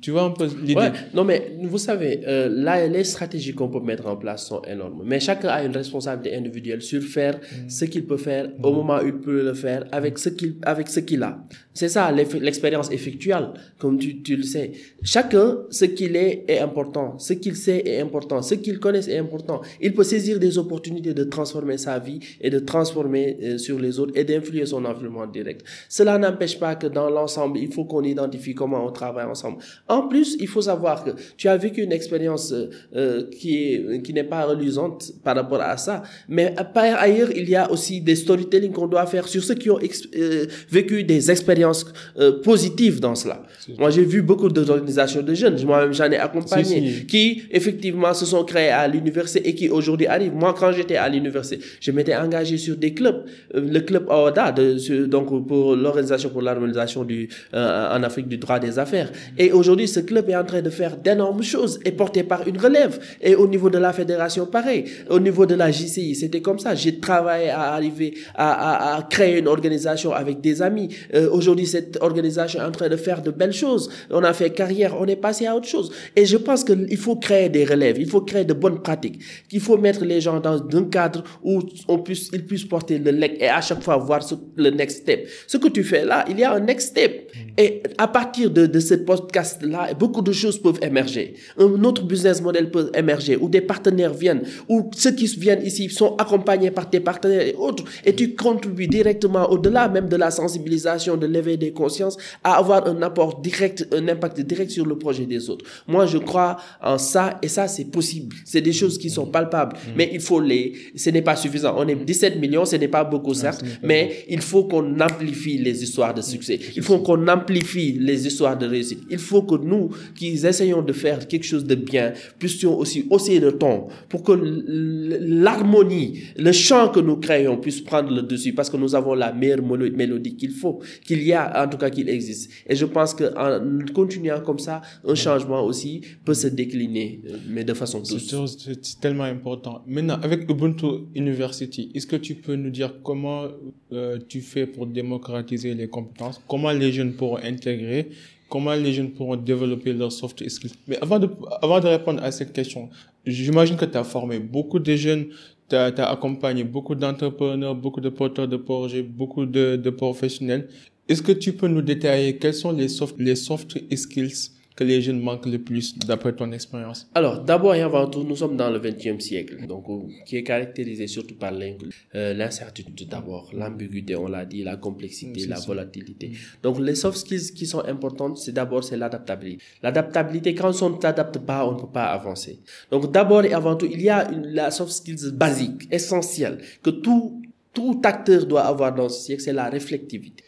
tu 0.00 0.12
vois 0.12 0.22
un 0.22 0.30
peu 0.30 0.46
l'idée? 0.62 0.74
Ouais. 0.74 0.92
Non, 1.12 1.22
mais 1.22 1.56
vous 1.62 1.76
savez, 1.76 2.20
euh, 2.26 2.48
là, 2.50 2.86
les 2.86 3.04
stratégies 3.04 3.54
qu'on 3.54 3.68
peut 3.68 3.80
mettre 3.80 4.06
en 4.06 4.16
place 4.16 4.46
sont 4.46 4.62
énormes. 4.62 5.02
Mais 5.04 5.20
chacun 5.20 5.48
a 5.48 5.62
une 5.62 5.72
responsabilité 5.72 6.34
individuelle 6.34 6.80
sur 6.80 7.02
faire 7.02 7.36
mm. 7.36 7.68
ce 7.68 7.84
qu'il 7.84 8.06
peut 8.06 8.16
faire 8.16 8.48
au 8.62 8.70
mm. 8.70 8.74
moment 8.74 8.98
où 9.02 9.06
il 9.06 9.18
peut 9.18 9.44
le 9.44 9.52
faire 9.52 9.84
avec 9.92 10.18
ce 10.18 10.30
qu'il 10.30 10.54
avec 10.62 10.88
ce 10.88 11.00
qu'il 11.00 11.22
a. 11.22 11.44
C'est 11.74 11.88
ça 11.88 12.10
l'expérience 12.12 12.90
effectuelle, 12.90 13.48
comme 13.78 13.98
tu, 13.98 14.22
tu 14.22 14.36
le 14.36 14.44
sais. 14.44 14.72
Chacun, 15.02 15.58
ce 15.70 15.84
qu'il 15.84 16.16
est 16.16 16.44
est 16.48 16.60
important, 16.60 17.18
ce 17.18 17.34
qu'il 17.34 17.56
sait 17.56 17.82
est 17.84 18.00
important, 18.00 18.40
ce 18.40 18.54
qu'il 18.54 18.78
connaît 18.78 19.10
est 19.10 19.18
important. 19.18 19.60
Il 19.82 19.92
peut 19.92 20.04
saisir 20.04 20.38
des 20.38 20.56
opportunités 20.56 21.12
de 21.12 21.24
transformer 21.24 21.76
sa 21.76 21.98
vie 21.98 22.20
et 22.40 22.48
de 22.48 22.58
transformer 22.58 23.36
euh, 23.42 23.58
sur 23.58 23.78
les 23.78 23.98
autres 23.98 24.12
et 24.16 24.24
d'influer 24.24 24.64
son 24.66 24.84
environnement 24.84 25.26
direct. 25.26 25.64
Cela 25.88 26.16
n'empêche 26.16 26.53
pas 26.58 26.74
que 26.74 26.86
dans 26.86 27.10
l'ensemble, 27.10 27.58
il 27.58 27.72
faut 27.72 27.84
qu'on 27.84 28.02
identifie 28.02 28.54
comment 28.54 28.84
on 28.84 28.90
travaille 28.90 29.26
ensemble. 29.26 29.58
En 29.88 30.08
plus, 30.08 30.36
il 30.40 30.48
faut 30.48 30.62
savoir 30.62 31.04
que 31.04 31.10
tu 31.36 31.48
as 31.48 31.56
vécu 31.56 31.82
une 31.82 31.92
expérience 31.92 32.52
euh, 32.52 32.70
euh 32.96 33.30
qui 33.30 33.64
est 33.64 34.02
qui 34.02 34.12
n'est 34.12 34.24
pas 34.24 34.44
reluisante 34.44 35.12
par 35.22 35.36
rapport 35.36 35.60
à 35.60 35.76
ça, 35.76 36.02
mais 36.28 36.54
par 36.74 37.00
ailleurs, 37.00 37.30
il 37.34 37.48
y 37.48 37.56
a 37.56 37.70
aussi 37.70 38.00
des 38.00 38.16
storytelling 38.16 38.72
qu'on 38.72 38.86
doit 38.86 39.06
faire 39.06 39.26
sur 39.28 39.42
ceux 39.42 39.54
qui 39.54 39.70
ont 39.70 39.78
euh, 39.78 40.46
vécu 40.70 41.04
des 41.04 41.30
expériences 41.30 41.84
euh, 42.18 42.40
positive 42.42 43.00
dans 43.00 43.14
cela. 43.14 43.42
Moi, 43.78 43.90
j'ai 43.90 44.04
vu 44.04 44.22
beaucoup 44.22 44.48
d'organisations 44.48 45.22
de 45.22 45.34
jeunes, 45.34 45.62
moi-même 45.64 45.92
j'en 45.92 46.10
ai 46.10 46.16
accompagné, 46.16 47.04
qui 47.06 47.42
effectivement 47.50 48.12
se 48.14 48.26
sont 48.26 48.44
créés 48.44 48.70
à 48.70 48.86
l'université 48.88 49.48
et 49.48 49.54
qui 49.54 49.68
aujourd'hui 49.68 50.06
arrivent. 50.06 50.34
Moi, 50.34 50.54
quand 50.58 50.72
j'étais 50.72 50.96
à 50.96 51.08
l'université, 51.08 51.60
je 51.80 51.90
m'étais 51.90 52.16
engagé 52.16 52.56
sur 52.58 52.76
des 52.76 52.94
clubs. 52.94 53.24
Euh, 53.54 53.60
le 53.60 53.80
club 53.80 54.06
AODA, 54.08 54.52
de, 54.52 55.06
donc 55.06 55.46
pour 55.46 55.76
l'organisation 55.76 56.30
pour 56.30 56.42
l'harmonisation 56.44 57.04
du 57.04 57.28
euh, 57.54 57.96
en 57.96 58.02
Afrique 58.02 58.28
du 58.28 58.38
droit 58.38 58.58
des 58.58 58.78
affaires. 58.78 59.10
Et 59.38 59.52
aujourd'hui, 59.52 59.88
ce 59.88 60.00
club 60.00 60.28
est 60.28 60.36
en 60.36 60.44
train 60.44 60.62
de 60.62 60.70
faire 60.70 60.96
d'énormes 60.96 61.42
choses 61.42 61.80
et 61.84 61.92
porté 61.92 62.22
par 62.22 62.46
une 62.46 62.58
relève. 62.58 62.98
Et 63.20 63.34
au 63.34 63.46
niveau 63.46 63.70
de 63.70 63.78
la 63.78 63.92
fédération, 63.92 64.46
pareil. 64.46 64.84
Au 65.08 65.20
niveau 65.20 65.46
de 65.46 65.54
la 65.54 65.70
JCI, 65.70 66.14
c'était 66.14 66.40
comme 66.40 66.58
ça. 66.58 66.74
J'ai 66.74 67.00
travaillé 67.00 67.50
à 67.50 67.72
arriver 67.72 68.14
à, 68.34 68.96
à, 68.96 69.02
créer 69.02 69.38
une 69.38 69.48
organisation 69.48 70.12
avec 70.12 70.40
des 70.40 70.60
amis. 70.62 70.88
aujourd'hui, 71.30 71.54
Aujourd'hui, 71.54 71.66
cette 71.66 71.98
organisation 72.00 72.60
est 72.60 72.64
en 72.64 72.72
train 72.72 72.88
de 72.88 72.96
faire 72.96 73.22
de 73.22 73.30
belles 73.30 73.52
choses. 73.52 73.88
On 74.10 74.24
a 74.24 74.32
fait 74.32 74.50
carrière, 74.50 74.96
on 74.98 75.06
est 75.06 75.14
passé 75.14 75.46
à 75.46 75.54
autre 75.54 75.68
chose. 75.68 75.92
Et 76.16 76.26
je 76.26 76.36
pense 76.36 76.64
qu'il 76.64 76.96
faut 76.96 77.16
créer 77.16 77.48
des 77.48 77.64
relèves, 77.64 77.96
il 78.00 78.08
faut 78.08 78.22
créer 78.22 78.44
de 78.44 78.54
bonnes 78.54 78.80
pratiques, 78.80 79.20
qu'il 79.48 79.60
faut 79.60 79.76
mettre 79.76 80.04
les 80.04 80.20
gens 80.20 80.40
dans 80.40 80.56
un 80.56 80.84
cadre 80.84 81.22
où 81.42 81.60
on 81.86 81.98
puisse, 81.98 82.30
ils 82.32 82.44
puissent 82.44 82.64
porter 82.64 82.98
le 82.98 83.10
leg 83.10 83.36
et 83.38 83.48
à 83.48 83.60
chaque 83.60 83.82
fois 83.82 83.98
voir 83.98 84.20
le 84.56 84.70
next 84.70 85.02
step. 85.02 85.28
Ce 85.46 85.58
que 85.58 85.68
tu 85.68 85.84
fais 85.84 86.04
là, 86.04 86.24
il 86.34 86.40
y 86.40 86.44
a 86.44 86.52
un 86.52 86.60
next 86.60 86.88
step. 86.88 87.30
Mm. 87.34 87.38
Et 87.56 87.82
à 87.98 88.08
partir 88.08 88.50
de, 88.50 88.66
de 88.66 88.80
ce 88.80 88.94
podcast-là, 88.94 89.94
beaucoup 89.94 90.22
de 90.22 90.32
choses 90.32 90.58
peuvent 90.58 90.80
émerger. 90.82 91.34
Un 91.56 91.82
autre 91.84 92.02
business 92.02 92.42
model 92.42 92.70
peut 92.70 92.90
émerger, 92.94 93.36
où 93.36 93.48
des 93.48 93.60
partenaires 93.60 94.12
viennent, 94.12 94.42
où 94.68 94.90
ceux 94.96 95.12
qui 95.12 95.26
viennent 95.26 95.64
ici 95.64 95.88
sont 95.88 96.16
accompagnés 96.16 96.70
par 96.70 96.90
tes 96.90 97.00
partenaires 97.00 97.46
et 97.46 97.54
autres, 97.54 97.84
et 98.04 98.14
tu 98.14 98.34
contribues 98.34 98.88
directement 98.88 99.50
au-delà 99.50 99.88
même 99.88 100.08
de 100.08 100.16
la 100.16 100.30
sensibilisation, 100.30 101.16
de 101.16 101.26
l'événement 101.26 101.54
des 101.56 101.72
consciences, 101.72 102.16
à 102.42 102.54
avoir 102.54 102.86
un 102.86 103.02
apport 103.02 103.40
direct, 103.40 103.86
un 103.92 104.08
impact 104.08 104.40
direct 104.40 104.70
sur 104.70 104.86
le 104.86 104.98
projet 104.98 105.26
des 105.26 105.50
autres. 105.50 105.64
Moi, 105.86 106.06
je 106.06 106.18
crois 106.18 106.56
en 106.82 106.98
ça 106.98 107.38
et 107.42 107.48
ça, 107.48 107.68
c'est 107.68 107.84
possible. 107.84 108.34
C'est 108.44 108.60
des 108.60 108.72
choses 108.72 108.98
qui 108.98 109.10
sont 109.10 109.26
palpables, 109.26 109.76
mm. 109.76 109.90
mais 109.96 110.10
il 110.12 110.20
faut 110.20 110.40
les, 110.40 110.72
ce 110.96 111.10
n'est 111.10 111.22
pas 111.22 111.36
suffisant. 111.36 111.74
On 111.76 111.86
est 111.86 111.94
17 111.94 112.38
millions, 112.40 112.64
ce 112.64 112.76
n'est 112.76 112.88
pas 112.88 113.04
beaucoup, 113.04 113.34
certes, 113.34 113.62
mais 113.82 114.24
il 114.28 114.40
faut 114.40 114.64
qu'on 114.64 115.00
amplifie 115.00 115.58
les 115.58 115.82
histoires 115.82 116.14
de 116.14 116.22
succès. 116.24 116.58
Il 116.76 116.82
faut 116.82 116.98
qu'on 116.98 117.26
amplifie 117.28 117.92
les 117.92 118.26
histoires 118.26 118.58
de 118.58 118.66
réussite. 118.66 119.00
Il 119.10 119.18
faut 119.18 119.42
que 119.42 119.56
nous, 119.56 119.90
qui 120.14 120.28
essayons 120.46 120.82
de 120.82 120.92
faire 120.92 121.26
quelque 121.28 121.44
chose 121.44 121.64
de 121.64 121.74
bien, 121.74 122.12
puissions 122.38 122.76
aussi 122.78 123.06
hausser 123.10 123.40
le 123.40 123.52
ton 123.52 123.88
pour 124.08 124.22
que 124.22 124.32
l'harmonie, 124.32 126.20
le 126.36 126.52
chant 126.52 126.88
que 126.88 127.00
nous 127.00 127.16
créons 127.16 127.56
puisse 127.56 127.80
prendre 127.80 128.12
le 128.14 128.22
dessus 128.22 128.52
parce 128.52 128.70
que 128.70 128.76
nous 128.76 128.94
avons 128.94 129.14
la 129.14 129.32
meilleure 129.32 129.62
mélodie 129.62 130.36
qu'il 130.36 130.50
faut, 130.50 130.80
qu'il 131.04 131.22
y 131.22 131.36
en 131.36 131.68
tout 131.70 131.78
cas 131.78 131.90
qu'il 131.90 132.08
existe. 132.08 132.50
Et 132.66 132.74
je 132.74 132.84
pense 132.84 133.14
qu'en 133.14 133.60
continuant 133.94 134.40
comme 134.40 134.58
ça, 134.58 134.80
un 135.06 135.14
changement 135.14 135.64
aussi 135.64 136.00
peut 136.24 136.34
se 136.34 136.48
décliner, 136.48 137.20
euh, 137.28 137.36
mais 137.48 137.64
de 137.64 137.74
façon 137.74 137.98
douce. 138.00 138.34
C'est 138.46 139.00
tellement 139.00 139.24
important. 139.24 139.82
Maintenant, 139.86 140.18
avec 140.22 140.50
Ubuntu 140.50 140.86
University, 141.14 141.90
est-ce 141.94 142.06
que 142.06 142.16
tu 142.16 142.34
peux 142.34 142.56
nous 142.56 142.70
dire 142.70 143.00
comment 143.02 143.46
euh, 143.92 144.18
tu 144.28 144.40
fais 144.40 144.66
pour 144.66 144.86
démocratiser 144.86 145.74
les 145.74 145.88
compétences, 145.88 146.13
comment 146.48 146.70
les 146.72 146.92
jeunes 146.92 147.12
pourront 147.12 147.38
intégrer 147.38 148.10
comment 148.54 148.74
les 148.74 148.92
jeunes 148.92 149.10
pourront 149.10 149.34
développer 149.34 149.92
leurs 149.92 150.12
soft 150.12 150.48
skills. 150.48 150.74
Mais 150.86 150.96
avant 151.02 151.18
de, 151.18 151.28
avant 151.60 151.80
de 151.80 151.88
répondre 151.88 152.22
à 152.22 152.30
cette 152.30 152.52
question, 152.52 152.88
j'imagine 153.26 153.76
que 153.76 153.84
tu 153.84 153.98
as 153.98 154.04
formé 154.04 154.38
beaucoup 154.38 154.78
de 154.78 154.94
jeunes, 154.94 155.26
tu 155.68 155.74
as, 155.74 155.86
accompagné 156.08 156.62
beaucoup 156.62 156.94
d'entrepreneurs, 156.94 157.74
beaucoup 157.74 158.00
de 158.00 158.10
porteurs 158.10 158.46
de 158.46 158.56
projets, 158.56 159.02
beaucoup 159.02 159.44
de, 159.44 159.74
de 159.74 159.90
professionnels. 159.90 160.68
Est-ce 161.08 161.20
que 161.22 161.32
tu 161.32 161.52
peux 161.52 161.66
nous 161.68 161.82
détailler 161.82 162.36
quels 162.36 162.54
sont 162.54 162.70
les 162.70 162.86
soft, 162.88 163.16
les 163.18 163.34
soft 163.34 163.76
skills 163.96 164.50
que 164.76 164.84
les 164.84 165.00
jeunes 165.00 165.20
manquent 165.20 165.46
le 165.46 165.58
plus 165.58 165.96
d'après 165.98 166.34
ton 166.34 166.50
expérience? 166.52 167.08
Alors, 167.14 167.40
d'abord 167.40 167.74
et 167.74 167.82
avant 167.82 168.08
tout, 168.08 168.24
nous 168.24 168.36
sommes 168.36 168.56
dans 168.56 168.70
le 168.70 168.78
20e 168.78 169.20
siècle, 169.20 169.66
donc 169.66 169.88
euh, 169.88 170.00
qui 170.26 170.36
est 170.36 170.42
caractérisé 170.42 171.06
surtout 171.06 171.36
par 171.36 171.52
euh, 171.52 172.34
l'incertitude 172.34 173.08
d'abord, 173.08 173.50
l'ambiguïté, 173.52 174.16
on 174.16 174.28
l'a 174.28 174.44
dit, 174.44 174.64
la 174.64 174.76
complexité, 174.76 175.46
la 175.46 175.60
volatilité. 175.60 176.32
Donc, 176.62 176.80
les 176.80 176.94
soft 176.94 177.18
skills 177.18 177.52
qui 177.54 177.66
sont 177.66 177.84
importantes, 177.84 178.38
c'est 178.38 178.52
d'abord 178.52 178.82
c'est 178.82 178.96
l'adaptabilité. 178.96 179.62
L'adaptabilité, 179.82 180.54
quand 180.54 180.82
on 180.82 180.90
ne 180.90 181.00
s'adapte 181.00 181.38
pas, 181.38 181.66
on 181.66 181.72
ne 181.72 181.80
peut 181.80 181.92
pas 181.92 182.06
avancer. 182.06 182.58
Donc, 182.90 183.12
d'abord 183.12 183.44
et 183.44 183.52
avant 183.52 183.76
tout, 183.76 183.88
il 183.90 184.02
y 184.02 184.10
a 184.10 184.30
une, 184.30 184.46
la 184.48 184.70
soft 184.70 184.92
skills 184.92 185.32
basique, 185.32 185.88
essentielle, 185.90 186.58
que 186.82 186.90
tout 186.90 187.40
tout 187.74 188.00
acteur 188.04 188.46
doit 188.46 188.62
avoir 188.62 188.94
dans 188.94 189.08
ce 189.08 189.20
siècle, 189.20 189.42
c'est 189.42 189.52
la 189.52 189.68
réflectivité. 189.68 190.44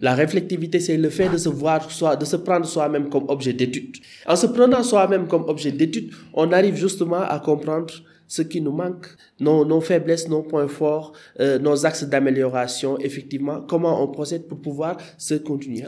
La 0.00 0.14
réflectivité, 0.14 0.80
c'est 0.80 0.96
le 0.96 1.10
fait 1.10 1.28
de 1.28 1.36
se 1.38 1.48
voir, 1.48 1.88
de 2.18 2.24
se 2.24 2.36
prendre 2.36 2.66
soi-même 2.66 3.08
comme 3.08 3.24
objet 3.28 3.52
d'étude. 3.52 3.96
En 4.26 4.36
se 4.36 4.46
prenant 4.46 4.82
soi-même 4.82 5.26
comme 5.26 5.44
objet 5.48 5.72
d'étude, 5.72 6.10
on 6.34 6.52
arrive 6.52 6.76
justement 6.76 7.22
à 7.22 7.38
comprendre 7.40 7.92
ce 8.28 8.42
qui 8.42 8.60
nous 8.60 8.72
manque, 8.72 9.06
nos, 9.38 9.64
nos 9.64 9.80
faiblesses, 9.80 10.28
nos 10.28 10.42
points 10.42 10.68
forts, 10.68 11.12
euh, 11.40 11.58
nos 11.58 11.86
axes 11.86 12.04
d'amélioration, 12.04 12.98
effectivement, 12.98 13.60
comment 13.60 14.02
on 14.02 14.08
procède 14.08 14.48
pour 14.48 14.60
pouvoir 14.60 14.96
se 15.16 15.34
continuer. 15.34 15.84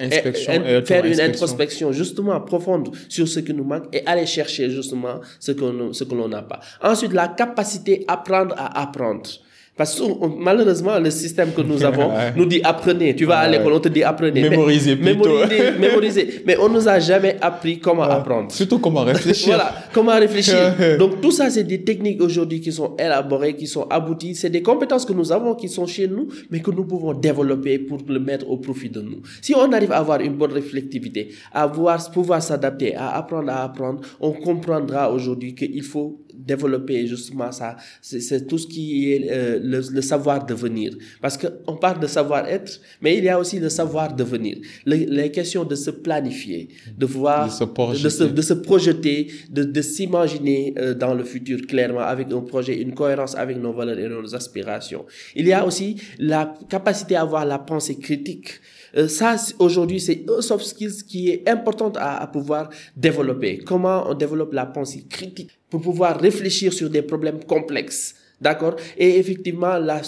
inspection 0.00 0.52
faire 0.84 1.04
une 1.04 1.20
introspection 1.20 1.92
justement 1.92 2.40
profonde 2.40 2.90
sur 3.08 3.28
ce 3.28 3.40
qui 3.40 3.54
nous 3.54 3.64
manque 3.64 3.94
et 3.94 4.04
aller 4.06 4.26
chercher 4.26 4.70
justement 4.70 5.20
ce 5.38 5.52
que, 5.52 5.92
ce 5.92 6.04
que 6.04 6.14
l'on 6.14 6.28
n'a 6.28 6.42
pas. 6.42 6.60
Ensuite, 6.82 7.12
la 7.12 7.28
capacité 7.28 8.04
à 8.08 8.14
apprendre 8.14 8.54
à 8.58 8.82
apprendre. 8.82 9.30
Parce 9.78 9.94
que 10.00 10.02
malheureusement, 10.38 10.98
le 10.98 11.10
système 11.10 11.52
que 11.52 11.60
nous 11.62 11.84
avons 11.84 12.10
nous 12.36 12.46
dit 12.46 12.60
apprenez. 12.64 13.14
Tu 13.14 13.24
vas 13.26 13.38
à 13.38 13.48
l'école, 13.48 13.74
on 13.74 13.80
te 13.80 13.88
dit 13.88 14.02
apprenez. 14.02 14.42
Mémorisez 14.50 14.96
plutôt. 14.96 15.28
Mémoriser, 15.28 15.70
mémoriser. 15.78 16.42
Mais 16.44 16.56
on 16.58 16.68
nous 16.68 16.88
a 16.88 16.98
jamais 16.98 17.36
appris 17.40 17.78
comment 17.78 18.02
apprendre. 18.02 18.50
Surtout 18.50 18.80
comment 18.80 19.04
réfléchir. 19.04 19.54
voilà, 19.54 19.72
comment 19.94 20.18
réfléchir. 20.18 20.74
Donc 20.98 21.20
tout 21.20 21.30
ça, 21.30 21.48
c'est 21.48 21.62
des 21.62 21.84
techniques 21.84 22.20
aujourd'hui 22.20 22.60
qui 22.60 22.72
sont 22.72 22.96
élaborées, 22.98 23.54
qui 23.54 23.68
sont 23.68 23.86
abouties. 23.88 24.34
C'est 24.34 24.50
des 24.50 24.62
compétences 24.62 25.04
que 25.04 25.12
nous 25.12 25.30
avons, 25.30 25.54
qui 25.54 25.68
sont 25.68 25.86
chez 25.86 26.08
nous, 26.08 26.26
mais 26.50 26.58
que 26.58 26.72
nous 26.72 26.84
pouvons 26.84 27.14
développer 27.14 27.78
pour 27.78 27.98
le 28.08 28.18
mettre 28.18 28.50
au 28.50 28.56
profit 28.56 28.90
de 28.90 29.00
nous. 29.00 29.22
Si 29.40 29.54
on 29.54 29.72
arrive 29.72 29.92
à 29.92 29.98
avoir 29.98 30.20
une 30.20 30.34
bonne 30.34 30.52
réflectivité, 30.52 31.28
à 31.52 31.68
voir, 31.68 32.10
pouvoir 32.10 32.42
s'adapter, 32.42 32.96
à 32.96 33.10
apprendre 33.16 33.50
à 33.52 33.62
apprendre, 33.62 34.00
on 34.20 34.32
comprendra 34.32 35.12
aujourd'hui 35.12 35.54
qu'il 35.54 35.84
faut 35.84 36.18
développer 36.38 37.06
justement 37.06 37.52
ça. 37.52 37.76
C'est 38.00 38.46
tout 38.46 38.58
ce 38.58 38.66
qui 38.66 39.12
est 39.12 39.30
euh, 39.30 39.58
le, 39.62 40.02
savoir 40.02 40.44
devenir. 40.46 40.92
Parce 41.20 41.36
qu'on 41.36 41.76
parle 41.76 42.00
de 42.00 42.06
savoir-être, 42.06 42.80
mais 43.00 43.18
il 43.18 43.24
y 43.24 43.28
a 43.28 43.38
aussi 43.38 43.58
le 43.58 43.68
savoir 43.68 44.14
devenir. 44.14 44.58
les 44.86 45.30
questions 45.30 45.64
de 45.64 45.74
se 45.74 45.90
planifier, 45.90 46.68
de 46.96 47.06
voir, 47.06 47.46
de 47.46 48.08
se, 48.08 48.24
de 48.24 48.42
se, 48.42 48.54
projeter, 48.54 49.28
de, 49.50 49.64
de 49.64 49.82
s'imaginer 49.82 50.74
euh, 50.78 50.94
dans 50.94 51.14
le 51.14 51.24
futur 51.24 51.60
clairement 51.66 52.00
avec 52.00 52.32
un 52.32 52.40
projet, 52.40 52.80
une 52.80 52.94
cohérence 52.94 53.34
avec 53.34 53.58
nos 53.58 53.72
valeurs 53.72 53.98
et 53.98 54.08
nos 54.08 54.34
aspirations. 54.34 55.04
Il 55.34 55.46
y 55.46 55.52
a 55.52 55.66
aussi 55.66 55.96
la 56.18 56.54
capacité 56.68 57.16
à 57.16 57.22
avoir 57.22 57.44
la 57.44 57.58
pensée 57.58 57.98
critique. 57.98 58.60
Euh, 58.96 59.08
ça, 59.08 59.36
aujourd'hui, 59.58 60.00
c'est 60.00 60.24
un 60.28 60.40
soft 60.40 60.64
skills 60.64 61.04
qui 61.06 61.30
est 61.30 61.48
important 61.48 61.92
à, 61.96 62.22
à 62.22 62.26
pouvoir 62.26 62.70
développer. 62.96 63.58
Comment 63.58 64.08
on 64.08 64.14
développe 64.14 64.52
la 64.52 64.66
pensée 64.66 65.04
critique 65.08 65.50
pour 65.70 65.82
pouvoir 65.82 66.18
réfléchir 66.20 66.72
sur 66.72 66.88
des 66.88 67.02
problèmes 67.02 67.44
complexes. 67.44 68.14
D'accord? 68.40 68.76
Et 68.96 69.18
effectivement, 69.18 69.78
la, 69.78 70.00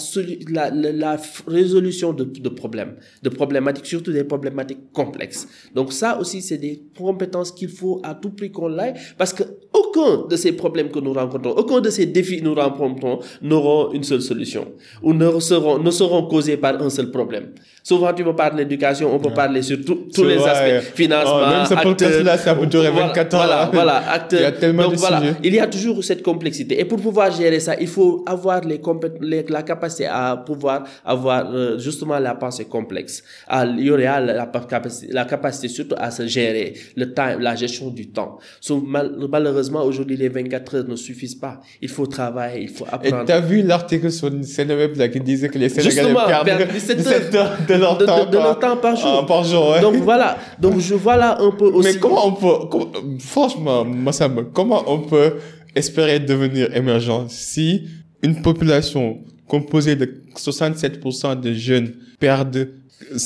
la, 0.49 0.69
la, 0.93 1.17
résolution 1.47 2.13
de, 2.13 2.23
de 2.23 2.49
problèmes, 2.49 2.95
de 3.23 3.29
problématiques, 3.29 3.85
surtout 3.85 4.11
des 4.13 4.23
problématiques 4.23 4.91
complexes. 4.93 5.47
Donc 5.75 5.91
ça 5.91 6.17
aussi, 6.19 6.41
c'est 6.41 6.57
des 6.57 6.81
compétences 6.97 7.51
qu'il 7.51 7.69
faut 7.69 7.99
à 8.03 8.15
tout 8.15 8.29
prix 8.31 8.51
qu'on 8.51 8.69
l'aille, 8.69 8.93
parce 9.17 9.33
que 9.33 9.43
aucun 9.73 10.27
de 10.29 10.35
ces 10.37 10.53
problèmes 10.53 10.89
que 10.89 10.99
nous 10.99 11.13
rencontrons, 11.13 11.51
aucun 11.51 11.81
de 11.81 11.89
ces 11.89 12.05
défis 12.05 12.37
que 12.39 12.43
nous 12.45 12.55
rencontrons 12.55 13.19
n'auront 13.41 13.91
une 13.91 14.03
seule 14.03 14.21
solution 14.21 14.67
ou 15.03 15.13
ne 15.13 15.39
seront, 15.39 15.77
ne 15.79 15.91
seront 15.91 16.23
causés 16.27 16.57
par 16.57 16.81
un 16.81 16.89
seul 16.89 17.11
problème. 17.11 17.49
Souvent, 17.83 18.13
tu 18.13 18.23
me 18.23 18.33
parles 18.33 18.55
d'éducation, 18.57 19.13
on 19.13 19.19
peut 19.19 19.33
parler 19.33 19.61
sur 19.63 19.83
tout- 19.83 20.07
tous 20.13 20.23
les 20.23 20.37
aspects, 20.37 20.93
financement, 20.95 21.39
Oh, 21.43 21.49
même 21.49 21.65
ce 21.65 21.73
podcast-là, 21.73 22.37
ça 22.37 22.53
peut 22.55 22.67
durer 22.67 22.89
voilà, 22.91 23.07
24 23.07 23.33
ans. 23.33 23.37
Voilà, 23.37 23.69
voilà, 23.73 24.11
acteurs. 24.11 24.39
Il 24.39 24.43
y 24.43 24.45
a 24.45 24.51
tellement 24.51 24.83
Donc 24.83 24.93
de 24.93 24.97
voilà, 24.99 25.19
sujets. 25.19 25.35
il 25.43 25.55
y 25.55 25.59
a 25.59 25.67
toujours 25.67 26.03
cette 26.03 26.21
complexité. 26.21 26.79
Et 26.79 26.85
pour 26.85 26.99
pouvoir 26.99 27.31
gérer 27.31 27.59
ça, 27.59 27.75
il 27.79 27.87
faut 27.87 28.20
avoir 28.25 28.61
les 28.61 28.79
les- 29.21 29.45
la 29.49 29.63
capacité 29.63 30.05
à 30.07 30.37
pouvoir 30.37 30.83
avoir 31.05 31.51
euh, 31.53 31.77
justement 31.79 32.19
la 32.19 32.35
pensée 32.35 32.65
complexe. 32.65 33.23
À- 33.47 33.65
il 33.65 33.85
y 33.85 33.91
aura 33.91 34.19
la, 34.19 34.33
la 34.33 34.45
capacité, 34.47 35.11
la 35.13 35.25
capacité 35.25 35.67
surtout 35.67 35.95
à 35.97 36.11
se 36.11 36.25
gérer, 36.27 36.73
le 36.95 37.13
temps, 37.13 37.37
la 37.39 37.55
gestion 37.55 37.89
du 37.89 38.09
temps. 38.11 38.37
So, 38.59 38.81
mal- 38.81 39.15
malheureusement, 39.29 39.83
aujourd'hui, 39.83 40.17
les 40.17 40.29
24 40.29 40.75
heures 40.77 40.87
ne 40.87 40.95
suffisent 40.95 41.35
pas. 41.35 41.59
Il 41.81 41.89
faut 41.89 42.05
travailler, 42.07 42.61
il 42.63 42.69
faut 42.69 42.85
Et 42.85 42.93
apprendre. 42.93 43.25
t'as 43.25 43.39
vu 43.39 43.61
l'article 43.63 44.11
sur 44.11 44.29
Sénéweb 44.43 44.95
là 44.97 45.07
qui 45.09 45.19
disait 45.19 45.49
que 45.49 45.57
les 45.57 45.69
Sénégalais 45.69 46.13
perdent 46.13 46.45
perdent 46.45 46.71
17 46.71 46.97
17 46.97 47.35
heures 47.35 47.57
de 47.67 47.73
leur 47.75 47.97
de, 47.97 48.05
temps, 48.05 48.25
de 48.25 48.37
leur 48.37 48.59
par- 48.59 48.75
temps 48.75 48.77
par 48.81 48.95
jour. 48.95 49.19
ah, 49.23 49.25
par 49.25 49.43
jour, 49.43 49.69
ouais. 49.71 49.81
Donc 49.81 49.95
voilà, 49.95 50.37
donc 50.59 50.79
je 50.79 50.93
vois 50.95 51.17
là 51.17 51.37
un 51.41 51.51
peu 51.51 51.65
aussi. 51.65 51.93
Mais 51.93 51.99
comment 51.99 52.27
on 52.27 52.33
peut, 52.33 52.67
comment- 52.69 52.91
franchement, 53.19 53.85
Massamba, 53.85 54.43
comment 54.53 54.83
on 54.87 54.99
peut 54.99 55.33
espérer 55.75 56.19
devenir 56.19 56.75
émergent 56.75 57.25
si 57.29 57.87
une 58.23 58.41
population 58.41 59.19
composée 59.47 59.95
de 59.95 60.21
67% 60.35 61.39
de 61.39 61.53
jeunes 61.53 61.93
perdent 62.19 62.69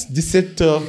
17 0.09 0.61
heures 0.61 0.83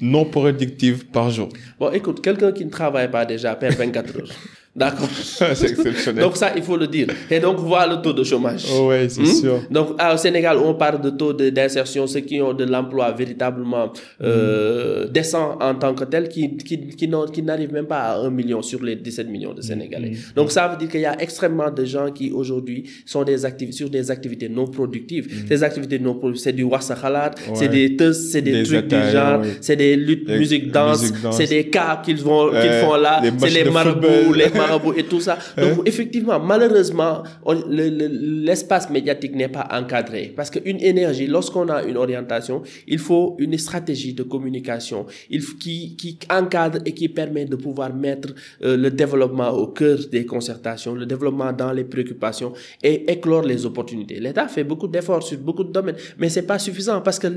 non 0.00 0.24
productives 0.24 1.06
par 1.06 1.30
jour 1.30 1.48
Bon, 1.78 1.90
écoute, 1.92 2.20
quelqu'un 2.22 2.52
qui 2.52 2.64
ne 2.64 2.70
travaille 2.70 3.10
pas 3.10 3.24
déjà 3.24 3.54
perd 3.54 3.76
24 3.76 4.16
heures. 4.18 4.28
D'accord? 4.74 5.08
C'est 5.54 5.70
exceptionnel. 5.70 6.24
Donc 6.24 6.36
ça, 6.36 6.52
il 6.56 6.62
faut 6.62 6.78
le 6.78 6.86
dire. 6.86 7.08
Et 7.30 7.38
donc, 7.40 7.58
voir 7.58 7.86
le 7.88 8.00
taux 8.00 8.14
de 8.14 8.24
chômage. 8.24 8.64
Oh 8.74 8.88
ouais, 8.88 9.06
c'est 9.08 9.20
Hmm? 9.20 9.26
sûr. 9.26 9.60
Donc, 9.70 9.88
au 10.00 10.16
Sénégal, 10.16 10.56
on 10.56 10.72
parle 10.74 11.00
de 11.02 11.10
taux 11.10 11.34
d'insertion, 11.34 12.06
ceux 12.06 12.20
qui 12.20 12.40
ont 12.40 12.54
de 12.54 12.64
l'emploi 12.64 13.12
véritablement 13.12 13.92
euh, 14.22 15.06
décent 15.08 15.58
en 15.60 15.74
tant 15.74 15.94
que 15.94 16.04
tel, 16.04 16.28
qui, 16.28 16.56
qui, 16.56 16.78
qui, 16.88 17.42
n'arrivent 17.42 17.72
même 17.72 17.86
pas 17.86 18.00
à 18.12 18.18
1 18.20 18.30
million 18.30 18.62
sur 18.62 18.82
les 18.82 18.96
17 18.96 19.28
millions 19.28 19.52
de 19.52 19.60
Sénégalais. 19.60 20.12
Donc, 20.34 20.50
ça 20.50 20.68
veut 20.68 20.78
dire 20.78 20.88
qu'il 20.88 21.00
y 21.00 21.06
a 21.06 21.20
extrêmement 21.20 21.70
de 21.70 21.84
gens 21.84 22.10
qui, 22.10 22.30
aujourd'hui, 22.32 22.84
sont 23.04 23.24
des 23.24 23.44
activités, 23.44 23.76
sur 23.76 23.90
des 23.90 24.10
activités 24.10 24.48
non 24.48 24.66
productives. 24.66 25.44
Ces 25.48 25.62
activités 25.62 25.98
non 25.98 26.14
productives, 26.14 26.44
c'est 26.44 26.52
du 26.52 26.62
wassahalat, 26.62 27.32
c'est 27.54 27.68
des 27.68 27.94
teus, 27.96 28.30
c'est 28.30 28.40
des, 28.42 28.52
Des 28.52 28.62
trucs 28.62 28.86
du 28.88 29.10
genre, 29.12 29.40
oui. 29.42 29.48
c'est 29.60 29.76
des 29.76 29.96
luttes, 29.96 30.28
musique, 30.30 30.70
danse, 30.72 31.12
c'est 31.32 31.46
des 31.48 31.68
cas 31.68 32.00
qu'ils 32.02 32.22
vont, 32.22 32.48
qu'ils 32.50 32.72
font 32.82 32.96
là, 32.96 33.20
c'est 33.38 33.50
les 33.50 33.64
marabouts, 33.70 34.32
les 34.34 34.48
marabouts 34.62 34.94
et 35.00 35.04
tout 35.12 35.20
ça. 35.26 35.34
Donc, 35.62 35.76
effectivement, 35.90 36.38
malheureusement, 36.40 37.14
on- 37.44 37.54
le- 37.78 37.90
le- 38.00 38.12
l'espace 38.48 38.86
médiatique 38.96 39.34
n'est 39.40 39.48
pas 39.58 39.66
encadré. 39.80 40.22
Parce 40.36 40.50
qu'une 40.50 40.80
énergie, 40.80 41.26
lorsqu'on 41.36 41.68
a 41.76 41.78
une 41.90 41.96
orientation, 41.96 42.56
il 42.94 42.98
faut 42.98 43.36
une 43.38 43.56
stratégie 43.66 44.14
de 44.14 44.22
communication 44.34 45.00
il, 45.30 45.42
qui, 45.62 45.96
qui 46.00 46.18
encadre 46.40 46.78
et 46.88 46.92
qui 46.98 47.08
permet 47.08 47.44
de 47.44 47.56
pouvoir 47.56 47.90
mettre 47.94 48.28
euh, 48.62 48.76
le 48.84 48.90
développement 49.02 49.50
au 49.62 49.66
cœur 49.68 49.98
des 50.10 50.24
concertations, 50.34 50.94
le 50.94 51.06
développement 51.06 51.52
dans 51.52 51.72
les 51.72 51.84
préoccupations 51.84 52.52
et 52.82 52.94
éclore 53.14 53.42
les 53.52 53.60
opportunités. 53.66 54.18
L'État 54.20 54.48
fait 54.48 54.64
beaucoup 54.64 54.88
d'efforts 54.88 55.22
sur 55.22 55.38
beaucoup 55.38 55.64
de 55.64 55.72
domaines, 55.72 55.96
mais 56.18 56.28
c'est 56.28 56.46
pas 56.52 56.58
suffisant 56.58 57.00
parce 57.00 57.18
que 57.18 57.28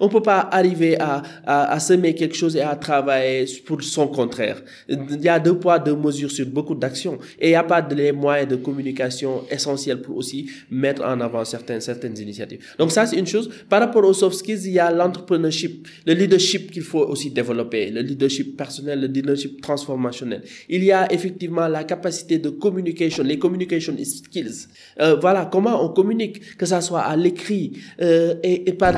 on 0.00 0.08
peut 0.08 0.22
pas 0.22 0.40
arriver 0.52 0.98
à, 1.00 1.22
à, 1.46 1.72
à 1.72 1.78
semer 1.80 2.14
quelque 2.14 2.36
chose 2.36 2.54
et 2.56 2.60
à 2.62 2.74
travailler 2.76 3.44
pour 3.66 3.82
son 3.82 4.06
contraire. 4.08 4.58
Il 4.88 5.22
y 5.22 5.28
a 5.28 5.38
deux 5.38 5.56
poids, 5.58 5.78
deux 5.78 5.96
mesures 5.96 6.30
sur 6.30 6.41
beaucoup 6.44 6.74
d'actions 6.74 7.18
et 7.38 7.48
il 7.48 7.50
n'y 7.50 7.54
a 7.54 7.64
pas 7.64 7.82
de 7.82 7.94
les 7.94 8.12
moyens 8.12 8.48
de 8.48 8.56
communication 8.56 9.44
essentiels 9.50 10.00
pour 10.00 10.16
aussi 10.16 10.50
mettre 10.70 11.02
en 11.02 11.20
avant 11.20 11.44
certaines, 11.44 11.80
certaines 11.80 12.18
initiatives. 12.18 12.60
Donc 12.78 12.90
ça, 12.92 13.06
c'est 13.06 13.16
une 13.18 13.26
chose. 13.26 13.50
Par 13.68 13.80
rapport 13.80 14.04
aux 14.04 14.12
soft 14.12 14.36
skills, 14.36 14.66
il 14.66 14.72
y 14.72 14.78
a 14.78 14.90
l'entrepreneurship, 14.90 15.86
le 16.06 16.14
leadership 16.14 16.70
qu'il 16.70 16.82
faut 16.82 17.06
aussi 17.06 17.30
développer, 17.30 17.90
le 17.90 18.00
leadership 18.00 18.56
personnel, 18.56 19.00
le 19.00 19.06
leadership 19.06 19.60
transformationnel. 19.60 20.42
Il 20.68 20.84
y 20.84 20.92
a 20.92 21.12
effectivement 21.12 21.68
la 21.68 21.84
capacité 21.84 22.38
de 22.38 22.50
communication, 22.50 23.24
les 23.24 23.38
communication 23.38 23.94
skills. 24.04 24.68
Euh, 25.00 25.16
voilà, 25.20 25.48
comment 25.50 25.84
on 25.84 25.88
communique, 25.90 26.56
que 26.56 26.66
ça 26.66 26.80
soit 26.80 27.00
à 27.00 27.16
l'écrit 27.16 27.72
euh, 28.00 28.34
et, 28.42 28.72
par 28.72 28.94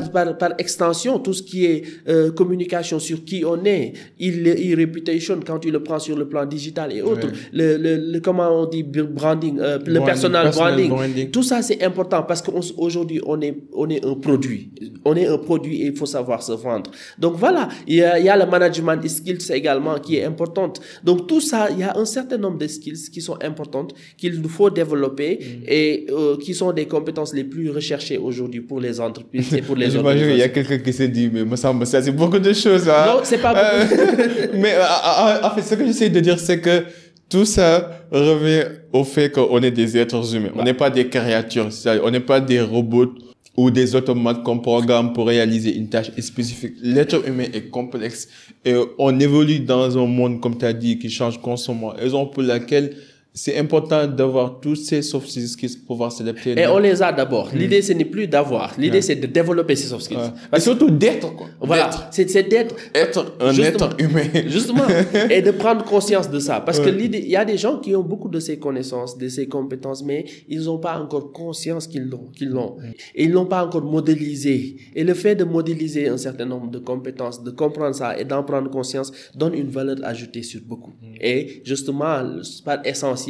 extension, 0.58 1.18
tout 1.18 1.32
ce 1.32 1.42
qui 1.42 1.64
est 1.64 1.84
euh, 2.08 2.30
communication 2.32 2.98
sur 2.98 3.24
qui 3.24 3.44
on 3.44 3.64
est, 3.64 3.92
il, 4.18 4.46
il 4.46 4.74
reputation 4.78 5.40
quand 5.44 5.58
tu 5.58 5.70
le 5.70 5.82
prends 5.82 5.98
sur 5.98 6.16
le 6.16 6.28
plan 6.28 6.46
digital 6.46 6.92
et 6.92 7.02
autres, 7.02 7.28
le, 7.52 7.76
le, 7.76 7.96
le- 8.12 8.20
comment 8.20 8.48
on 8.62 8.66
dit 8.66 8.82
branding, 8.82 9.58
euh, 9.60 9.78
le 9.84 10.00
personal 10.00 10.44
personal 10.44 10.72
branding, 10.74 10.88
branding. 10.90 11.30
tout 11.30 11.42
ça 11.42 11.62
c'est 11.62 11.82
important 11.82 12.22
parce 12.22 12.42
qu'aujourd'hui 12.42 13.20
on, 13.26 13.40
est 13.40 13.56
on 13.72 13.88
est 13.90 14.04
un 14.04 14.14
produit, 14.14 14.70
on 15.04 15.14
est 15.16 15.26
un 15.26 15.38
produit 15.38 15.82
et 15.82 15.86
il 15.86 15.96
faut 15.96 16.06
savoir 16.06 16.42
se 16.42 16.52
vendre. 16.52 16.90
Donc 17.18 17.34
voilà, 17.36 17.68
il 17.86 17.96
y 17.96 18.02
a, 18.02 18.18
il 18.18 18.24
y 18.24 18.28
a 18.28 18.36
le 18.36 18.46
management 18.50 19.06
skills 19.08 19.50
également 19.52 19.98
qui 19.98 20.16
est 20.16 20.24
importante. 20.24 20.80
Donc 21.02 21.26
tout 21.26 21.40
ça, 21.40 21.68
il 21.70 21.78
y 21.78 21.82
a 21.82 21.96
un 21.96 22.04
certain 22.04 22.38
nombre 22.38 22.58
de 22.58 22.66
skills 22.66 23.10
qui 23.12 23.20
sont 23.20 23.36
importantes 23.42 23.94
qu'il 24.16 24.40
nous 24.40 24.48
faut 24.48 24.70
développer 24.70 25.38
et 25.66 26.06
euh, 26.10 26.36
qui 26.38 26.54
sont 26.54 26.72
des 26.72 26.86
compétences 26.86 27.34
les 27.34 27.44
plus 27.44 27.70
recherchées 27.70 28.18
aujourd'hui 28.18 28.60
pour 28.60 28.80
les 28.80 29.00
entreprises 29.00 29.52
et 29.54 29.62
pour 29.62 29.76
les 29.80 29.90
J'imagine 29.90 30.28
qu'il 30.28 30.36
y 30.38 30.42
a 30.42 30.44
organisations. 30.46 30.54
quelqu'un 30.54 30.78
qui 30.84 30.92
s'est 30.92 31.08
dit, 31.08 31.30
mais 31.32 31.44
Massamba, 31.44 31.84
ça 31.86 32.02
c'est 32.02 32.12
beaucoup 32.12 32.38
de 32.38 32.52
choses. 32.52 32.88
Hein. 32.88 33.04
Non, 33.06 33.20
c'est 33.22 33.38
pas 33.38 33.54
Euh, 33.56 33.84
beaucoup. 33.84 34.52
mais 34.62 34.74
euh, 34.74 35.42
en 35.46 35.50
fait, 35.54 35.62
ce 35.62 35.74
que 35.74 35.84
j'essaie 35.86 36.08
de 36.10 36.20
dire, 36.20 36.38
c'est 36.38 36.60
que 36.60 36.84
tout 37.28 37.44
ça 37.44 37.90
revient 38.10 38.64
au 38.92 39.04
fait 39.04 39.30
qu'on 39.30 39.62
est 39.62 39.70
des 39.70 39.96
êtres 39.96 40.34
humains. 40.34 40.52
On 40.54 40.62
n'est 40.62 40.74
pas 40.74 40.90
des 40.90 41.08
créatures. 41.08 41.68
On 42.02 42.10
n'est 42.10 42.20
pas 42.20 42.40
des 42.40 42.60
robots 42.60 43.14
ou 43.56 43.70
des 43.70 43.94
automates 43.94 44.42
qu'on 44.42 44.58
programme 44.58 45.12
pour 45.12 45.28
réaliser 45.28 45.76
une 45.76 45.88
tâche 45.88 46.10
spécifique. 46.18 46.74
L'être 46.82 47.26
humain 47.26 47.46
est 47.52 47.70
complexe 47.70 48.28
et 48.64 48.74
on 48.98 49.18
évolue 49.20 49.60
dans 49.60 49.96
un 49.96 50.06
monde, 50.06 50.40
comme 50.40 50.58
tu 50.58 50.64
as 50.64 50.72
dit, 50.72 50.98
qui 50.98 51.08
change 51.08 51.40
constamment. 51.40 51.88
Raison 51.90 52.26
pour 52.26 52.42
laquelle 52.42 52.96
c'est 53.36 53.58
important 53.58 54.06
d'avoir 54.06 54.60
tous 54.60 54.76
ces 54.76 55.02
soft 55.02 55.28
skills 55.28 55.78
pour 55.78 55.86
pouvoir 55.96 56.12
s'adapter. 56.12 56.52
Et 56.56 56.68
on 56.68 56.78
les 56.78 57.02
a 57.02 57.12
d'abord. 57.12 57.52
Hmm. 57.52 57.58
L'idée, 57.58 57.82
ce 57.82 57.92
n'est 57.92 58.04
plus 58.04 58.28
d'avoir. 58.28 58.72
L'idée, 58.78 59.02
c'est 59.02 59.16
de 59.16 59.26
développer 59.26 59.74
ces 59.74 59.88
soft 59.88 60.04
skills. 60.04 60.30
Et 60.56 60.60
surtout 60.60 60.88
d'être, 60.88 61.34
quoi. 61.34 61.48
Voilà, 61.60 61.90
c'est 62.12 62.48
d'être 62.48 62.76
Être 62.94 63.34
un 63.40 63.52
être 63.58 63.90
humain. 63.98 64.22
Justement, 64.46 64.84
et 65.28 65.42
de 65.42 65.50
prendre 65.50 65.84
conscience 65.84 66.30
de 66.30 66.38
ça. 66.38 66.60
Parce 66.60 66.78
que 66.78 66.88
l'idée, 66.88 67.18
il 67.18 67.28
y 67.28 67.34
a 67.34 67.44
des 67.44 67.58
gens 67.58 67.80
qui 67.80 67.96
ont 67.96 68.04
beaucoup 68.04 68.28
de 68.28 68.38
ces 68.38 68.60
connaissances, 68.60 69.18
de 69.18 69.28
ces 69.28 69.48
compétences, 69.48 70.04
mais 70.04 70.24
ils 70.48 70.62
n'ont 70.66 70.78
pas 70.78 70.96
encore 71.00 71.32
conscience 71.32 71.88
qu'ils 71.88 72.08
l'ont, 72.08 72.28
qu'ils 72.36 72.50
l'ont. 72.50 72.76
Et 73.16 73.24
ils 73.24 73.32
l'ont 73.32 73.46
pas 73.46 73.66
encore 73.66 73.82
modélisé. 73.82 74.76
Et 74.94 75.02
le 75.02 75.14
fait 75.14 75.34
de 75.34 75.42
modéliser 75.42 76.06
un 76.06 76.18
certain 76.18 76.44
nombre 76.44 76.70
de 76.70 76.78
compétences, 76.78 77.42
de 77.42 77.50
comprendre 77.50 77.96
ça 77.96 78.16
et 78.16 78.24
d'en 78.24 78.44
prendre 78.44 78.70
conscience, 78.70 79.10
donne 79.34 79.54
une 79.54 79.70
valeur 79.70 79.96
ajoutée 80.04 80.44
sur 80.44 80.60
beaucoup. 80.64 80.92
Et 81.20 81.62
justement, 81.64 82.22
c'est 82.44 82.64
pas 82.64 82.80
essentiel, 82.84 83.23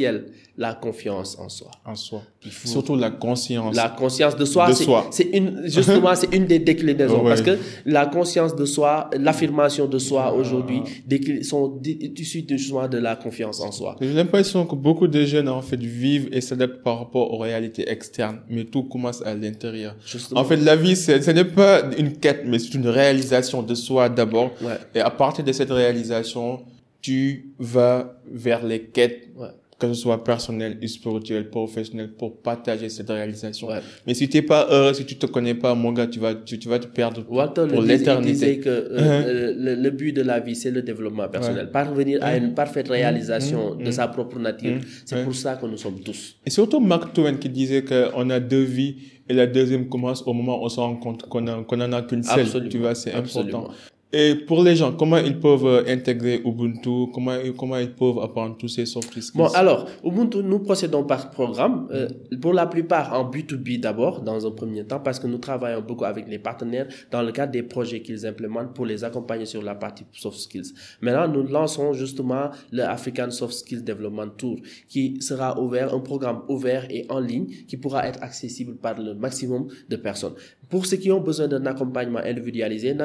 la 0.57 0.73
confiance 0.73 1.37
en 1.37 1.49
soi. 1.49 1.69
en 1.85 1.95
soi. 1.95 2.21
Surtout 2.63 2.95
la 2.95 3.09
conscience. 3.11 3.75
La 3.75 3.89
conscience 3.89 4.35
de 4.37 4.45
soi, 4.45 4.67
c'est- 5.11 5.23
une, 5.37 5.61
justement, 5.65 6.15
c'est 6.15 6.33
une 6.33 6.45
des 6.45 6.59
déclinaisons. 6.59 7.21
Ouais. 7.23 7.29
Parce 7.29 7.41
que 7.41 7.57
la 7.85 8.05
conscience 8.05 8.55
de 8.55 8.65
soi, 8.65 9.09
l'affirmation 9.19 9.85
de 9.87 9.97
soi 9.99 10.33
aujourd'hui, 10.33 10.81
décli- 11.07 11.43
sont 11.43 11.79
issues 12.17 12.45
justement 12.47 12.87
de 12.87 12.97
la 12.97 13.15
confiance 13.15 13.59
en 13.61 13.71
soi. 13.71 13.95
J'ai 13.99 14.13
l'impression 14.13 14.65
que 14.65 14.75
beaucoup 14.75 15.07
de 15.07 15.25
jeunes, 15.25 15.49
en 15.49 15.61
fait, 15.61 15.79
vivent 15.81 16.29
et 16.31 16.39
s'adaptent 16.41 16.81
par 16.83 16.99
rapport 16.99 17.33
aux 17.33 17.37
réalités 17.39 17.89
externes, 17.89 18.39
mais 18.49 18.63
tout 18.63 18.83
commence 18.83 19.21
à 19.23 19.33
l'intérieur. 19.35 19.95
En 20.35 20.45
fait, 20.45 20.57
la 20.57 20.75
vie, 20.77 20.95
ce 20.95 21.31
n'est 21.31 21.43
pas 21.45 21.81
une 21.97 22.13
quête, 22.13 22.43
mais 22.45 22.59
c'est 22.59 22.73
une 22.75 22.87
réalisation 22.87 23.61
de 23.61 23.75
soi 23.75 24.07
d'abord. 24.09 24.51
Ouais. 24.61 24.77
Et 24.95 24.99
à 25.01 25.09
partir 25.09 25.43
de 25.43 25.51
cette 25.51 25.71
réalisation, 25.71 26.61
tu 27.01 27.51
vas 27.59 28.19
vers 28.31 28.65
les 28.65 28.81
quêtes, 28.81 29.29
Ouais. 29.35 29.47
Que 29.77 29.87
ce 29.89 29.93
soit 29.93 30.23
personnelles, 30.23 30.77
spirituelles, 30.87 31.49
professionnelles, 31.49 32.13
pour 32.13 32.37
partager 32.41 32.87
cette 32.87 33.09
réalisation. 33.09 33.67
Ouais. 33.67 33.81
Mais 34.07 34.13
si 34.13 34.29
tu 34.29 34.37
n'es 34.37 34.41
pas 34.43 34.67
heureux, 34.71 34.93
si 34.93 35.05
tu 35.05 35.17
te 35.17 35.25
connais 35.25 35.53
pas, 35.53 35.75
mon 35.75 35.91
gars, 35.91 36.07
tu 36.07 36.19
vas, 36.19 36.33
tu, 36.33 36.57
tu 36.57 36.69
vas 36.69 36.79
te 36.79 36.87
perdre 36.87 37.23
pour 37.23 37.81
l'éternité. 37.81 38.31
disait 38.31 38.57
que 38.59 38.69
euh, 38.69 38.85
Uh-huh. 38.95 39.27
euh, 39.27 39.53
le, 39.57 39.75
le 39.75 39.89
but 39.91 40.13
de 40.13 40.21
la 40.21 40.39
vie, 40.39 40.55
c'est 40.55 40.71
le 40.71 40.81
développement 40.81 41.27
personnel. 41.27 41.69
Parvenir 41.71 42.19
à 42.23 42.37
une 42.37 42.53
parfaite 42.53 42.87
réalisation 42.87 43.75
de 43.75 43.91
sa 43.91 44.07
propre 44.07 44.39
nature. 44.39 44.79
C'est 45.05 45.23
pour 45.23 45.35
ça 45.35 45.55
que 45.55 45.65
nous 45.65 45.77
sommes 45.77 45.99
tous. 45.99 46.35
Et 46.45 46.49
surtout 46.49 46.79
Mark 46.79 47.13
Twain 47.13 47.35
qui 47.35 47.49
disait 47.49 47.83
qu'on 47.83 48.29
a 48.29 48.39
deux 48.39 48.63
vies 48.63 48.95
et 49.27 49.33
la 49.33 49.45
deuxième 49.47 49.89
commence 49.89 50.21
au 50.25 50.33
moment 50.33 50.61
où 50.61 50.65
on 50.65 50.69
se 50.69 50.79
rend 50.79 50.95
compte 50.95 51.23
qu'on 51.23 51.45
a- 51.47 51.63
qu'on 51.63 51.81
en 51.81 51.91
a 51.91 52.01
qu'une 52.01 52.23
seule. 52.23 52.69
Tu 52.69 52.77
vois, 52.77 52.95
c'est 52.95 53.13
important. 53.13 53.69
Et 54.17 54.33
pour 54.33 54.63
les 54.63 54.77
gens, 54.77 54.93
comment 54.93 55.17
ils 55.17 55.37
peuvent 55.37 55.65
euh, 55.65 55.83
intégrer 55.89 56.41
Ubuntu? 56.45 57.11
Comment, 57.13 57.35
comment 57.57 57.77
ils 57.77 57.91
peuvent 57.91 58.19
apprendre 58.19 58.55
tous 58.55 58.69
ces 58.69 58.85
soft 58.85 59.09
skills? 59.11 59.33
Bon, 59.35 59.47
alors, 59.47 59.89
Ubuntu, 60.05 60.37
nous 60.37 60.59
procédons 60.59 61.03
par 61.03 61.31
programme. 61.31 61.89
Euh, 61.91 62.07
pour 62.39 62.53
la 62.53 62.65
plupart 62.65 63.11
en 63.11 63.29
B2B 63.29 63.81
d'abord, 63.81 64.21
dans 64.21 64.47
un 64.47 64.51
premier 64.51 64.85
temps, 64.85 65.01
parce 65.01 65.19
que 65.19 65.27
nous 65.27 65.37
travaillons 65.37 65.81
beaucoup 65.81 66.05
avec 66.05 66.29
les 66.29 66.39
partenaires 66.39 66.87
dans 67.11 67.21
le 67.23 67.33
cadre 67.33 67.51
des 67.51 67.63
projets 67.63 68.01
qu'ils 68.01 68.25
implémentent 68.25 68.73
pour 68.73 68.85
les 68.85 69.03
accompagner 69.03 69.45
sur 69.45 69.61
la 69.61 69.75
partie 69.75 70.05
soft 70.13 70.39
skills. 70.39 70.71
Maintenant, 71.01 71.27
nous 71.27 71.43
lançons 71.43 71.91
justement 71.91 72.51
le 72.71 72.83
African 72.83 73.31
Soft 73.31 73.53
Skills 73.53 73.83
Development 73.83 74.29
Tour, 74.37 74.59
qui 74.87 75.21
sera 75.21 75.59
ouvert, 75.61 75.93
un 75.93 75.99
programme 75.99 76.43
ouvert 76.47 76.87
et 76.89 77.05
en 77.09 77.19
ligne, 77.19 77.47
qui 77.67 77.75
pourra 77.75 78.07
être 78.07 78.23
accessible 78.23 78.77
par 78.77 78.97
le 78.97 79.13
maximum 79.13 79.67
de 79.89 79.97
personnes. 79.97 80.35
Pour 80.69 80.85
ceux 80.85 80.97
qui 80.97 81.11
ont 81.11 81.21
besoin 81.21 81.49
d'un 81.49 81.65
accompagnement 81.65 82.19
individualisé, 82.19 82.95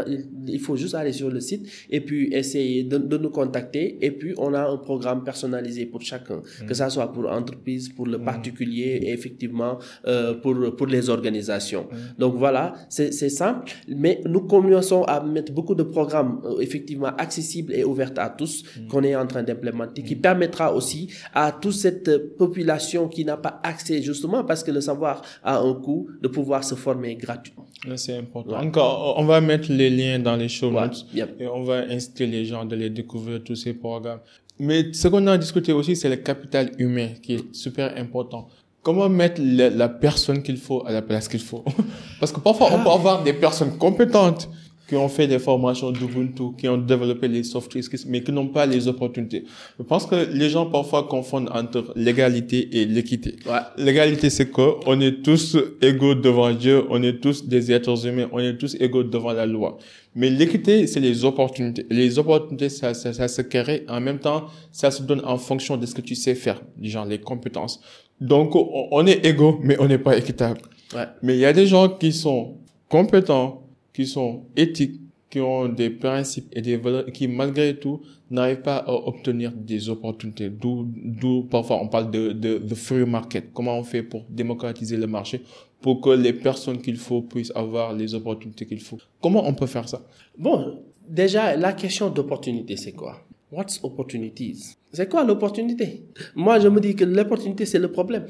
il 0.46 0.61
faut 0.61 0.76
juste 0.76 0.94
aller 1.01 1.12
sur 1.12 1.30
le 1.30 1.40
site 1.40 1.66
et 1.90 2.01
puis 2.01 2.32
essayer 2.32 2.84
de, 2.84 2.98
de, 2.98 3.18
nous 3.18 3.30
contacter. 3.30 3.98
Et 4.01 4.11
puis, 4.11 4.34
on 4.38 4.55
a 4.55 4.62
un 4.62 4.76
programme 4.76 5.24
personnalisé 5.24 5.86
pour 5.86 6.01
chacun, 6.03 6.36
mm. 6.36 6.66
que 6.66 6.74
ça 6.74 6.90
soit 6.90 7.12
pour 7.12 7.24
l'entreprise, 7.24 7.88
pour 7.88 8.07
le 8.07 8.18
mm. 8.18 8.24
particulier 8.24 9.01
et 9.03 9.12
effectivement 9.12 9.78
euh, 10.07 10.34
pour, 10.34 10.55
pour 10.76 10.86
les 10.86 11.11
organisations. 11.11 11.86
Mm. 11.90 12.18
Donc 12.18 12.36
voilà, 12.36 12.74
c'est 12.88 13.11
simple. 13.12 13.72
Mais 13.88 14.20
nous 14.26 14.42
commençons 14.42 15.03
à 15.05 15.22
mettre 15.22 15.53
beaucoup 15.53 15.74
de 15.74 15.82
programmes 15.82 16.40
euh, 16.44 16.61
effectivement 16.61 17.12
accessibles 17.18 17.74
et 17.74 17.84
ouverts 17.84 18.12
à 18.16 18.30
tous 18.30 18.64
qu'on 18.88 19.03
est 19.03 19.16
en 19.16 19.26
train 19.26 19.42
d'implémenter, 19.42 20.03
qui 20.03 20.16
permettra 20.16 20.74
aussi 20.74 21.11
à 21.34 21.53
toute 21.53 21.72
cette 21.72 22.36
population 22.36 23.09
qui 23.09 23.24
n'a 23.24 23.36
pas 23.36 23.61
accès 23.62 24.03
justement 24.03 24.44
parce 24.44 24.62
que 24.64 24.70
le 24.70 24.80
savoir 24.80 25.22
a 25.42 25.59
un 25.59 25.74
coût 25.74 26.09
de 26.22 26.28
pouvoir 26.28 26.64
se 26.64 26.74
former 26.74 27.14
gratuitement. 27.16 27.66
C'est 27.96 28.16
important. 28.16 28.57
Encore, 28.61 29.14
on 29.18 29.24
va 29.24 29.40
mettre 29.40 29.72
les 29.72 29.90
liens 29.90 30.18
dans 30.18 30.36
les 30.36 30.48
show 30.48 30.70
notes 30.70 30.89
et 31.14 31.47
on 31.47 31.62
va 31.62 31.78
inciter 31.88 32.26
les 32.26 32.45
gens 32.45 32.64
de 32.64 32.76
les 32.76 32.91
découvrir 32.91 33.43
tous 33.43 33.57
ces 33.57 33.74
programmes. 33.74 34.20
Mais 34.59 34.93
ce 34.93 35.09
qu'on 35.09 35.26
a 35.26 35.38
discuté 35.38 35.72
aussi, 35.72 35.97
c'est 35.97 36.09
le 36.09 36.16
capital 36.16 36.72
humain 36.78 37.09
qui 37.22 37.34
est 37.34 37.55
super 37.55 37.97
important. 37.97 38.49
Comment 38.82 39.09
mettre 39.09 39.41
la, 39.43 39.88
personne 39.88 40.43
qu'il 40.43 40.57
faut 40.57 40.86
à 40.86 40.93
la 40.93 41.03
place 41.03 41.28
qu'il 41.28 41.41
faut? 41.41 41.64
Parce 42.20 42.32
que 42.32 42.41
parfois, 42.41 42.68
on 42.72 42.82
peut 42.82 42.91
avoir 42.91 43.22
des 43.22 43.32
personnes 43.32 43.76
compétentes 43.76 44.49
qui 44.91 44.97
ont 44.97 45.09
fait 45.09 45.28
des 45.28 45.38
formations 45.38 45.93
d'Ubuntu, 45.93 46.57
qui 46.59 46.66
ont 46.66 46.76
développé 46.76 47.28
les 47.28 47.45
soft 47.45 47.80
skills, 47.80 48.07
mais 48.09 48.24
qui 48.24 48.32
n'ont 48.32 48.49
pas 48.49 48.66
les 48.66 48.88
opportunités. 48.88 49.45
Je 49.78 49.84
pense 49.84 50.05
que 50.05 50.16
les 50.32 50.49
gens 50.51 50.66
parfois 50.66 51.05
confondent 51.05 51.49
entre 51.55 51.93
l'égalité 51.95 52.68
et 52.76 52.86
l'équité. 52.86 53.36
Ouais. 53.47 53.61
L'égalité, 53.76 54.30
c'est 54.30 54.51
que 54.51 54.84
on 54.86 55.01
est 55.01 55.22
tous 55.22 55.57
égaux 55.80 56.16
devant 56.16 56.51
Dieu, 56.53 56.82
on 56.91 57.01
est 57.05 57.20
tous 57.20 57.47
des 57.47 57.70
êtres 57.70 58.05
humains, 58.05 58.28
on 58.32 58.41
est 58.41 58.57
tous 58.59 58.74
égaux 58.80 59.05
devant 59.05 59.32
la 59.32 59.47
loi. 59.47 59.78
Mais 60.16 60.28
l'équité, 60.28 60.88
c'est 60.88 60.99
les 60.99 61.24
opportunités. 61.24 61.86
Les 61.88 62.18
opportunités, 62.18 62.68
ça, 62.68 62.93
ça, 62.93 63.12
ça 63.12 63.28
se 63.28 63.43
crée. 63.43 63.84
En 63.88 64.01
même 64.01 64.18
temps, 64.18 64.47
ça 64.72 64.91
se 64.91 65.05
donne 65.05 65.22
en 65.24 65.38
fonction 65.38 65.76
de 65.76 65.86
ce 65.86 65.95
que 65.95 66.01
tu 66.01 66.16
sais 66.16 66.34
faire, 66.34 66.61
genre 66.82 67.05
les 67.05 67.20
compétences. 67.20 67.80
Donc, 68.20 68.57
on 68.57 69.07
est 69.07 69.24
égaux, 69.24 69.61
mais 69.62 69.76
on 69.78 69.86
n'est 69.86 69.99
pas 69.99 70.18
équitable. 70.18 70.62
Ouais. 70.97 71.07
Mais 71.22 71.34
il 71.36 71.38
y 71.38 71.45
a 71.45 71.53
des 71.53 71.68
gens 71.68 71.88
qui 71.88 72.12
sont 72.12 72.57
compétents, 72.88 73.69
qui 73.93 74.07
sont 74.07 74.45
éthiques, 74.57 75.01
qui 75.28 75.41
ont 75.41 75.68
des 75.68 75.91
principes 75.91 76.49
et 76.53 76.61
des 76.61 76.76
valeurs, 76.76 77.07
qui 77.07 77.28
malgré 77.28 77.78
tout 77.78 78.01
n'arrivent 78.30 78.62
pas 78.62 78.78
à 78.78 78.93
obtenir 78.93 79.53
des 79.53 79.88
opportunités. 79.88 80.51
D'où, 80.51 80.88
d'où 80.97 81.43
parfois 81.45 81.80
on 81.82 81.88
parle 81.88 82.11
de, 82.11 82.32
de, 82.32 82.59
de 82.59 82.74
free 82.74 83.05
market. 83.05 83.53
Comment 83.53 83.78
on 83.78 83.84
fait 83.84 84.03
pour 84.03 84.24
démocratiser 84.28 84.97
le 84.97 85.07
marché 85.07 85.43
pour 85.80 86.01
que 86.01 86.11
les 86.11 86.32
personnes 86.32 86.80
qu'il 86.80 86.97
faut 86.97 87.22
puissent 87.22 87.53
avoir 87.55 87.93
les 87.95 88.14
opportunités 88.14 88.66
qu'il 88.66 88.80
faut? 88.80 88.99
Comment 89.20 89.47
on 89.47 89.55
peut 89.55 89.66
faire 89.66 89.88
ça? 89.88 90.03
Bon, 90.36 90.82
déjà 91.09 91.57
la 91.57 91.72
question 91.72 92.11
d'opportunité, 92.11 92.76
c'est 92.76 92.93
quoi? 92.93 93.20
What's 93.53 93.80
opportunities 93.82 94.76
C'est 94.92 95.09
quoi 95.11 95.24
l'opportunité? 95.24 96.05
Moi, 96.36 96.61
je 96.61 96.68
me 96.68 96.80
dis 96.80 96.94
que 96.94 97.05
l'opportunité, 97.05 97.66
c'est 97.66 97.80
le 97.80 97.90
problème. 97.90 98.26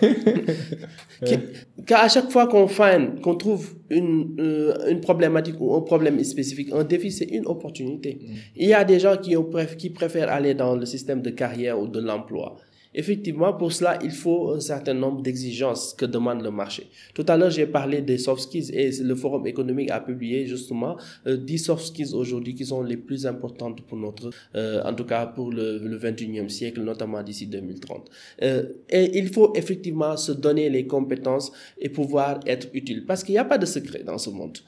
Qu'à 1.86 2.08
chaque 2.08 2.30
fois 2.30 2.46
qu'on 2.46 2.68
find, 2.68 3.20
qu'on 3.20 3.34
trouve 3.34 3.74
une, 3.90 4.34
euh, 4.40 4.88
une 4.88 5.00
problématique 5.00 5.56
ou 5.60 5.74
un 5.74 5.82
problème 5.82 6.22
spécifique, 6.24 6.72
un 6.72 6.84
défi, 6.84 7.10
c'est 7.10 7.26
une 7.26 7.46
opportunité. 7.46 8.18
Mm. 8.22 8.34
Il 8.56 8.68
y 8.68 8.74
a 8.74 8.84
des 8.84 8.98
gens 8.98 9.18
qui, 9.18 9.36
ont, 9.36 9.50
qui 9.76 9.90
préfèrent 9.90 10.30
aller 10.30 10.54
dans 10.54 10.74
le 10.74 10.86
système 10.86 11.20
de 11.20 11.30
carrière 11.30 11.78
ou 11.78 11.86
de 11.86 12.00
l'emploi. 12.00 12.56
Effectivement, 12.94 13.52
pour 13.54 13.72
cela, 13.72 13.98
il 14.02 14.10
faut 14.10 14.50
un 14.50 14.60
certain 14.60 14.94
nombre 14.94 15.22
d'exigences 15.22 15.94
que 15.94 16.04
demande 16.04 16.42
le 16.42 16.50
marché. 16.50 16.88
Tout 17.14 17.24
à 17.28 17.36
l'heure, 17.36 17.50
j'ai 17.50 17.66
parlé 17.66 18.02
des 18.02 18.18
soft 18.18 18.42
skills 18.42 18.70
et 18.72 18.90
le 19.02 19.14
Forum 19.14 19.46
économique 19.46 19.90
a 19.90 20.00
publié 20.00 20.46
justement 20.46 20.96
euh, 21.26 21.36
10 21.36 21.58
soft 21.58 21.86
skills 21.86 22.14
aujourd'hui 22.14 22.54
qui 22.54 22.66
sont 22.66 22.82
les 22.82 22.96
plus 22.96 23.26
importantes 23.26 23.82
pour 23.82 23.96
notre, 23.96 24.30
euh, 24.54 24.82
en 24.84 24.94
tout 24.94 25.04
cas 25.04 25.26
pour 25.26 25.50
le, 25.50 25.78
le 25.78 25.98
21e 25.98 26.48
siècle, 26.48 26.82
notamment 26.82 27.22
d'ici 27.22 27.46
2030. 27.46 28.10
Euh, 28.42 28.64
et 28.90 29.18
il 29.18 29.32
faut 29.32 29.54
effectivement 29.54 30.16
se 30.16 30.32
donner 30.32 30.68
les 30.68 30.86
compétences 30.86 31.52
et 31.78 31.88
pouvoir 31.88 32.40
être 32.46 32.68
utile 32.74 33.06
parce 33.06 33.24
qu'il 33.24 33.34
n'y 33.34 33.38
a 33.38 33.44
pas 33.44 33.58
de 33.58 33.66
secret 33.66 34.02
dans 34.04 34.18
ce 34.18 34.30
monde. 34.30 34.58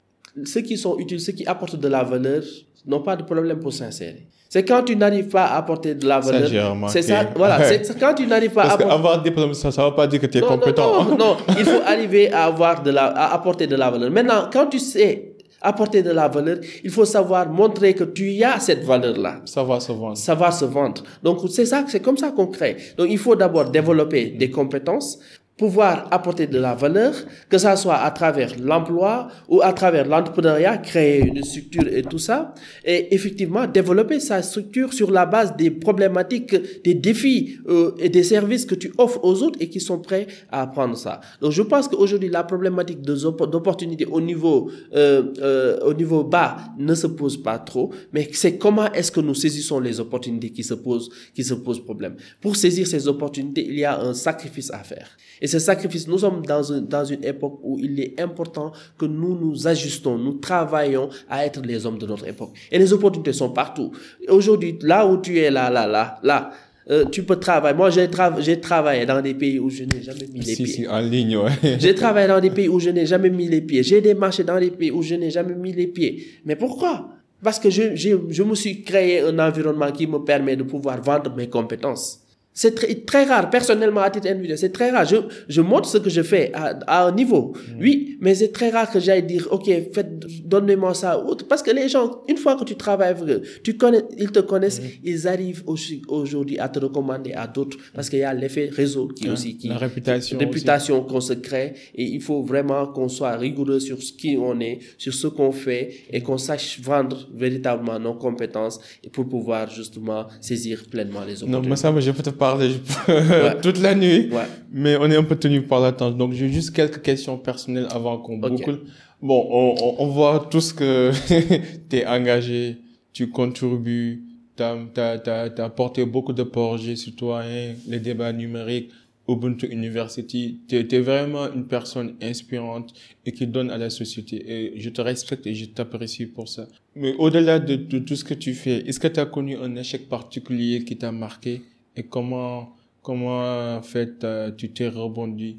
Ceux 0.44 0.62
qui 0.62 0.76
sont 0.76 0.98
utiles, 0.98 1.20
ceux 1.20 1.32
qui 1.32 1.46
apportent 1.46 1.76
de 1.76 1.88
la 1.88 2.02
valeur, 2.02 2.42
n'ont 2.86 3.00
pas 3.00 3.16
de 3.16 3.22
problème 3.22 3.60
pour 3.60 3.72
s'insérer. 3.72 4.26
C'est 4.48 4.64
quand 4.64 4.82
tu 4.84 4.94
n'arrives 4.94 5.28
pas 5.28 5.46
à 5.46 5.56
apporter 5.58 5.94
de 5.94 6.06
la 6.06 6.20
valeur. 6.20 6.76
C'est 6.88 7.02
ça, 7.02 7.28
voilà. 7.34 7.64
C'est 7.68 7.98
quand 7.98 8.14
tu 8.14 8.26
n'arrives 8.26 8.52
pas 8.52 8.68
Parce 8.68 8.82
à 8.82 8.92
avoir 8.92 9.20
des 9.20 9.30
problèmes, 9.30 9.54
ça 9.54 9.68
ne 9.68 9.88
veut 9.88 9.94
pas 9.94 10.06
dire 10.06 10.20
que 10.20 10.26
tu 10.26 10.38
es 10.38 10.42
compétent. 10.42 11.04
Non, 11.04 11.16
non, 11.16 11.36
il 11.58 11.64
faut 11.64 11.82
arriver 11.84 12.32
à 12.32 12.44
avoir 12.44 12.82
de 12.82 12.90
la, 12.90 13.06
à 13.06 13.34
apporter 13.34 13.66
de 13.66 13.74
la 13.74 13.90
valeur. 13.90 14.10
Maintenant, 14.10 14.48
quand 14.52 14.66
tu 14.66 14.78
sais 14.78 15.34
apporter 15.60 16.02
de 16.02 16.10
la 16.10 16.28
valeur, 16.28 16.58
il 16.84 16.90
faut 16.90 17.04
savoir 17.04 17.48
montrer 17.50 17.94
que 17.94 18.04
tu 18.04 18.42
as 18.44 18.60
cette 18.60 18.84
valeur-là. 18.84 19.40
Savoir 19.46 19.82
se 19.82 19.90
vendre. 19.90 20.16
Savoir 20.16 20.52
se 20.52 20.66
vendre. 20.66 21.02
Donc, 21.22 21.40
c'est 21.50 21.66
ça, 21.66 21.84
c'est 21.88 22.00
comme 22.00 22.18
ça 22.18 22.30
qu'on 22.30 22.46
crée. 22.46 22.76
Donc, 22.96 23.08
il 23.10 23.18
faut 23.18 23.34
d'abord 23.34 23.70
développer 23.70 24.26
des 24.26 24.50
compétences 24.50 25.18
pouvoir 25.56 26.08
apporter 26.10 26.48
de 26.48 26.58
la 26.58 26.74
valeur, 26.74 27.14
que 27.48 27.58
ça 27.58 27.76
soit 27.76 27.96
à 27.98 28.10
travers 28.10 28.58
l'emploi 28.60 29.28
ou 29.48 29.62
à 29.62 29.72
travers 29.72 30.06
l'entrepreneuriat, 30.06 30.78
créer 30.78 31.20
une 31.20 31.44
structure 31.44 31.86
et 31.86 32.02
tout 32.02 32.18
ça, 32.18 32.54
et 32.84 33.14
effectivement 33.14 33.66
développer 33.66 34.18
sa 34.18 34.42
structure 34.42 34.92
sur 34.92 35.12
la 35.12 35.26
base 35.26 35.56
des 35.56 35.70
problématiques, 35.70 36.82
des 36.82 36.94
défis 36.94 37.58
euh, 37.68 37.92
et 37.98 38.08
des 38.08 38.24
services 38.24 38.66
que 38.66 38.74
tu 38.74 38.92
offres 38.98 39.20
aux 39.22 39.42
autres 39.44 39.58
et 39.60 39.68
qui 39.68 39.80
sont 39.80 40.00
prêts 40.00 40.26
à 40.50 40.62
apprendre 40.62 40.96
ça. 40.96 41.20
Donc 41.40 41.52
je 41.52 41.62
pense 41.62 41.86
qu'aujourd'hui 41.86 42.30
la 42.30 42.42
problématique 42.42 43.00
d'opportunité 43.02 44.06
au 44.06 44.20
niveau 44.20 44.70
euh, 44.94 45.22
euh, 45.40 45.78
au 45.84 45.94
niveau 45.94 46.24
bas 46.24 46.56
ne 46.78 46.94
se 46.94 47.06
pose 47.06 47.40
pas 47.40 47.60
trop, 47.60 47.92
mais 48.12 48.28
c'est 48.32 48.58
comment 48.58 48.92
est-ce 48.92 49.12
que 49.12 49.20
nous 49.20 49.34
saisissons 49.34 49.78
les 49.78 50.00
opportunités 50.00 50.50
qui 50.50 50.64
se 50.64 50.74
posent 50.74 51.10
qui 51.32 51.44
se 51.44 51.54
posent 51.54 51.84
problème. 51.84 52.16
Pour 52.40 52.56
saisir 52.56 52.88
ces 52.88 53.06
opportunités, 53.06 53.64
il 53.64 53.78
y 53.78 53.84
a 53.84 54.00
un 54.00 54.14
sacrifice 54.14 54.72
à 54.72 54.78
faire. 54.78 55.08
Et 55.44 55.46
ce 55.46 55.58
sacrifice, 55.58 56.08
nous 56.08 56.16
sommes 56.16 56.40
dans, 56.46 56.62
dans 56.80 57.04
une 57.04 57.22
époque 57.22 57.58
où 57.62 57.78
il 57.78 58.00
est 58.00 58.18
important 58.18 58.72
que 58.96 59.04
nous 59.04 59.38
nous 59.38 59.68
ajustons, 59.68 60.16
nous 60.16 60.38
travaillons 60.38 61.10
à 61.28 61.44
être 61.44 61.60
les 61.60 61.84
hommes 61.84 61.98
de 61.98 62.06
notre 62.06 62.26
époque. 62.26 62.52
Et 62.72 62.78
les 62.78 62.94
opportunités 62.94 63.34
sont 63.34 63.50
partout. 63.50 63.92
Aujourd'hui, 64.26 64.78
là 64.80 65.06
où 65.06 65.20
tu 65.20 65.38
es, 65.38 65.50
là, 65.50 65.68
là, 65.68 65.86
là, 65.86 66.18
là, 66.22 66.50
euh, 66.90 67.04
tu 67.04 67.24
peux 67.24 67.36
travailler. 67.36 67.76
Moi, 67.76 67.90
j'ai, 67.90 68.08
j'ai 68.38 68.58
travaillé 68.58 69.04
dans 69.04 69.20
des 69.20 69.34
pays 69.34 69.58
où 69.58 69.68
je 69.68 69.84
n'ai 69.84 70.00
jamais 70.00 70.26
mis 70.32 70.40
les 70.40 70.56
pieds. 70.56 70.66
Si, 70.66 70.88
en 70.88 71.00
ligne, 71.00 71.36
ouais. 71.36 71.50
j'ai 71.78 71.94
travaillé 71.94 72.26
dans 72.26 72.40
des 72.40 72.50
pays 72.50 72.68
où 72.70 72.80
je 72.80 72.88
n'ai 72.88 73.04
jamais 73.04 73.28
mis 73.28 73.46
les 73.46 73.60
pieds. 73.60 73.82
J'ai 73.82 74.00
démarché 74.00 74.44
dans 74.44 74.58
des 74.58 74.70
pays 74.70 74.90
où 74.92 75.02
je 75.02 75.14
n'ai 75.14 75.30
jamais 75.30 75.54
mis 75.54 75.74
les 75.74 75.88
pieds. 75.88 76.24
Mais 76.46 76.56
pourquoi? 76.56 77.10
Parce 77.42 77.58
que 77.58 77.68
je, 77.68 77.94
je, 77.94 78.16
je 78.30 78.42
me 78.42 78.54
suis 78.54 78.82
créé 78.82 79.20
un 79.20 79.38
environnement 79.38 79.92
qui 79.92 80.06
me 80.06 80.20
permet 80.20 80.56
de 80.56 80.62
pouvoir 80.62 81.02
vendre 81.02 81.36
mes 81.36 81.50
compétences. 81.50 82.23
C'est 82.56 82.76
très, 82.76 82.94
très, 82.94 83.24
rare, 83.24 83.50
personnellement, 83.50 84.00
à 84.00 84.10
titre 84.10 84.28
individuel, 84.28 84.56
c'est 84.56 84.72
très 84.72 84.90
rare. 84.90 85.04
Je, 85.04 85.16
je 85.48 85.60
montre 85.60 85.88
ce 85.88 85.98
que 85.98 86.08
je 86.08 86.22
fais 86.22 86.52
à, 86.54 86.78
à 86.86 87.06
un 87.08 87.12
niveau. 87.12 87.52
Mm. 87.56 87.80
Oui, 87.80 88.18
mais 88.20 88.36
c'est 88.36 88.52
très 88.52 88.70
rare 88.70 88.88
que 88.88 89.00
j'aille 89.00 89.24
dire, 89.24 89.48
OK, 89.50 89.66
faites, 89.92 90.24
donnez-moi 90.44 90.94
ça. 90.94 91.20
Parce 91.48 91.62
que 91.62 91.72
les 91.72 91.88
gens, 91.88 92.22
une 92.28 92.36
fois 92.36 92.54
que 92.54 92.62
tu 92.62 92.76
travailles, 92.76 93.16
tu 93.64 93.76
connais, 93.76 94.04
ils 94.18 94.30
te 94.30 94.38
connaissent, 94.38 94.80
mm. 94.80 95.00
ils 95.02 95.26
arrivent 95.26 95.64
aujourd'hui 96.06 96.58
à 96.60 96.68
te 96.68 96.78
recommander 96.78 97.32
à 97.32 97.48
d'autres. 97.48 97.76
Parce 97.92 98.08
qu'il 98.08 98.20
y 98.20 98.22
a 98.22 98.32
l'effet 98.32 98.70
réseau 98.72 99.08
qui 99.08 99.28
aussi, 99.28 99.56
qui, 99.56 99.68
la 99.68 99.78
réputation, 99.78 100.38
réputation 100.38 101.02
qu'on 101.02 101.20
se 101.20 101.32
crée. 101.32 101.74
Et 101.96 102.04
il 102.04 102.20
faut 102.20 102.44
vraiment 102.44 102.86
qu'on 102.86 103.08
soit 103.08 103.36
rigoureux 103.36 103.80
sur 103.80 104.00
ce 104.00 104.12
qui 104.12 104.36
on 104.38 104.60
est, 104.60 104.78
sur 104.96 105.12
ce 105.12 105.26
qu'on 105.26 105.50
fait 105.50 105.92
et 106.08 106.20
qu'on 106.20 106.38
sache 106.38 106.80
vendre 106.80 107.28
véritablement 107.34 107.98
nos 107.98 108.14
compétences 108.14 108.78
et 109.02 109.08
pour 109.08 109.28
pouvoir 109.28 109.68
justement 109.70 110.26
saisir 110.40 110.84
pleinement 110.88 111.24
les 111.24 111.42
opportunités. 111.42 111.62
Non, 111.62 111.68
mais 111.68 111.76
ça, 111.76 111.92
je 111.98 112.10
peux 112.12 112.22
te 112.22 112.30
parler 112.44 112.74
toute 113.62 113.80
la 113.80 113.94
nuit, 113.94 114.28
mais 114.70 114.96
on 114.96 115.10
est 115.10 115.16
un 115.16 115.22
peu 115.22 115.36
tenu 115.36 115.62
par 115.62 115.80
la 115.80 115.86
l'attente. 115.86 116.18
Donc, 116.18 116.32
j'ai 116.34 116.50
juste 116.50 116.72
quelques 116.76 117.00
questions 117.00 117.38
personnelles 117.38 117.88
avant 117.90 118.18
qu'on 118.18 118.36
boucle. 118.36 118.80
Bon, 119.22 119.40
on, 119.50 119.94
on, 120.02 120.06
voit 120.08 120.48
tout 120.50 120.60
ce 120.60 120.74
que 120.74 121.10
tu 121.88 121.96
es 121.96 122.06
engagé, 122.06 122.76
tu 123.14 123.30
contribues, 123.30 124.24
tu 124.56 124.62
as, 124.62 124.76
as, 125.00 125.64
apporté 125.64 126.04
beaucoup 126.04 126.34
de 126.34 126.42
projets 126.42 126.96
citoyens, 126.96 127.74
les 127.88 128.00
débats 128.00 128.34
numériques, 128.34 128.90
Ubuntu 129.26 129.66
University. 129.72 130.60
Tu 130.68 130.76
es, 130.76 131.00
vraiment 131.00 131.46
une 131.50 131.66
personne 131.66 132.10
inspirante 132.20 132.92
et 133.24 133.32
qui 133.32 133.46
donne 133.46 133.70
à 133.70 133.78
la 133.78 133.88
société. 133.88 134.36
Et 134.46 134.80
je 134.80 134.90
te 134.90 135.00
respecte 135.00 135.46
et 135.46 135.54
je 135.54 135.64
t'apprécie 135.66 136.26
pour 136.26 136.48
ça. 136.48 136.68
Mais 136.94 137.14
au-delà 137.18 137.58
de, 137.58 137.76
tout 138.00 138.16
ce 138.16 138.24
que 138.24 138.34
tu 138.34 138.52
fais, 138.52 138.78
est-ce 138.86 139.00
que 139.00 139.08
tu 139.08 139.20
as 139.20 139.26
connu 139.26 139.56
un 139.56 139.74
échec 139.76 140.08
particulier 140.08 140.84
qui 140.84 140.96
t'a 140.98 141.12
marqué? 141.12 141.62
Et 141.96 142.02
comment, 142.04 142.74
comment 143.02 143.76
en 143.76 143.82
fait, 143.82 144.24
euh, 144.24 144.50
tu 144.50 144.72
t'es 144.72 144.88
rebondi? 144.88 145.56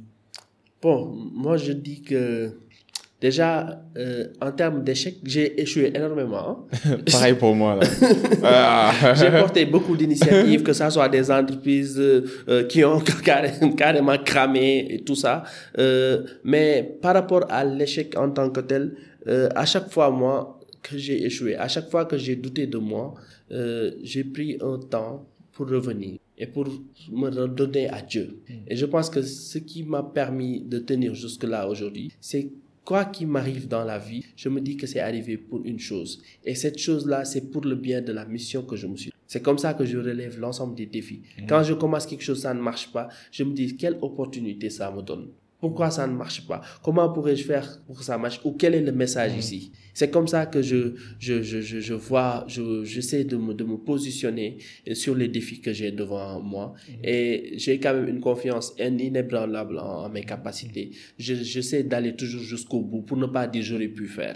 Bon, 0.81 1.05
moi 1.33 1.57
je 1.57 1.71
dis 1.71 2.01
que 2.01 2.57
Déjà, 3.21 3.81
euh, 3.97 4.27
en 4.39 4.51
termes 4.51 4.83
d'échecs, 4.83 5.17
j'ai 5.23 5.59
échoué 5.59 5.91
énormément. 5.95 6.67
Hein. 6.83 6.97
Pareil 7.11 7.33
pour 7.33 7.55
moi. 7.55 7.79
Ah. 8.43 9.13
j'ai 9.15 9.31
porté 9.31 9.65
beaucoup 9.65 9.97
d'initiatives, 9.97 10.61
que 10.61 10.73
ce 10.73 10.87
soit 10.91 11.09
des 11.09 11.31
entreprises 11.31 11.97
euh, 11.97 12.67
qui 12.67 12.83
ont 12.83 12.99
carrément 13.77 14.17
cramé 14.23 14.85
et 14.91 14.99
tout 15.03 15.15
ça. 15.15 15.43
Euh, 15.79 16.23
mais 16.43 16.97
par 17.01 17.15
rapport 17.15 17.45
à 17.49 17.63
l'échec 17.63 18.15
en 18.15 18.29
tant 18.29 18.49
que 18.51 18.59
tel, 18.59 18.95
à 19.55 19.65
chaque 19.65 19.89
fois, 19.91 20.11
moi, 20.11 20.59
que 20.83 20.95
j'ai 20.95 21.25
échoué, 21.25 21.55
à 21.55 21.67
chaque 21.67 21.89
fois 21.89 22.05
que 22.05 22.17
j'ai 22.17 22.35
douté 22.35 22.67
de 22.67 22.77
moi, 22.77 23.15
j'ai 24.03 24.23
pris 24.23 24.59
un 24.61 24.77
temps 24.77 25.25
pour 25.53 25.67
revenir 25.67 26.19
et 26.37 26.47
pour 26.47 26.67
me 27.11 27.29
redonner 27.29 27.87
à 27.89 28.01
Dieu. 28.01 28.41
Hmm. 28.49 28.53
Et 28.67 28.75
je 28.75 28.85
pense 28.85 29.09
que 29.09 29.21
ce 29.21 29.57
qui 29.57 29.83
m'a 29.83 30.03
permis 30.03 30.61
de 30.61 30.79
tenir 30.79 31.13
jusque-là 31.13 31.67
aujourd'hui, 31.67 32.11
c'est 32.19 32.49
quoi 32.83 33.05
qu'il 33.05 33.27
m'arrive 33.27 33.67
dans 33.67 33.83
la 33.83 33.97
vie, 33.97 34.23
je 34.35 34.49
me 34.49 34.61
dis 34.61 34.77
que 34.77 34.85
c'est 34.85 34.99
arrivé 34.99 35.37
pour 35.37 35.65
une 35.65 35.79
chose. 35.79 36.21
Et 36.43 36.55
cette 36.55 36.77
chose-là, 36.77 37.25
c'est 37.25 37.49
pour 37.51 37.63
le 37.63 37.75
bien 37.75 38.01
de 38.01 38.11
la 38.11 38.25
mission 38.25 38.63
que 38.63 38.75
je 38.75 38.87
me 38.87 38.95
suis. 38.95 39.11
C'est 39.27 39.41
comme 39.41 39.57
ça 39.57 39.73
que 39.73 39.85
je 39.85 39.97
relève 39.97 40.39
l'ensemble 40.39 40.75
des 40.75 40.85
défis. 40.85 41.21
Mmh. 41.39 41.47
Quand 41.47 41.63
je 41.63 41.73
commence 41.73 42.05
quelque 42.05 42.23
chose, 42.23 42.41
ça 42.41 42.53
ne 42.53 42.61
marche 42.61 42.91
pas, 42.91 43.09
je 43.31 43.43
me 43.43 43.53
dis 43.53 43.75
quelle 43.75 43.97
opportunité 44.01 44.69
ça 44.69 44.91
me 44.91 45.01
donne. 45.01 45.29
Pourquoi 45.65 45.89
ça 45.89 46.05
ne 46.05 46.13
marche 46.13 46.45
pas? 46.45 46.61
Comment 46.83 47.09
pourrais-je 47.11 47.43
faire 47.43 47.81
pour 47.87 47.97
que 47.97 48.03
ça 48.03 48.19
marche? 48.19 48.39
Ou 48.45 48.51
quel 48.51 48.75
est 48.75 48.81
le 48.81 48.91
message 48.91 49.33
mmh. 49.33 49.39
ici? 49.39 49.71
C'est 49.95 50.11
comme 50.11 50.27
ça 50.27 50.45
que 50.45 50.61
je, 50.61 50.93
je, 51.17 51.41
je, 51.41 51.59
je, 51.61 51.93
vois, 51.95 52.45
j'essaie 52.83 53.23
de, 53.23 53.35
me, 53.35 53.55
de 53.55 53.63
me 53.63 53.77
positionner 53.77 54.57
sur 54.93 55.15
les 55.15 55.27
défis 55.27 55.61
que 55.61 55.73
j'ai 55.73 55.91
devant 55.91 56.39
moi. 56.39 56.75
Mmh. 56.75 56.91
Et 57.03 57.53
j'ai 57.57 57.79
quand 57.79 57.95
même 57.95 58.07
une 58.07 58.19
confiance 58.19 58.75
inébranlable 58.77 59.79
en, 59.79 60.07
mes 60.09 60.23
capacités. 60.23 60.91
J'essaie 61.17 61.81
d'aller 61.81 62.15
toujours 62.15 62.43
jusqu'au 62.43 62.81
bout 62.81 63.01
pour 63.01 63.17
ne 63.17 63.25
pas 63.25 63.47
dire 63.47 63.63
j'aurais 63.63 63.87
pu 63.87 64.05
faire. 64.05 64.35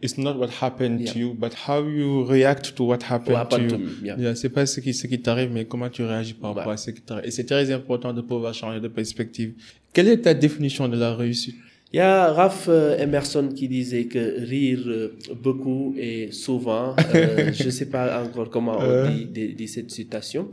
It's 0.00 0.16
not 0.16 0.38
what 0.38 0.50
happened 0.62 1.04
to 1.12 1.18
you, 1.18 1.34
but 1.34 1.52
how 1.68 1.84
you 1.86 2.24
react 2.24 2.76
to 2.76 2.84
what 2.84 3.00
happened, 3.10 3.68
to 3.68 3.76
you. 3.76 3.88
yeah. 4.02 4.34
C'est 4.36 4.48
pas 4.48 4.64
ce 4.64 4.80
qui, 4.80 4.94
ce 4.94 5.06
qui 5.08 5.20
t'arrive, 5.20 5.50
mais 5.52 5.64
comment 5.64 5.90
tu 5.90 6.02
réagis 6.04 6.34
par 6.34 6.54
rapport 6.54 6.72
à 6.72 6.76
ce 6.76 6.92
qui 6.92 7.02
t'arrive. 7.02 7.26
Et 7.26 7.32
c'est 7.32 7.44
très 7.44 7.68
important 7.72 8.12
de 8.14 8.20
pouvoir 8.22 8.54
changer 8.54 8.80
de 8.80 8.88
perspective. 8.88 9.54
Quelle 9.96 10.08
est 10.08 10.20
ta 10.20 10.34
définition 10.34 10.88
de 10.88 10.98
la 10.98 11.14
réussite? 11.14 11.56
Il 11.90 11.96
y 11.96 12.00
a 12.00 12.30
Raph 12.30 12.66
euh, 12.68 12.98
Emerson 12.98 13.48
qui 13.56 13.66
disait 13.66 14.04
que 14.04 14.44
rire 14.44 14.82
euh, 14.86 15.16
beaucoup 15.42 15.94
et 15.96 16.32
souvent, 16.32 16.94
euh, 17.14 17.50
je 17.54 17.64
ne 17.64 17.70
sais 17.70 17.86
pas 17.86 18.22
encore 18.22 18.50
comment 18.50 18.76
on 18.78 19.08
dit, 19.08 19.54
dit, 19.54 19.68
cette 19.68 19.90
citation, 19.90 20.50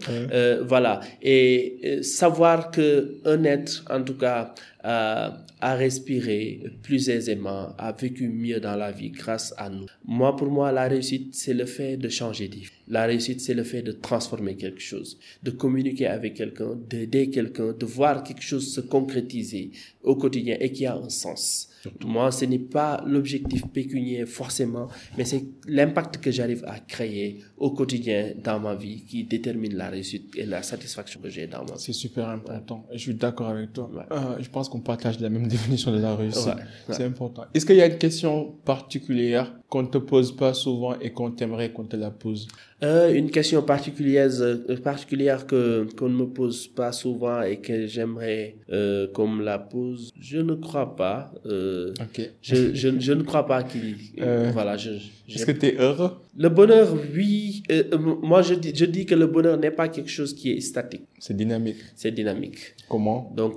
voilà, 0.66 1.02
et 1.22 2.00
savoir 2.04 2.72
que 2.72 3.18
un 3.26 3.44
être, 3.44 3.84
en 3.90 4.02
tout 4.02 4.18
cas, 4.18 4.54
a 5.64 5.76
respiré 5.76 6.62
plus 6.82 7.08
aisément, 7.08 7.74
a 7.78 7.94
vécu 7.94 8.28
mieux 8.28 8.60
dans 8.60 8.76
la 8.76 8.92
vie 8.92 9.12
grâce 9.12 9.54
à 9.58 9.70
nous. 9.70 9.86
Moi, 10.04 10.36
pour 10.36 10.50
moi, 10.50 10.74
la 10.74 10.90
réussite, 10.90 11.34
c'est 11.34 11.54
le 11.54 11.66
fait 11.66 11.96
de 11.96 12.10
changer 12.10 12.50
de. 12.50 12.58
La 12.90 13.06
réussite, 13.06 13.40
c'est 13.40 13.54
le 13.54 13.64
fait 13.64 13.82
de 13.82 13.94
transformer 13.94 14.56
quelque 14.58 14.82
chose, 14.82 15.18
de 15.42 15.52
communiquer 15.52 16.08
avec 16.08 16.34
quelqu'un, 16.34 16.76
d'aider 16.90 17.30
quelqu'un, 17.30 17.72
de 17.72 17.86
voir 17.86 18.26
quelque 18.26 18.44
chose 18.44 18.74
se 18.74 18.82
concrétiser 18.82 19.72
au 20.04 20.18
quotidien 20.18 20.58
et 20.60 20.74
qui 20.74 20.86
a 20.86 20.98
un 20.98 21.08
sens. 21.08 21.70
Moi, 22.06 22.32
ce 22.32 22.46
n'est 22.46 22.60
pas 22.60 23.04
l'objectif 23.06 23.66
pécuniaire 23.68 24.28
forcément, 24.28 24.88
mais 25.18 25.26
c'est 25.26 25.44
l'impact 25.68 26.18
que 26.18 26.32
j'arrive 26.32 26.64
à 26.68 26.80
créer 26.80 27.44
au 27.58 27.72
quotidien 27.72 28.34
dans 28.44 28.60
ma 28.60 28.76
vie 28.76 29.04
qui 29.06 29.24
détermine 29.24 29.76
la 29.76 29.90
réussite 29.90 30.36
et 30.36 30.46
la 30.46 30.64
satisfaction 30.64 31.20
que 31.22 31.30
j'ai 31.30 31.48
dans 31.48 31.60
ma 31.60 31.74
vie. 31.74 31.80
C'est 31.80 31.94
super 31.94 32.30
important. 32.30 32.86
Je 32.94 32.98
suis 32.98 33.16
d'accord 33.16 33.50
avec 33.50 33.74
toi. 33.74 33.90
Euh, 34.12 34.38
je 34.40 34.50
pense 34.50 34.70
qu'on 34.70 34.82
partage 34.82 35.20
la 35.20 35.30
même 35.30 35.48
définition 35.56 35.92
de 35.92 36.00
la 36.00 36.16
réussite. 36.16 36.54
C'est 36.90 37.04
important. 37.04 37.46
Est-ce 37.54 37.66
qu'il 37.66 37.76
y 37.76 37.82
a 37.82 37.88
une 37.88 37.98
question 37.98 38.52
particulière 38.66 39.54
qu'on 39.74 39.82
ne 39.82 39.88
te 39.88 39.98
pose 39.98 40.36
pas 40.36 40.54
souvent 40.54 40.94
et 41.00 41.10
qu'on 41.10 41.32
t'aimerait 41.32 41.72
qu'on 41.72 41.86
te 41.86 41.96
la 41.96 42.12
pose? 42.12 42.48
Euh, 42.84 43.12
Une 43.12 43.32
question 43.32 43.64
particulière, 43.64 44.30
euh, 44.40 44.78
particulière 44.78 45.48
que 45.48 45.88
qu'on 45.98 46.10
ne 46.10 46.16
me 46.16 46.28
pose 46.28 46.68
pas 46.68 46.92
souvent 46.92 47.42
et 47.42 47.58
que 47.58 47.88
j'aimerais 47.88 48.58
euh, 48.72 49.08
qu'on 49.08 49.28
me 49.28 49.44
la 49.44 49.58
pose, 49.58 50.12
je 50.20 50.38
ne 50.38 50.54
crois 50.54 50.96
pas. 50.96 51.34
Euh, 51.48 51.92
je, 52.44 52.76
je, 52.76 53.00
je, 53.00 53.14
ne 53.14 53.24
crois 53.24 53.48
pas 53.48 53.64
qu'il... 53.64 53.96
Voilà, 54.54 54.78
je, 54.78 54.92
Est-ce 55.28 55.48
que 55.48 55.54
tu 55.54 55.66
es 55.66 55.76
heureux? 55.80 56.12
Le 56.38 56.50
bonheur, 56.50 56.88
oui. 57.16 57.64
Moi, 58.22 58.44
je 58.44 58.54
dis, 58.54 58.74
je 58.76 58.86
dis 58.86 59.08
que 59.08 59.16
le 59.16 59.26
bonheur 59.26 59.58
n'est 59.58 59.72
pas 59.82 59.88
quelque 59.88 60.12
chose 60.12 60.36
qui 60.36 60.52
est 60.52 60.62
statique. 60.62 61.08
C'est 61.18 61.36
dynamique. 61.36 61.82
C'est 61.96 62.12
dynamique. 62.12 62.76
Comment? 62.88 63.34
Donc, 63.36 63.56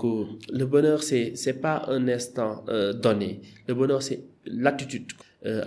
le 0.60 0.64
bonheur, 0.64 1.02
c'est 1.02 1.32
c'est 1.34 1.60
pas 1.66 1.84
un 1.88 2.08
instant 2.08 2.64
donné. 3.02 3.42
Le 3.68 3.74
bonheur, 3.74 4.00
c'est 4.00 4.20
l'attitude. 4.46 5.12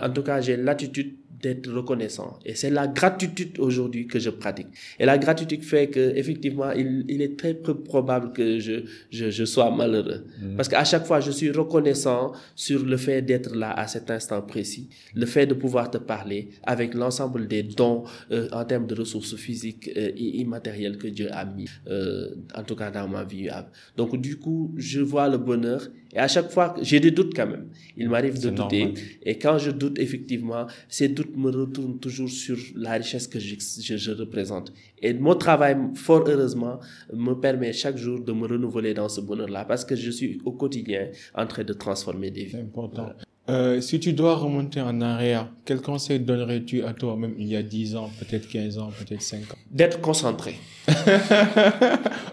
En 0.00 0.10
tout 0.10 0.22
cas, 0.22 0.40
j'ai 0.40 0.56
l'attitude 0.56 1.16
d'être 1.42 1.70
reconnaissant. 1.72 2.38
Et 2.44 2.54
c'est 2.54 2.70
la 2.70 2.86
gratitude 2.86 3.58
aujourd'hui 3.58 4.06
que 4.06 4.18
je 4.18 4.30
pratique. 4.30 4.68
Et 4.98 5.06
la 5.06 5.16
gratitude 5.18 5.62
fait 5.62 5.88
que 5.88 6.14
effectivement, 6.16 6.70
il, 6.72 7.04
il 7.08 7.22
est 7.22 7.38
très 7.38 7.54
peu 7.54 7.74
probable 7.80 8.32
que 8.32 8.58
je, 8.58 8.84
je, 9.10 9.30
je 9.30 9.44
sois 9.44 9.70
malheureux. 9.70 10.26
Mm. 10.40 10.56
Parce 10.56 10.68
qu'à 10.68 10.84
chaque 10.84 11.06
fois, 11.06 11.20
je 11.20 11.30
suis 11.30 11.50
reconnaissant 11.50 12.32
sur 12.54 12.84
le 12.84 12.96
fait 12.96 13.22
d'être 13.22 13.54
là 13.54 13.72
à 13.72 13.86
cet 13.86 14.10
instant 14.10 14.42
précis, 14.42 14.88
le 15.14 15.26
fait 15.26 15.46
de 15.46 15.54
pouvoir 15.54 15.90
te 15.90 15.98
parler 15.98 16.50
avec 16.64 16.94
l'ensemble 16.94 17.48
des 17.48 17.62
dons 17.62 18.04
euh, 18.30 18.48
en 18.52 18.64
termes 18.64 18.86
de 18.86 18.94
ressources 18.94 19.36
physiques 19.36 19.90
euh, 19.96 20.10
et 20.14 20.40
immatérielles 20.40 20.98
que 20.98 21.08
Dieu 21.08 21.28
a 21.32 21.44
mis, 21.44 21.66
euh, 21.88 22.34
en 22.54 22.62
tout 22.64 22.76
cas 22.76 22.90
dans 22.90 23.08
ma 23.08 23.24
vie. 23.24 23.48
Donc 23.96 24.20
du 24.20 24.36
coup, 24.36 24.74
je 24.76 25.00
vois 25.00 25.28
le 25.28 25.38
bonheur 25.38 25.88
et 26.12 26.18
à 26.18 26.28
chaque 26.28 26.50
fois, 26.50 26.74
j'ai 26.82 26.98
des 26.98 27.12
doutes 27.12 27.34
quand 27.34 27.46
même. 27.46 27.68
Il 27.96 28.08
m'arrive 28.08 28.40
de 28.40 28.50
douter. 28.50 28.94
Et 29.22 29.38
quand 29.38 29.58
je 29.58 29.70
doute, 29.70 29.98
effectivement, 29.98 30.66
ces 30.88 31.08
doutes 31.08 31.36
me 31.36 31.50
retournent 31.50 32.00
toujours 32.00 32.28
sur 32.28 32.56
la 32.74 32.92
richesse 32.92 33.28
que 33.28 33.38
je, 33.38 33.54
je, 33.96 34.10
représente. 34.10 34.72
Et 35.00 35.14
mon 35.14 35.36
travail, 35.36 35.76
fort 35.94 36.24
heureusement, 36.26 36.80
me 37.12 37.34
permet 37.34 37.72
chaque 37.72 37.96
jour 37.96 38.20
de 38.20 38.32
me 38.32 38.46
renouveler 38.46 38.92
dans 38.92 39.08
ce 39.08 39.20
bonheur-là 39.20 39.64
parce 39.64 39.84
que 39.84 39.94
je 39.94 40.10
suis 40.10 40.40
au 40.44 40.52
quotidien 40.52 41.10
en 41.34 41.46
train 41.46 41.62
de 41.64 41.72
transformer 41.72 42.30
des 42.30 42.44
vies. 42.44 42.50
C'est 42.52 42.60
important. 42.60 43.12
Euh, 43.50 43.80
si 43.80 43.98
tu 43.98 44.12
dois 44.12 44.36
remonter 44.36 44.80
en 44.80 45.00
arrière, 45.00 45.48
quel 45.64 45.80
conseil 45.80 46.20
donnerais-tu 46.20 46.84
à 46.84 46.92
toi-même 46.92 47.34
il 47.36 47.48
y 47.48 47.56
a 47.56 47.62
10 47.62 47.96
ans, 47.96 48.10
peut-être 48.20 48.48
15 48.48 48.78
ans, 48.78 48.90
peut-être 48.96 49.22
5 49.22 49.38
ans? 49.38 49.58
D'être 49.70 50.00
concentré. 50.00 50.54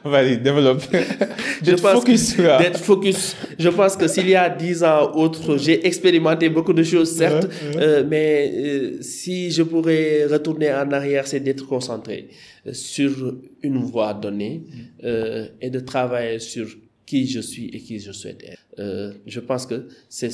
Vas-y, 0.04 0.38
développe. 0.38 0.84
D'être 1.64 1.80
focus. 1.80 2.38
D'être 2.38 2.78
focus. 2.80 3.36
Je 3.58 3.70
pense 3.70 3.96
que 3.96 4.08
s'il 4.08 4.30
y 4.30 4.36
a 4.36 4.50
10 4.50 4.84
ans 4.84 5.12
autre, 5.16 5.58
j'ai 5.58 5.88
expérimenté 5.88 6.50
beaucoup 6.50 6.74
de 6.74 6.84
choses, 6.84 7.12
certes, 7.12 7.48
euh, 7.78 8.04
mais 8.08 8.52
euh, 8.54 9.02
si 9.02 9.50
je 9.50 9.64
pourrais 9.64 10.26
retourner 10.26 10.72
en 10.72 10.92
arrière, 10.92 11.26
c'est 11.26 11.40
d'être 11.40 11.66
concentré 11.66 12.28
sur 12.72 13.34
une 13.64 13.78
voie 13.78 14.14
donnée 14.14 14.64
et 15.62 15.70
de 15.70 15.80
travailler 15.80 16.40
sur 16.40 16.68
qui 17.08 17.26
je 17.26 17.40
suis 17.40 17.68
et 17.70 17.80
qui 17.80 18.00
je 18.00 18.12
souhaite 18.12 18.44
être. 18.44 18.62
Euh, 18.80 19.14
je 19.26 19.40
pense 19.40 19.66
que 19.66 19.88
c'est 20.10 20.28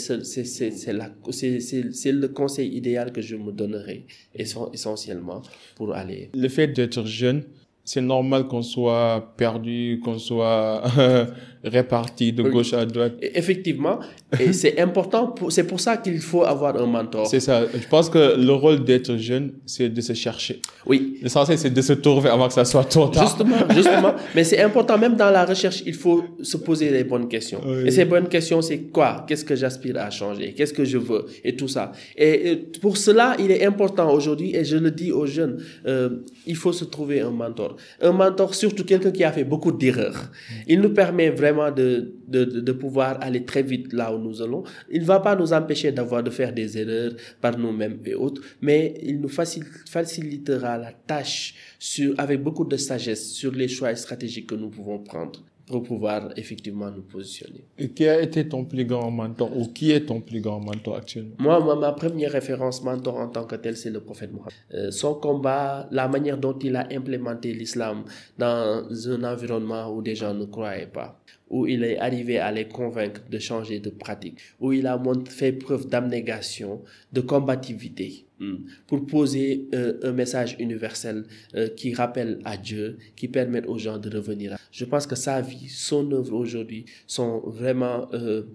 le 2.12 2.28
conseil 2.28 2.76
idéal 2.76 3.14
que 3.14 3.22
je 3.22 3.36
me 3.36 3.52
donnerai 3.52 4.06
essentiellement 4.36 5.44
pour 5.76 5.94
aller. 5.94 6.32
Le 6.34 6.50
fait 6.50 6.68
d'être 6.68 7.06
jeune, 7.06 7.44
c'est 7.86 8.02
normal 8.02 8.48
qu'on 8.48 8.64
soit 8.64 9.34
perdu, 9.38 10.02
qu'on 10.04 10.18
soit 10.18 10.84
réparti 11.64 12.34
de 12.34 12.44
gauche 12.44 12.74
à 12.74 12.86
droite. 12.86 13.14
Effectivement, 13.22 14.00
et 14.40 14.54
c'est 14.62 14.80
important, 14.80 15.34
c'est 15.50 15.66
pour 15.66 15.80
ça 15.80 15.98
qu'il 15.98 16.20
faut 16.20 16.44
avoir 16.44 16.76
un 16.82 16.86
mentor. 16.86 17.28
C'est 17.28 17.40
ça, 17.40 17.64
je 17.74 17.88
pense 17.88 18.10
que 18.10 18.36
le 18.38 18.52
rôle 18.52 18.84
d'être 18.84 19.16
jeune, 19.18 19.54
c'est 19.66 19.90
de 19.90 20.02
se 20.02 20.14
chercher. 20.14 20.62
Oui. 20.86 21.20
L'essentiel, 21.22 21.58
c'est 21.58 21.70
de 21.70 21.82
se 21.82 21.94
trouver 21.94 22.30
avant 22.30 22.48
que 22.48 22.54
ça 22.54 22.66
soit 22.66 22.84
trop 22.84 23.08
tard. 23.08 23.28
Justement, 23.28 23.56
justement. 23.76 24.14
Mais 24.36 24.44
c'est 24.44 24.62
important, 24.62 24.98
même 24.98 25.16
dans 25.16 25.30
la 25.30 25.46
recherche, 25.46 25.84
il 25.86 25.94
faut 25.94 26.24
se 26.42 26.58
poser 26.58 26.90
les 26.90 27.04
bonnes 27.04 27.28
questions. 27.28 27.62
Et 27.86 27.92
ces 27.92 28.06
bonnes 28.06 28.28
questions, 28.28 28.62
c'est 28.62 28.80
quoi? 28.92 29.26
Qu'est-ce 29.28 29.46
que 29.46 29.56
j'aspire 29.56 29.98
à 29.98 30.10
changer? 30.10 30.54
Qu'est-ce 30.54 30.74
que 30.74 30.84
je 30.84 30.98
veux? 30.98 31.26
Et 31.44 31.56
tout 31.56 31.68
ça. 31.68 31.92
Et 32.18 32.58
pour 32.82 32.98
cela, 32.98 33.36
il 33.40 33.52
est 33.52 33.66
important 33.66 34.12
aujourd'hui, 34.12 34.56
et 34.56 34.66
je 34.66 34.78
le 34.78 34.92
dis 34.92 35.12
aux 35.12 35.26
jeunes, 35.26 35.64
euh, 35.86 36.10
il 36.46 36.56
faut 36.56 36.74
se 36.74 36.84
trouver 36.84 37.22
un 37.22 37.32
mentor. 37.32 37.78
Un 38.02 38.12
mentor, 38.12 38.54
surtout 38.54 38.84
quelqu'un 38.84 39.12
qui 39.12 39.24
a 39.24 39.32
fait 39.32 39.44
beaucoup 39.44 39.72
d'erreurs. 39.72 40.30
Il 40.68 40.82
nous 40.82 40.90
permet 40.90 41.30
vraiment 41.30 41.53
de, 41.72 42.14
de, 42.28 42.44
de, 42.46 42.72
pouvoir 42.72 43.18
aller 43.22 43.46
très 43.46 43.64
vite 43.64 43.94
là 43.94 44.14
où 44.14 44.18
nous 44.18 44.42
allons. 44.42 44.64
Il 44.92 45.02
ne 45.02 45.06
va 45.06 45.20
pas 45.20 45.36
nous 45.36 45.54
empêcher 45.54 45.92
d'avoir 45.92 46.24
de 46.24 46.30
faire 46.30 46.54
des 46.54 46.78
erreurs 46.78 47.14
par 47.42 47.58
nous-mêmes 47.58 48.00
et 48.06 48.16
autres, 48.16 48.42
mais 48.62 48.96
il 49.04 49.20
nous 49.22 49.30
facilitera 49.30 50.78
la 50.78 50.92
tâche 50.92 51.56
sur, 51.80 52.14
avec 52.18 52.42
beaucoup 52.42 52.66
de 52.66 52.78
sagesse 52.78 53.32
sur 53.32 53.52
les 53.52 53.68
choix 53.68 53.96
stratégiques 53.96 54.48
que 54.48 54.56
nous 54.56 54.70
pouvons 54.70 55.00
prendre. 55.00 55.44
pour 55.66 55.84
pouvoir 55.84 56.32
effectivement 56.36 56.92
nous 56.92 57.04
positionner. 57.04 57.64
Et 57.78 57.90
qui 57.90 58.08
a 58.08 58.22
été 58.22 58.48
ton 58.48 58.66
plus 58.66 58.86
grand 58.86 59.10
mentor 59.10 59.56
ou 59.56 59.68
qui 59.68 59.92
est 59.92 60.06
ton 60.06 60.20
plus 60.20 60.42
grand 60.42 60.60
mentor 60.60 60.98
actuellement? 60.98 61.36
Moi, 61.40 61.76
ma, 61.76 61.94
première 61.94 62.32
référence 62.32 62.84
mentor 62.84 63.18
en 63.18 63.30
tant 63.30 63.46
que 63.46 63.56
tel, 63.56 63.78
c'est 63.78 63.90
le 63.90 64.02
prophète 64.02 64.32
Mohammed. 64.34 64.54
Euh, 64.74 64.92
son 64.92 65.16
combat, 65.16 65.88
la 65.92 66.08
manière 66.08 66.38
dont 66.38 66.58
il 66.60 66.76
a 66.76 66.88
implémenté 66.92 67.54
l'islam 67.54 68.04
dans 68.38 68.84
un 69.08 69.24
environnement 69.24 69.90
où 69.94 70.02
des 70.02 70.16
gens 70.16 70.34
ne 70.34 70.46
croyaient 70.46 70.88
pas, 70.88 71.22
où 71.54 71.68
il 71.68 71.84
est 71.84 72.00
arrivé 72.00 72.40
à 72.40 72.52
les 72.52 72.68
convaincre 72.68 73.22
de 73.30 73.38
changer 73.38 73.80
de 73.80 73.92
pratique, 73.92 74.40
où 74.60 74.74
il 74.74 74.88
a 74.88 75.00
fait 75.30 75.52
preuve 75.52 75.88
d'abnégation, 75.88 76.82
de 77.12 77.22
combativité 77.22 78.26
hmm, 78.40 78.56
pour 78.88 79.06
poser 79.06 79.68
euh, 79.76 80.00
un 80.02 80.14
message 80.14 80.56
universel 80.60 81.26
euh, 81.54 81.70
qui 81.70 81.94
rappelle 81.94 82.40
à 82.44 82.58
Dieu, 82.58 82.98
qui 83.16 83.28
permet 83.28 83.64
aux 83.68 83.78
gens 83.78 84.00
de 84.00 84.10
revenir. 84.10 84.58
Je 84.72 84.84
pense 84.84 85.06
que 85.06 85.16
sa 85.16 85.42
vie, 85.42 85.70
son 85.70 86.12
œuvre 86.12 86.34
aujourd'hui 86.34 86.86
sont 87.06 87.44
vraiment 87.46 88.10
euh, 88.14 88.46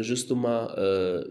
justement 0.00 0.68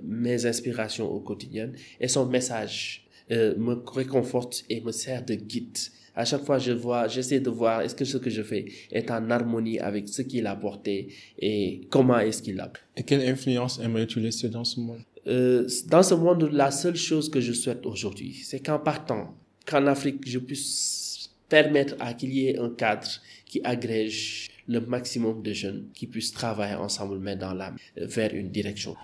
mes 0.02 0.46
inspirations 0.46 1.12
au 1.12 1.20
quotidien 1.20 1.72
et 2.00 2.08
son 2.08 2.26
message 2.26 3.06
me 3.30 3.74
réconforte 3.86 4.64
et 4.70 4.80
me 4.82 4.92
sert 4.92 5.26
de 5.26 5.36
guide 5.36 5.78
à 6.18 6.26
chaque 6.26 6.44
fois, 6.44 6.58
je 6.58 6.72
vois, 6.72 7.08
j'essaie 7.08 7.40
de 7.40 7.52
voir 7.52 7.82
est-ce 7.82 7.94
que 7.94 8.04
ce 8.04 8.18
que 8.18 8.32
je 8.32 8.42
fais 8.42 8.66
est 8.92 9.12
en 9.12 9.30
harmonie 9.30 9.78
avec 9.80 10.10
ce 10.10 10.24
qu'il 10.24 10.48
a 10.48 10.56
porté 10.56 11.10
et 11.38 11.82
comment 11.92 12.18
est-ce 12.18 12.42
qu'il 12.42 12.60
a. 12.60 12.74
Et 12.98 13.04
quelle 13.04 13.22
influence 13.22 13.80
aimerais-tu 13.80 14.20
laisser 14.20 14.50
dans 14.50 14.64
ce 14.64 14.80
monde? 14.80 15.02
Euh, 15.28 15.68
Dans 15.90 16.02
ce 16.02 16.16
monde, 16.16 16.50
la 16.52 16.72
seule 16.72 16.96
chose 16.96 17.30
que 17.30 17.40
je 17.40 17.54
souhaite 17.54 17.86
aujourd'hui, 17.86 18.34
c'est 18.44 18.60
qu'en 18.66 18.80
partant, 18.80 19.36
qu'en 19.68 19.86
Afrique, 19.86 20.28
je 20.28 20.40
puisse 20.40 21.30
permettre 21.48 21.94
à 22.00 22.16
qu'il 22.16 22.34
y 22.34 22.48
ait 22.48 22.58
un 22.58 22.72
cadre 22.72 23.08
qui 23.46 23.62
agrège 23.64 24.50
le 24.68 24.82
maximum 24.82 25.42
de 25.42 25.54
jeunes 25.54 25.90
qui 25.94 26.08
puissent 26.08 26.34
travailler 26.34 26.76
ensemble 26.76 27.20
main 27.20 27.36
dans 27.36 27.54
la 27.54 27.74
euh, 27.98 28.06
vers 28.06 28.34
une 28.34 28.50
direction. 28.50 28.96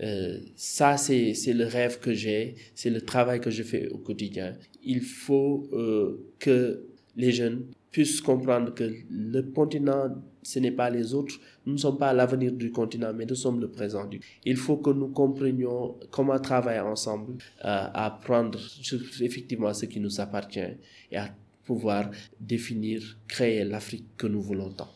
Euh, 0.00 0.38
ça, 0.56 0.96
c'est, 0.96 1.34
c'est 1.34 1.52
le 1.52 1.66
rêve 1.66 2.00
que 2.00 2.12
j'ai, 2.12 2.56
c'est 2.74 2.90
le 2.90 3.00
travail 3.00 3.40
que 3.40 3.50
je 3.50 3.62
fais 3.62 3.88
au 3.88 3.98
quotidien. 3.98 4.54
Il 4.82 5.00
faut 5.00 5.68
euh, 5.72 6.32
que 6.38 6.84
les 7.16 7.32
jeunes 7.32 7.66
puissent 7.90 8.22
comprendre 8.22 8.74
que 8.74 8.90
le 9.10 9.42
continent, 9.42 10.16
ce 10.42 10.58
n'est 10.58 10.72
pas 10.72 10.88
les 10.90 11.12
autres. 11.14 11.34
Nous 11.66 11.74
ne 11.74 11.78
sommes 11.78 11.98
pas 11.98 12.12
l'avenir 12.12 12.50
du 12.52 12.72
continent, 12.72 13.12
mais 13.14 13.26
nous 13.26 13.34
sommes 13.34 13.60
le 13.60 13.70
présent. 13.70 14.06
Du... 14.06 14.18
Il 14.44 14.56
faut 14.56 14.78
que 14.78 14.90
nous 14.90 15.08
comprenions 15.08 15.96
comment 16.10 16.38
travailler 16.38 16.80
ensemble, 16.80 17.34
euh, 17.64 17.86
à 17.94 18.18
prendre 18.24 18.58
effectivement 19.20 19.72
ce 19.74 19.84
qui 19.86 20.00
nous 20.00 20.20
appartient 20.20 20.60
et 21.10 21.16
à 21.16 21.28
pouvoir 21.64 22.10
définir, 22.40 23.18
créer 23.28 23.64
l'Afrique 23.64 24.06
que 24.16 24.26
nous 24.26 24.40
voulons 24.40 24.70
tant. 24.70 24.90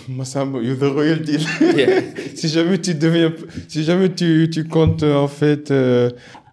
Massamba, 0.08 0.62
you're 0.62 0.76
the 0.76 0.92
royal 0.92 1.18
deal. 1.18 1.40
si 2.34 2.48
jamais 2.48 2.78
tu 2.78 2.94
deviens, 2.94 3.32
si 3.68 3.84
jamais 3.84 4.12
tu, 4.12 4.48
tu 4.52 4.64
comptes 4.64 5.02
en 5.02 5.28
fait 5.28 5.70
euh, 5.70 6.10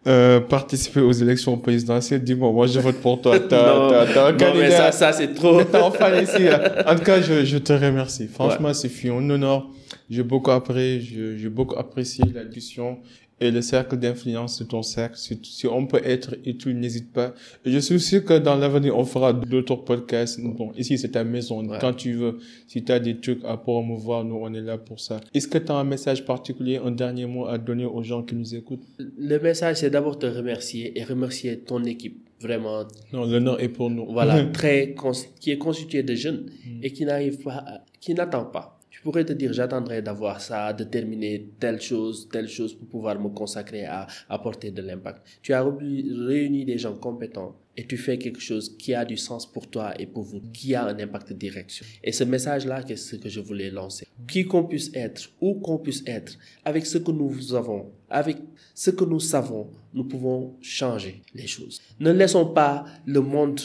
euh, 0.08 0.40
participer 0.40 1.02
aux 1.02 1.12
élections 1.12 1.58
présidentielles, 1.58 2.24
dis-moi, 2.24 2.52
moi 2.52 2.68
je 2.68 2.80
vote 2.80 2.98
pour 2.98 3.22
toi. 3.22 3.40
T'as, 3.40 4.28
un 4.28 4.32
non, 4.34 4.54
mais 4.56 4.72
ça, 4.72 4.92
ça 4.92 5.12
c'est 5.12 5.34
trop. 5.34 5.64
T'es 5.64 5.78
enfin 5.78 6.22
ici. 6.22 6.48
En 6.86 6.96
tout 6.96 7.04
cas, 7.04 7.22
je, 7.22 7.46
je 7.46 7.58
te 7.58 7.74
remercie. 7.74 8.28
Franchement, 8.28 8.74
c'est 8.74 8.90
fut 8.90 9.10
un 9.10 9.30
honneur. 9.30 9.68
J'ai 10.10 10.24
beaucoup 10.24 10.52
appris, 10.52 11.02
j'ai 11.02 11.50
beaucoup 11.50 11.78
apprécié 11.78 12.24
la 12.34 12.44
discussion 12.44 13.00
et 13.42 13.52
le 13.52 13.62
cercle 13.62 13.98
d'influence 13.98 14.60
de 14.60 14.66
ton 14.66 14.82
cercle. 14.82 15.18
Si, 15.18 15.68
on 15.68 15.86
peut 15.86 16.02
être 16.04 16.36
et 16.46 16.58
tout, 16.58 16.72
n'hésite 16.72 17.12
pas. 17.12 17.34
je 17.66 17.78
suis 17.80 18.00
sûr 18.00 18.24
que 18.24 18.38
dans 18.38 18.56
l'avenir, 18.56 18.98
on 18.98 19.06
fera 19.06 19.34
d'autres 19.34 19.78
podcasts. 19.78 20.40
Bon, 20.42 20.72
ici, 20.78 20.98
c'est 20.98 21.10
ta 21.10 21.24
maison. 21.24 21.66
Quand 21.80 21.94
tu 21.94 22.14
veux, 22.14 22.40
si 22.68 22.84
tu 22.84 22.92
as 22.92 23.00
des 23.00 23.18
trucs 23.18 23.44
à 23.46 23.58
promouvoir, 23.58 24.24
nous, 24.24 24.36
on 24.36 24.54
est 24.54 24.62
là 24.62 24.78
pour 24.78 25.00
ça. 25.00 25.22
Est-ce 25.34 25.48
que 25.48 25.58
tu 25.58 25.72
as 25.72 25.76
un 25.76 25.84
message 25.84 26.26
particulier, 26.26 26.78
un 26.84 26.92
dernier 26.92 27.26
mot 27.26 27.46
à 27.46 27.58
donner 27.58 27.86
aux 27.86 28.04
gens 28.04 28.24
qui 28.24 28.36
nous 28.36 28.56
écoutent? 28.56 28.84
Le 28.98 29.38
message, 29.40 29.78
c'est 29.78 29.90
d'abord 29.90 30.20
te 30.20 30.26
remercier 30.26 30.98
et 30.98 31.04
remercier 31.04 31.60
ton 31.60 31.84
équipe. 31.84 32.26
Vraiment. 32.42 32.86
Non, 33.12 33.26
l'honneur 33.26 33.62
est 33.62 33.70
pour 33.70 33.90
nous. 33.90 34.06
Voilà, 34.12 34.44
très, 34.54 34.96
qui 35.40 35.52
est 35.52 35.58
constitué 35.58 36.04
de 36.04 36.16
jeunes 36.16 36.46
mm. 36.66 36.84
et 36.84 36.92
qui 36.92 37.06
n'arrive 37.06 37.44
pas, 37.44 37.66
qui 38.00 38.14
n'attend 38.14 38.46
pas 38.46 38.79
je 39.00 39.04
pourrais 39.04 39.24
te 39.24 39.32
dire, 39.32 39.54
j'attendrai 39.54 40.02
d'avoir 40.02 40.42
ça, 40.42 40.74
de 40.74 40.84
terminer 40.84 41.52
telle 41.58 41.80
chose, 41.80 42.28
telle 42.30 42.50
chose 42.50 42.74
pour 42.74 42.90
pouvoir 42.90 43.18
me 43.18 43.30
consacrer 43.30 43.86
à 43.86 44.08
apporter 44.28 44.72
de 44.72 44.82
l'impact. 44.82 45.26
Tu 45.42 45.54
as 45.54 45.64
réuni 45.64 46.66
des 46.66 46.78
gens 46.78 46.96
compétents 46.96 47.56
et 47.78 47.88
tu 47.88 47.96
fais 47.96 48.18
quelque 48.18 48.42
chose 48.42 48.76
qui 48.78 48.94
a 48.94 49.06
du 49.06 49.16
sens 49.16 49.50
pour 49.50 49.70
toi 49.70 49.94
et 49.98 50.06
pour 50.06 50.24
vous, 50.24 50.42
qui 50.52 50.76
a 50.76 50.86
un 50.86 51.00
impact 51.00 51.30
de 51.30 51.36
direction. 51.36 51.86
Et 52.04 52.12
ce 52.12 52.26
message-là, 52.26 52.84
c'est 52.86 52.98
ce 52.98 53.16
que 53.16 53.30
je 53.30 53.40
voulais 53.40 53.70
lancer? 53.70 54.06
Qui 54.28 54.44
qu'on 54.44 54.66
puisse 54.66 54.92
être, 54.94 55.32
où 55.40 55.56
qu'on 55.62 55.78
puisse 55.78 56.04
être, 56.06 56.38
avec 56.66 56.86
ce 56.86 56.98
que 56.98 57.12
nous 57.12 57.56
avons, 57.56 57.94
avec 58.10 58.36
ce 58.74 58.92
que 58.92 59.06
nous 59.06 59.22
savons, 59.22 59.70
nous 59.94 60.04
pouvons 60.04 60.58
changer 60.60 61.22
les 61.34 61.48
choses. 61.48 61.82
Ne 62.02 62.12
laissons 62.12 62.48
pas 62.48 62.84
le 63.06 63.22
monde 63.22 63.62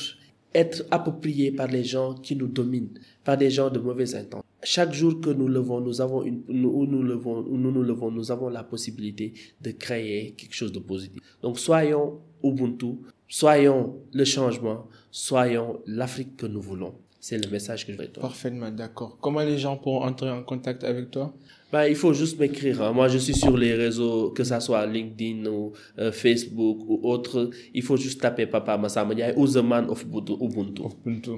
être 0.54 0.84
approprié 0.90 1.50
par 1.52 1.66
les 1.66 1.84
gens 1.84 2.14
qui 2.14 2.36
nous 2.36 2.48
dominent, 2.48 2.98
par 3.24 3.36
des 3.36 3.50
gens 3.50 3.70
de 3.70 3.78
mauvais 3.78 4.14
intentions 4.14 4.44
chaque 4.64 4.92
jour 4.92 5.20
que 5.20 5.30
nous 5.30 5.46
levons, 5.46 5.80
nous 5.80 6.00
avons 6.00 6.22
levons, 6.22 8.10
nous 8.10 8.30
avons 8.32 8.48
la 8.48 8.64
possibilité 8.64 9.34
de 9.60 9.70
créer 9.70 10.32
quelque 10.32 10.54
chose 10.54 10.72
de 10.72 10.78
positif. 10.78 11.20
Donc, 11.42 11.58
soyons 11.58 12.20
Ubuntu, 12.42 12.96
soyons 13.28 13.96
le 14.12 14.24
changement, 14.24 14.88
soyons 15.10 15.80
l'Afrique 15.86 16.36
que 16.36 16.46
nous 16.46 16.60
voulons. 16.60 16.94
C'est 17.20 17.42
le 17.42 17.50
message 17.50 17.86
que 17.86 17.92
je 17.92 17.96
vais 17.96 18.08
te 18.08 18.20
Parfaitement, 18.20 18.70
d'accord. 18.70 19.16
Comment 19.20 19.40
les 19.40 19.56
gens 19.56 19.78
pourront 19.78 20.02
entrer 20.02 20.30
en 20.30 20.42
contact 20.42 20.84
avec 20.84 21.10
toi? 21.10 21.34
Ben, 21.74 21.86
il 21.88 21.96
faut 21.96 22.12
juste 22.12 22.38
m'écrire. 22.38 22.80
Hein. 22.82 22.92
Moi, 22.92 23.08
je 23.08 23.18
suis 23.18 23.34
sur 23.34 23.56
les 23.56 23.74
réseaux, 23.74 24.30
que 24.30 24.44
ça 24.44 24.60
soit 24.60 24.86
LinkedIn 24.86 25.44
ou 25.46 25.72
euh, 25.98 26.12
Facebook 26.12 26.78
ou 26.86 27.00
autre. 27.02 27.50
Il 27.74 27.82
faut 27.82 27.96
juste 27.96 28.20
taper 28.20 28.46
Papa 28.46 28.78
Massamania 28.78 29.36
ou 29.36 29.48
The 29.48 29.56
Man 29.56 29.86
of 29.88 30.04
Ubuntu. 30.04 30.82
Ubuntu. 31.04 31.30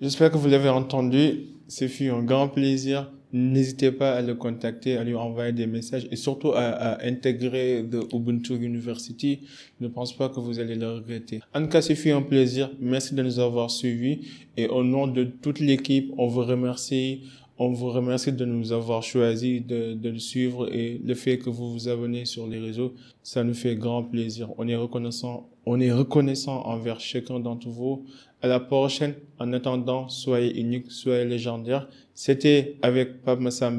J'espère 0.00 0.30
que 0.30 0.38
vous 0.38 0.48
l'avez 0.48 0.70
entendu. 0.70 1.40
Ce 1.68 1.86
fut 1.86 2.08
un 2.08 2.22
grand 2.22 2.48
plaisir. 2.48 3.12
N'hésitez 3.30 3.92
pas 3.92 4.12
à 4.12 4.22
le 4.22 4.34
contacter, 4.36 4.96
à 4.96 5.04
lui 5.04 5.14
envoyer 5.14 5.52
des 5.52 5.66
messages 5.66 6.08
et 6.10 6.16
surtout 6.16 6.52
à, 6.52 6.62
à 6.62 7.06
intégrer 7.06 7.82
de 7.82 8.00
Ubuntu 8.14 8.54
University. 8.54 9.40
Je 9.78 9.84
ne 9.84 9.90
pense 9.90 10.16
pas 10.16 10.30
que 10.30 10.40
vous 10.40 10.58
allez 10.60 10.76
le 10.76 10.94
regretter. 10.94 11.40
En 11.52 11.60
tout 11.60 11.68
cas, 11.68 11.82
ce 11.82 11.92
fut 11.92 12.10
un 12.10 12.22
plaisir. 12.22 12.70
Merci 12.80 13.14
de 13.14 13.22
nous 13.22 13.38
avoir 13.38 13.70
suivis 13.70 14.20
et 14.56 14.66
au 14.66 14.82
nom 14.82 15.06
de 15.06 15.24
toute 15.24 15.60
l'équipe, 15.60 16.10
on 16.16 16.26
vous 16.26 16.40
remercie. 16.40 17.20
On 17.60 17.72
vous 17.72 17.90
remercie 17.90 18.32
de 18.32 18.44
nous 18.44 18.72
avoir 18.72 19.02
choisi 19.02 19.60
de, 19.60 19.94
de 19.94 20.10
le 20.10 20.18
suivre 20.20 20.72
et 20.72 21.00
le 21.04 21.14
fait 21.14 21.38
que 21.38 21.50
vous 21.50 21.72
vous 21.72 21.88
abonnez 21.88 22.24
sur 22.24 22.46
les 22.46 22.60
réseaux, 22.60 22.94
ça 23.22 23.42
nous 23.42 23.54
fait 23.54 23.74
grand 23.74 24.04
plaisir. 24.04 24.50
On 24.58 24.68
est 24.68 24.76
reconnaissant, 24.76 25.48
on 25.66 25.80
est 25.80 25.90
reconnaissant 25.90 26.62
envers 26.66 27.00
chacun 27.00 27.40
d'entre 27.40 27.68
vous. 27.68 28.04
À 28.40 28.46
la 28.46 28.60
prochaine. 28.60 29.14
En 29.40 29.52
attendant, 29.52 30.08
soyez 30.08 30.60
unique, 30.60 30.92
soyez 30.92 31.24
légendaire. 31.24 31.88
C'était 32.14 32.76
avec 32.82 33.22
Pape 33.24 33.40
Massa 33.40 33.72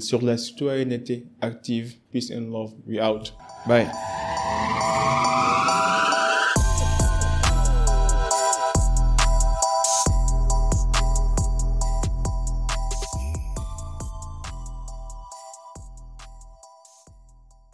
sur 0.00 0.22
la 0.22 0.36
citoyenneté 0.36 1.26
active. 1.40 1.94
Peace 2.10 2.32
and 2.32 2.50
love. 2.50 2.72
We 2.88 3.00
out. 3.00 3.32
Bye. 3.66 3.86